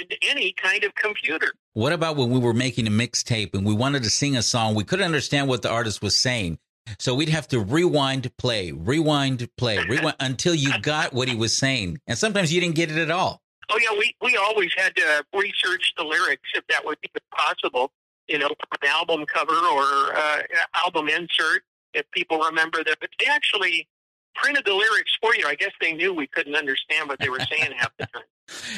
and 0.00 0.16
any 0.22 0.52
kind 0.52 0.82
of 0.84 0.94
computer? 0.96 1.52
What 1.74 1.92
about 1.92 2.16
when 2.16 2.30
we 2.30 2.38
were 2.38 2.54
making 2.54 2.86
a 2.86 2.90
mixtape 2.90 3.54
and 3.54 3.64
we 3.64 3.74
wanted 3.74 4.02
to 4.02 4.10
sing 4.10 4.36
a 4.36 4.42
song? 4.42 4.74
We 4.74 4.84
couldn't 4.84 5.04
understand 5.04 5.48
what 5.48 5.62
the 5.62 5.70
artist 5.70 6.02
was 6.02 6.16
saying. 6.16 6.58
So 6.98 7.14
we'd 7.14 7.28
have 7.28 7.48
to 7.48 7.60
rewind, 7.60 8.36
play, 8.36 8.72
rewind, 8.72 9.48
play, 9.56 9.78
rewind 9.78 10.16
until 10.20 10.54
you 10.54 10.78
got 10.80 11.12
what 11.12 11.28
he 11.28 11.34
was 11.34 11.56
saying. 11.56 12.00
And 12.06 12.18
sometimes 12.18 12.52
you 12.52 12.60
didn't 12.60 12.74
get 12.74 12.90
it 12.90 12.98
at 12.98 13.10
all. 13.10 13.40
Oh 13.70 13.78
yeah, 13.78 13.98
we 13.98 14.14
we 14.20 14.36
always 14.36 14.70
had 14.76 14.94
to 14.96 15.24
research 15.34 15.94
the 15.96 16.04
lyrics 16.04 16.50
if 16.54 16.66
that 16.68 16.84
would 16.84 17.00
be 17.00 17.08
possible. 17.34 17.92
You 18.28 18.38
know, 18.38 18.48
an 18.48 18.88
album 18.88 19.24
cover 19.26 19.54
or 19.54 20.14
uh, 20.14 20.42
album 20.84 21.08
insert. 21.08 21.62
If 21.94 22.10
people 22.10 22.38
remember 22.40 22.82
that, 22.84 22.98
but 23.00 23.10
they 23.20 23.26
actually 23.30 23.88
printed 24.34 24.64
the 24.64 24.74
lyrics 24.74 25.12
for 25.20 25.34
you. 25.34 25.46
I 25.46 25.54
guess 25.54 25.70
they 25.80 25.92
knew 25.92 26.12
we 26.12 26.26
couldn't 26.26 26.56
understand 26.56 27.08
what 27.08 27.20
they 27.20 27.28
were 27.28 27.40
saying 27.40 27.72
half 27.76 27.92
the 27.98 28.06
time. 28.06 28.22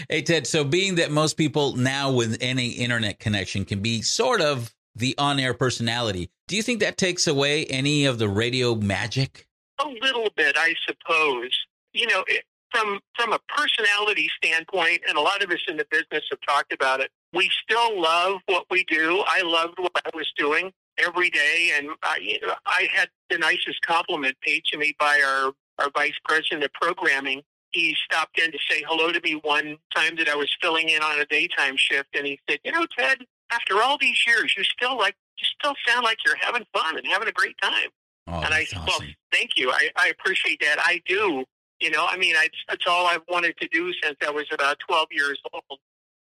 Hey, 0.08 0.22
Ted, 0.22 0.46
so 0.46 0.62
being 0.62 0.94
that 0.94 1.10
most 1.10 1.36
people 1.36 1.74
now 1.74 2.12
with 2.12 2.38
any 2.40 2.68
internet 2.68 3.18
connection 3.18 3.64
can 3.64 3.80
be 3.80 4.00
sort 4.00 4.40
of 4.40 4.72
the 4.96 5.14
on 5.18 5.38
air 5.38 5.54
personality, 5.54 6.30
do 6.48 6.56
you 6.56 6.62
think 6.62 6.80
that 6.80 6.96
takes 6.96 7.26
away 7.26 7.66
any 7.66 8.06
of 8.06 8.18
the 8.18 8.28
radio 8.28 8.74
magic? 8.74 9.46
A 9.78 9.88
little 9.88 10.30
bit, 10.36 10.56
I 10.58 10.74
suppose. 10.86 11.50
You 11.92 12.06
know, 12.06 12.24
it, 12.26 12.44
from 12.70 13.00
from 13.14 13.32
a 13.32 13.38
personality 13.48 14.30
standpoint, 14.42 15.02
and 15.08 15.16
a 15.16 15.20
lot 15.20 15.42
of 15.42 15.50
us 15.50 15.60
in 15.68 15.76
the 15.76 15.86
business 15.90 16.24
have 16.30 16.40
talked 16.46 16.72
about 16.72 17.00
it. 17.00 17.10
We 17.32 17.50
still 17.62 18.00
love 18.00 18.40
what 18.46 18.64
we 18.70 18.84
do. 18.84 19.22
I 19.26 19.42
loved 19.42 19.78
what 19.78 19.92
I 20.04 20.10
was 20.14 20.30
doing 20.36 20.72
every 20.98 21.30
day, 21.30 21.72
and 21.76 21.90
I, 22.02 22.18
you 22.22 22.40
know, 22.40 22.54
I 22.64 22.88
had 22.92 23.08
the 23.30 23.38
nicest 23.38 23.82
compliment 23.86 24.36
paid 24.42 24.62
to 24.72 24.78
me 24.78 24.94
by 24.98 25.20
our 25.24 25.52
our 25.78 25.90
vice 25.94 26.18
president 26.24 26.64
of 26.64 26.72
programming. 26.72 27.42
He 27.72 27.94
stopped 28.04 28.38
in 28.40 28.50
to 28.52 28.58
say 28.70 28.82
hello 28.88 29.12
to 29.12 29.20
me 29.20 29.34
one 29.42 29.76
time 29.94 30.16
that 30.16 30.28
I 30.28 30.34
was 30.36 30.50
filling 30.62 30.88
in 30.88 31.02
on 31.02 31.20
a 31.20 31.26
daytime 31.26 31.76
shift, 31.76 32.08
and 32.14 32.26
he 32.26 32.38
said, 32.48 32.60
"You 32.64 32.72
know, 32.72 32.86
Ted, 32.98 33.18
after 33.52 33.82
all 33.82 33.98
these 33.98 34.18
years, 34.26 34.54
you 34.56 34.64
still 34.64 34.96
like 34.96 35.16
you 35.38 35.46
still 35.58 35.74
sound 35.86 36.04
like 36.04 36.18
you're 36.24 36.36
having 36.36 36.64
fun 36.72 36.96
and 36.96 37.06
having 37.06 37.28
a 37.28 37.32
great 37.32 37.56
time." 37.62 37.90
Oh, 38.28 38.40
and 38.40 38.52
I 38.52 38.62
awesome. 38.62 38.86
"Well, 38.86 39.00
thank 39.32 39.50
you. 39.56 39.70
I, 39.70 39.90
I 39.96 40.08
appreciate 40.08 40.60
that. 40.60 40.78
I 40.78 41.00
do. 41.06 41.44
You 41.80 41.90
know, 41.90 42.06
I 42.08 42.16
mean, 42.16 42.34
I, 42.36 42.48
that's 42.68 42.86
all 42.86 43.06
I've 43.06 43.22
wanted 43.28 43.56
to 43.58 43.68
do 43.68 43.92
since 44.02 44.16
I 44.26 44.30
was 44.30 44.46
about 44.50 44.78
12 44.78 45.08
years 45.10 45.40
old, 45.52 45.78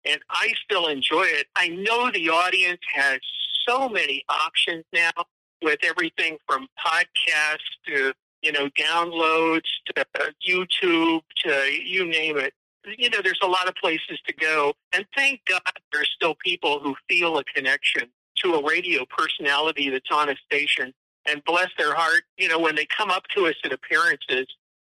and 0.06 0.22
I 0.30 0.54
still 0.64 0.88
enjoy 0.88 1.24
it. 1.24 1.48
I 1.58 1.68
know 1.68 2.10
the 2.10 2.30
audience 2.30 2.80
has 2.94 3.20
so 3.68 3.90
many 3.90 4.24
options 4.30 4.86
now 4.94 5.12
with 5.62 5.80
everything 5.84 6.38
from 6.48 6.68
podcasts 6.80 7.58
to 7.88 8.14
you 8.42 8.52
know 8.52 8.70
downloads 8.70 9.68
to 9.88 10.06
YouTube 10.48 11.22
to 11.44 11.72
you 11.84 12.06
name 12.06 12.38
it. 12.38 12.54
You 12.86 13.10
know, 13.12 13.20
there's 13.24 13.40
a 13.44 13.48
lot 13.48 13.68
of 13.68 13.76
places 13.76 14.20
to 14.26 14.34
go, 14.34 14.74
and 14.94 15.06
thank 15.16 15.42
God 15.48 15.62
there's 15.92 16.10
still 16.16 16.36
people 16.36 16.80
who 16.80 16.96
feel 17.08 17.38
a 17.38 17.44
connection 17.44 18.10
to 18.38 18.56
a 18.56 18.64
radio 18.68 19.06
personality 19.06 19.90
that's 19.90 20.10
on 20.12 20.30
a 20.30 20.36
station. 20.46 20.94
And 21.28 21.44
bless 21.46 21.70
their 21.78 21.94
heart, 21.94 22.24
you 22.38 22.48
know, 22.48 22.58
when 22.58 22.76
they 22.76 22.88
come 22.98 23.12
up 23.12 23.26
to 23.36 23.46
us 23.46 23.54
at 23.64 23.72
appearances 23.72 24.48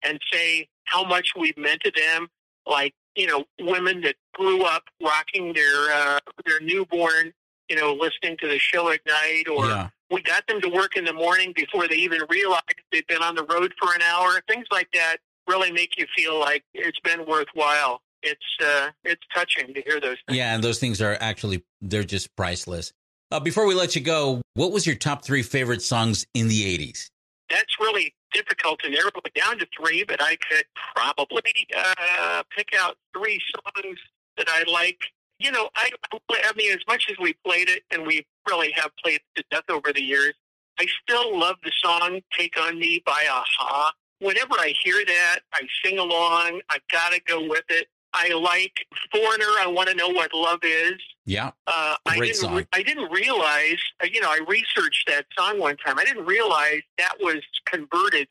and 0.02 0.18
say 0.32 0.68
how 0.84 1.04
much 1.04 1.28
we've 1.38 1.58
meant 1.58 1.82
to 1.82 1.90
them, 1.94 2.28
like 2.66 2.94
you 3.14 3.26
know, 3.26 3.44
women 3.60 4.00
that 4.00 4.16
grew 4.34 4.62
up 4.62 4.84
rocking 5.02 5.52
their 5.52 5.92
uh, 5.92 6.20
their 6.46 6.60
newborn, 6.60 7.32
you 7.68 7.76
know, 7.76 7.92
listening 7.92 8.38
to 8.40 8.48
the 8.48 8.58
show 8.58 8.88
at 8.88 9.00
night, 9.06 9.44
or 9.48 9.66
Yeah. 9.66 9.88
we 10.10 10.22
got 10.22 10.46
them 10.46 10.62
to 10.62 10.68
work 10.70 10.96
in 10.96 11.04
the 11.04 11.12
morning 11.12 11.52
before 11.54 11.86
they 11.88 11.96
even 11.96 12.20
realized 12.30 12.62
they'd 12.90 13.06
been 13.06 13.22
on 13.22 13.34
the 13.34 13.44
road 13.44 13.74
for 13.78 13.94
an 13.94 14.00
hour. 14.00 14.40
Things 14.48 14.66
like 14.72 14.88
that 14.94 15.18
really 15.48 15.72
make 15.72 15.98
you 15.98 16.06
feel 16.16 16.38
like 16.38 16.64
it's 16.74 17.00
been 17.00 17.26
worthwhile. 17.26 18.00
It's 18.22 18.40
uh, 18.64 18.90
it's 19.04 19.22
touching 19.34 19.74
to 19.74 19.82
hear 19.82 20.00
those 20.00 20.16
things. 20.26 20.38
Yeah, 20.38 20.54
and 20.54 20.64
those 20.64 20.78
things 20.78 21.02
are 21.02 21.16
actually 21.20 21.64
they're 21.80 22.04
just 22.04 22.34
priceless. 22.36 22.92
Uh, 23.30 23.40
before 23.40 23.66
we 23.66 23.74
let 23.74 23.94
you 23.94 24.00
go, 24.00 24.40
what 24.54 24.72
was 24.72 24.86
your 24.86 24.96
top 24.96 25.24
three 25.24 25.42
favorite 25.42 25.82
songs 25.82 26.26
in 26.34 26.48
the 26.48 26.62
'80s? 26.78 27.10
That's 27.50 27.78
really 27.78 28.14
difficult 28.32 28.80
to 28.80 28.90
narrow 28.90 29.10
it 29.24 29.34
down 29.34 29.58
to 29.58 29.66
three, 29.78 30.04
but 30.04 30.22
I 30.22 30.36
could 30.36 30.64
probably 30.96 31.42
uh, 31.76 32.42
pick 32.56 32.68
out 32.78 32.96
three 33.16 33.40
songs 33.54 33.98
that 34.38 34.48
I 34.48 34.64
like. 34.70 34.98
You 35.38 35.52
know, 35.52 35.68
I, 35.76 35.90
I 36.12 36.52
mean, 36.56 36.72
as 36.72 36.80
much 36.88 37.06
as 37.10 37.16
we 37.20 37.34
played 37.44 37.68
it, 37.68 37.82
and 37.90 38.06
we 38.06 38.26
really 38.48 38.72
have 38.72 38.90
played 39.02 39.20
it 39.36 39.42
to 39.42 39.44
death 39.50 39.68
over 39.68 39.92
the 39.92 40.02
years, 40.02 40.34
I 40.78 40.86
still 41.02 41.38
love 41.38 41.56
the 41.62 41.72
song 41.82 42.20
"Take 42.36 42.58
on 42.60 42.78
Me" 42.78 43.02
by 43.04 43.22
a-ha. 43.28 43.92
Whenever 44.24 44.54
I 44.58 44.72
hear 44.82 45.04
that, 45.06 45.40
I 45.52 45.60
sing 45.84 45.98
along. 45.98 46.60
I 46.70 46.78
gotta 46.90 47.20
go 47.26 47.46
with 47.48 47.64
it. 47.68 47.88
I 48.16 48.28
like 48.28 48.86
Foreigner. 49.12 49.44
I 49.60 49.66
want 49.66 49.88
to 49.88 49.94
know 49.94 50.08
what 50.08 50.32
love 50.32 50.60
is. 50.62 50.94
Yeah, 51.26 51.50
Uh, 51.66 51.96
I 52.06 52.18
didn't. 52.20 52.36
song. 52.36 52.54
Re- 52.56 52.66
I 52.72 52.82
didn't 52.82 53.10
realize. 53.10 53.78
uh, 54.02 54.06
You 54.12 54.20
know, 54.20 54.30
I 54.30 54.38
researched 54.46 55.08
that 55.08 55.26
song 55.36 55.58
one 55.58 55.76
time. 55.78 55.98
I 55.98 56.04
didn't 56.04 56.24
realize 56.26 56.82
that 56.98 57.14
was 57.20 57.42
converted 57.66 58.28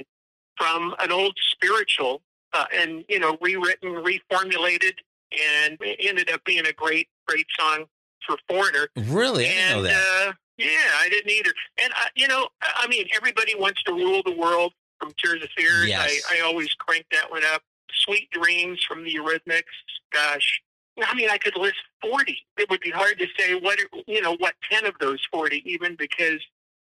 from 0.57 0.95
an 0.99 1.11
old 1.11 1.37
spiritual 1.51 2.21
uh, 2.53 2.65
and 2.73 3.03
you 3.09 3.19
know 3.19 3.37
rewritten, 3.41 3.89
reformulated, 4.03 4.93
and 5.31 5.77
it 5.81 5.97
ended 6.07 6.31
up 6.31 6.43
being 6.45 6.65
a 6.65 6.73
great, 6.73 7.07
great 7.27 7.47
song 7.59 7.85
for 8.25 8.37
Foreigner. 8.47 8.87
really, 8.95 9.45
I 9.45 9.49
didn't 9.49 9.69
know 9.77 9.81
that. 9.83 10.27
uh, 10.29 10.33
yeah, 10.57 10.67
I 10.99 11.09
didn't 11.09 11.31
either. 11.31 11.51
And 11.83 11.91
I, 11.95 12.07
you 12.15 12.27
know, 12.27 12.47
I 12.61 12.87
mean, 12.87 13.07
everybody 13.15 13.55
wants 13.55 13.81
to 13.83 13.91
rule 13.93 14.21
the 14.23 14.31
world 14.35 14.71
from 15.03 15.13
Tears 15.23 15.41
for 15.41 15.47
Fears. 15.57 15.87
Yes. 15.87 16.23
I, 16.29 16.37
I 16.37 16.41
always 16.41 16.69
crank 16.73 17.05
that 17.11 17.29
one 17.29 17.43
up. 17.53 17.61
Sweet 17.91 18.29
Dreams 18.31 18.83
from 18.87 19.03
the 19.03 19.13
Eurythmics. 19.13 19.63
Gosh, 20.11 20.61
I 21.03 21.13
mean, 21.15 21.29
I 21.29 21.37
could 21.37 21.55
list 21.57 21.77
forty. 22.01 22.37
It 22.57 22.69
would 22.69 22.79
be 22.79 22.89
hard 22.89 23.19
to 23.19 23.27
say 23.37 23.55
what 23.55 23.79
you 24.07 24.21
know 24.21 24.35
what 24.37 24.55
ten 24.69 24.85
of 24.85 24.93
those 24.99 25.19
forty, 25.31 25.61
even 25.65 25.95
because 25.95 26.39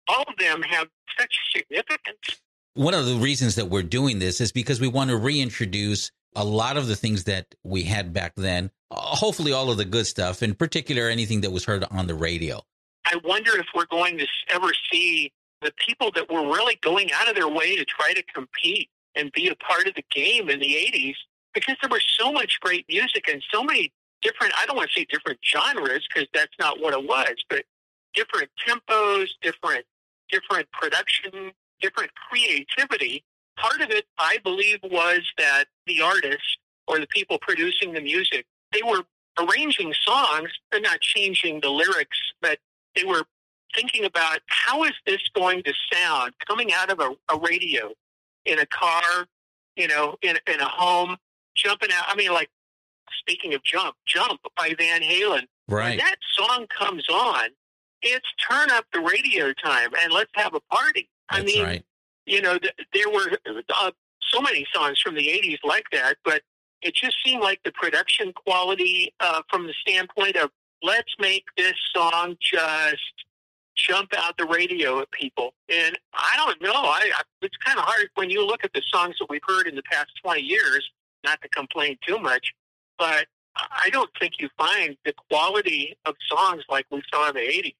all 0.08 0.24
of 0.28 0.36
them 0.38 0.62
have 0.62 0.88
such 1.18 1.34
significance. 1.54 2.40
One 2.74 2.94
of 2.94 3.06
the 3.06 3.16
reasons 3.16 3.56
that 3.56 3.66
we're 3.66 3.82
doing 3.82 4.18
this 4.18 4.40
is 4.40 4.52
because 4.52 4.80
we 4.80 4.88
want 4.88 5.10
to 5.10 5.16
reintroduce 5.16 6.12
a 6.36 6.44
lot 6.44 6.76
of 6.76 6.86
the 6.86 6.94
things 6.94 7.24
that 7.24 7.46
we 7.64 7.82
had 7.82 8.12
back 8.12 8.34
then. 8.36 8.70
Uh, 8.90 8.96
hopefully, 9.00 9.52
all 9.52 9.70
of 9.70 9.76
the 9.76 9.84
good 9.84 10.06
stuff, 10.06 10.42
in 10.42 10.54
particular, 10.54 11.08
anything 11.08 11.40
that 11.40 11.50
was 11.50 11.64
heard 11.64 11.84
on 11.90 12.06
the 12.06 12.14
radio. 12.14 12.60
I 13.04 13.16
wonder 13.24 13.58
if 13.58 13.66
we're 13.74 13.86
going 13.86 14.18
to 14.18 14.26
ever 14.50 14.70
see 14.92 15.32
the 15.60 15.72
people 15.86 16.10
that 16.14 16.30
were 16.30 16.42
really 16.42 16.78
going 16.82 17.10
out 17.12 17.28
of 17.28 17.34
their 17.34 17.48
way 17.48 17.76
to 17.76 17.84
try 17.84 18.12
to 18.12 18.22
compete 18.34 18.88
and 19.14 19.30
be 19.32 19.48
a 19.48 19.54
part 19.56 19.86
of 19.86 19.94
the 19.94 20.04
game 20.14 20.48
in 20.48 20.60
the 20.60 20.74
80s 20.74 21.16
because 21.54 21.76
there 21.82 21.90
was 21.90 22.02
so 22.18 22.32
much 22.32 22.58
great 22.60 22.86
music 22.88 23.28
and 23.30 23.42
so 23.52 23.62
many 23.62 23.92
different, 24.22 24.52
I 24.56 24.66
don't 24.66 24.76
want 24.76 24.90
to 24.90 25.00
say 25.00 25.06
different 25.10 25.38
genres 25.44 26.06
because 26.08 26.28
that's 26.32 26.54
not 26.58 26.80
what 26.80 26.94
it 26.94 27.04
was, 27.04 27.34
but 27.48 27.64
different 28.14 28.50
tempos, 28.66 29.28
different, 29.42 29.84
different 30.30 30.70
production, 30.72 31.52
different 31.80 32.10
creativity. 32.28 33.24
Part 33.56 33.80
of 33.80 33.90
it, 33.90 34.04
I 34.18 34.38
believe, 34.42 34.78
was 34.84 35.22
that 35.38 35.64
the 35.86 36.00
artists 36.00 36.58
or 36.86 36.98
the 36.98 37.06
people 37.08 37.38
producing 37.40 37.92
the 37.92 38.00
music, 38.00 38.46
they 38.72 38.82
were 38.82 39.02
arranging 39.38 39.92
songs, 40.04 40.50
they're 40.70 40.80
not 40.80 41.00
changing 41.00 41.60
the 41.60 41.68
lyrics, 41.68 42.18
but 42.40 42.58
they 42.94 43.04
were 43.04 43.24
thinking 43.74 44.04
about 44.04 44.40
how 44.46 44.84
is 44.84 44.92
this 45.06 45.22
going 45.34 45.62
to 45.64 45.72
sound 45.92 46.32
coming 46.46 46.72
out 46.72 46.90
of 46.90 47.00
a, 47.00 47.10
a 47.34 47.38
radio 47.38 47.90
in 48.44 48.58
a 48.58 48.66
car, 48.66 49.26
you 49.76 49.88
know, 49.88 50.16
in, 50.22 50.36
in 50.52 50.60
a 50.60 50.68
home, 50.68 51.16
jumping 51.54 51.90
out. 51.92 52.04
I 52.08 52.16
mean, 52.16 52.32
like, 52.32 52.50
speaking 53.18 53.54
of 53.54 53.62
jump, 53.62 53.96
jump 54.06 54.40
by 54.56 54.74
Van 54.78 55.02
Halen. 55.02 55.46
When 55.66 55.78
Right. 55.78 55.98
that 56.00 56.16
song 56.36 56.66
comes 56.76 57.08
on, 57.08 57.50
it's 58.02 58.26
turn 58.50 58.70
up 58.70 58.86
the 58.92 59.00
radio 59.00 59.52
time 59.52 59.90
and 60.02 60.12
let's 60.12 60.30
have 60.34 60.54
a 60.54 60.60
party. 60.74 61.08
I 61.28 61.42
mean, 61.42 61.62
right. 61.62 61.84
you 62.26 62.40
know, 62.40 62.58
th- 62.58 62.74
there 62.92 63.08
were 63.08 63.30
uh, 63.46 63.90
so 64.20 64.40
many 64.40 64.66
songs 64.72 65.00
from 65.00 65.14
the 65.14 65.28
80s 65.28 65.58
like 65.62 65.84
that, 65.92 66.16
but 66.24 66.42
it 66.82 66.94
just 66.94 67.16
seemed 67.24 67.42
like 67.42 67.60
the 67.64 67.72
production 67.72 68.32
quality 68.32 69.12
uh, 69.20 69.42
from 69.50 69.66
the 69.66 69.74
standpoint 69.74 70.36
of 70.36 70.50
let's 70.82 71.14
make 71.20 71.44
this 71.56 71.74
song 71.94 72.36
just 72.40 73.02
jump 73.88 74.10
out 74.16 74.36
the 74.36 74.44
radio 74.44 75.00
at 75.00 75.10
people. 75.10 75.54
And 75.68 75.98
I 76.14 76.34
don't 76.36 76.62
know. 76.62 76.72
I, 76.72 77.10
I 77.14 77.22
it's 77.42 77.56
kind 77.58 77.78
of 77.78 77.84
hard 77.84 78.08
when 78.14 78.30
you 78.30 78.46
look 78.46 78.64
at 78.64 78.72
the 78.72 78.82
songs 78.88 79.16
that 79.20 79.26
we've 79.28 79.40
heard 79.46 79.66
in 79.66 79.74
the 79.74 79.82
past 79.82 80.10
20 80.22 80.40
years, 80.40 80.88
not 81.24 81.40
to 81.42 81.48
complain 81.48 81.96
too 82.06 82.18
much, 82.18 82.52
but 82.98 83.26
I 83.56 83.90
don't 83.90 84.10
think 84.18 84.34
you 84.38 84.48
find 84.56 84.96
the 85.04 85.12
quality 85.28 85.96
of 86.04 86.14
songs 86.28 86.62
like 86.68 86.86
we 86.90 87.02
saw 87.12 87.28
in 87.28 87.34
the 87.34 87.40
80s. 87.40 87.74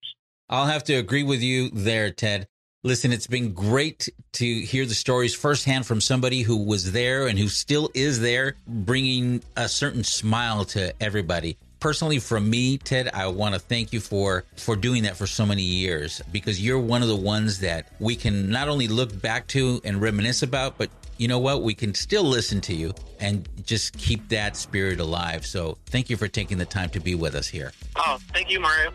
I'll 0.48 0.66
have 0.66 0.84
to 0.84 0.94
agree 0.94 1.22
with 1.22 1.42
you 1.42 1.70
there, 1.70 2.11
Ted. 2.11 2.48
Listen, 2.82 3.12
it's 3.12 3.26
been 3.26 3.53
great 3.53 4.09
to 4.32 4.44
hear 4.44 4.86
the 4.86 4.94
stories 4.94 5.34
firsthand 5.34 5.86
from 5.86 6.01
somebody 6.01 6.42
who 6.42 6.57
was 6.57 6.92
there 6.92 7.26
and 7.26 7.38
who 7.38 7.46
still 7.46 7.90
is 7.94 8.20
there, 8.20 8.57
bringing 8.66 9.42
a 9.57 9.68
certain 9.68 10.03
smile 10.03 10.64
to 10.64 10.94
everybody. 11.01 11.59
Personally, 11.81 12.18
from 12.18 12.49
me, 12.49 12.76
Ted, 12.76 13.09
I 13.14 13.26
want 13.28 13.55
to 13.55 13.59
thank 13.59 13.95
you 13.95 14.01
for 14.01 14.45
for 14.57 14.76
doing 14.76 15.05
that 15.05 15.16
for 15.16 15.26
so 15.26 15.47
many 15.47 15.62
years 15.62 16.20
because 16.31 16.61
you're 16.62 16.78
one 16.78 17.01
of 17.01 17.09
the 17.09 17.16
ones 17.16 17.61
that 17.61 17.91
we 17.99 18.16
can 18.16 18.51
not 18.51 18.68
only 18.68 18.87
look 18.87 19.18
back 19.22 19.47
to 19.49 19.81
and 19.83 20.01
reminisce 20.01 20.43
about, 20.43 20.76
but 20.76 20.91
you 21.16 21.26
know 21.26 21.39
what? 21.39 21.62
We 21.62 21.72
can 21.74 21.95
still 21.95 22.22
listen 22.22 22.61
to 22.62 22.74
you 22.74 22.95
and 23.18 23.49
just 23.64 23.97
keep 23.97 24.28
that 24.28 24.57
spirit 24.57 25.01
alive. 25.01 25.47
So, 25.47 25.78
thank 25.87 26.11
you 26.11 26.18
for 26.18 26.28
taking 26.28 26.59
the 26.59 26.66
time 26.66 26.91
to 26.91 27.01
be 27.01 27.14
with 27.14 27.35
us 27.35 27.49
here. 27.49 27.72
Oh, 27.97 28.18
thank 28.35 28.51
you, 28.51 28.61
Mario. 28.61 28.93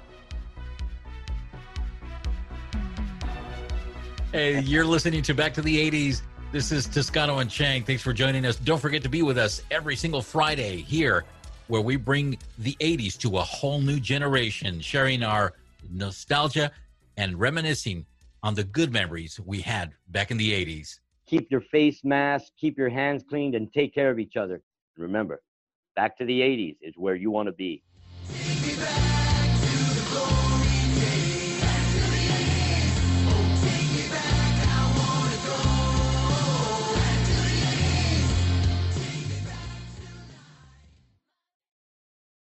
Hey, 4.32 4.60
you're 4.60 4.86
listening 4.86 5.24
to 5.24 5.34
Back 5.34 5.56
to 5.56 5.62
the 5.62 5.90
80s. 5.90 6.22
This 6.52 6.72
is 6.72 6.86
Toscano 6.86 7.40
and 7.40 7.50
Chang. 7.50 7.84
Thanks 7.84 8.02
for 8.02 8.14
joining 8.14 8.46
us. 8.46 8.56
Don't 8.56 8.80
forget 8.80 9.04
to 9.04 9.10
be 9.10 9.22
with 9.24 9.38
us 9.38 9.62
every 9.72 9.96
single 9.96 10.22
Friday 10.22 10.78
here, 10.78 11.26
where 11.68 11.82
we 11.82 11.96
bring 11.96 12.38
the 12.60 12.76
80s 12.80 13.18
to 13.20 13.38
a 13.38 13.42
whole 13.42 13.82
new 13.82 14.00
generation, 14.00 14.80
sharing 14.80 15.24
our 15.24 15.54
nostalgia 15.92 16.72
and 17.18 17.40
reminiscing 17.40 18.06
on 18.44 18.54
the 18.54 18.64
good 18.64 18.92
memories 18.92 19.40
we 19.46 19.62
had 19.62 19.94
back 20.10 20.32
in 20.32 20.38
the 20.38 20.52
80s. 20.52 21.00
keep 21.26 21.50
your 21.50 21.62
face 21.62 22.04
mask, 22.04 22.52
keep 22.60 22.78
your 22.78 22.90
hands 22.90 23.24
cleaned, 23.28 23.56
and 23.56 23.74
take 23.74 23.94
care 23.94 24.12
of 24.12 24.20
each 24.20 24.36
other. 24.38 24.62
Remember, 24.98 25.42
back 25.96 26.18
to 26.20 26.26
the 26.26 26.42
80s 26.42 26.78
is 26.82 26.94
where 26.98 27.16
you 27.16 27.32
want 27.32 27.48
to 27.48 27.54
be. 27.54 27.84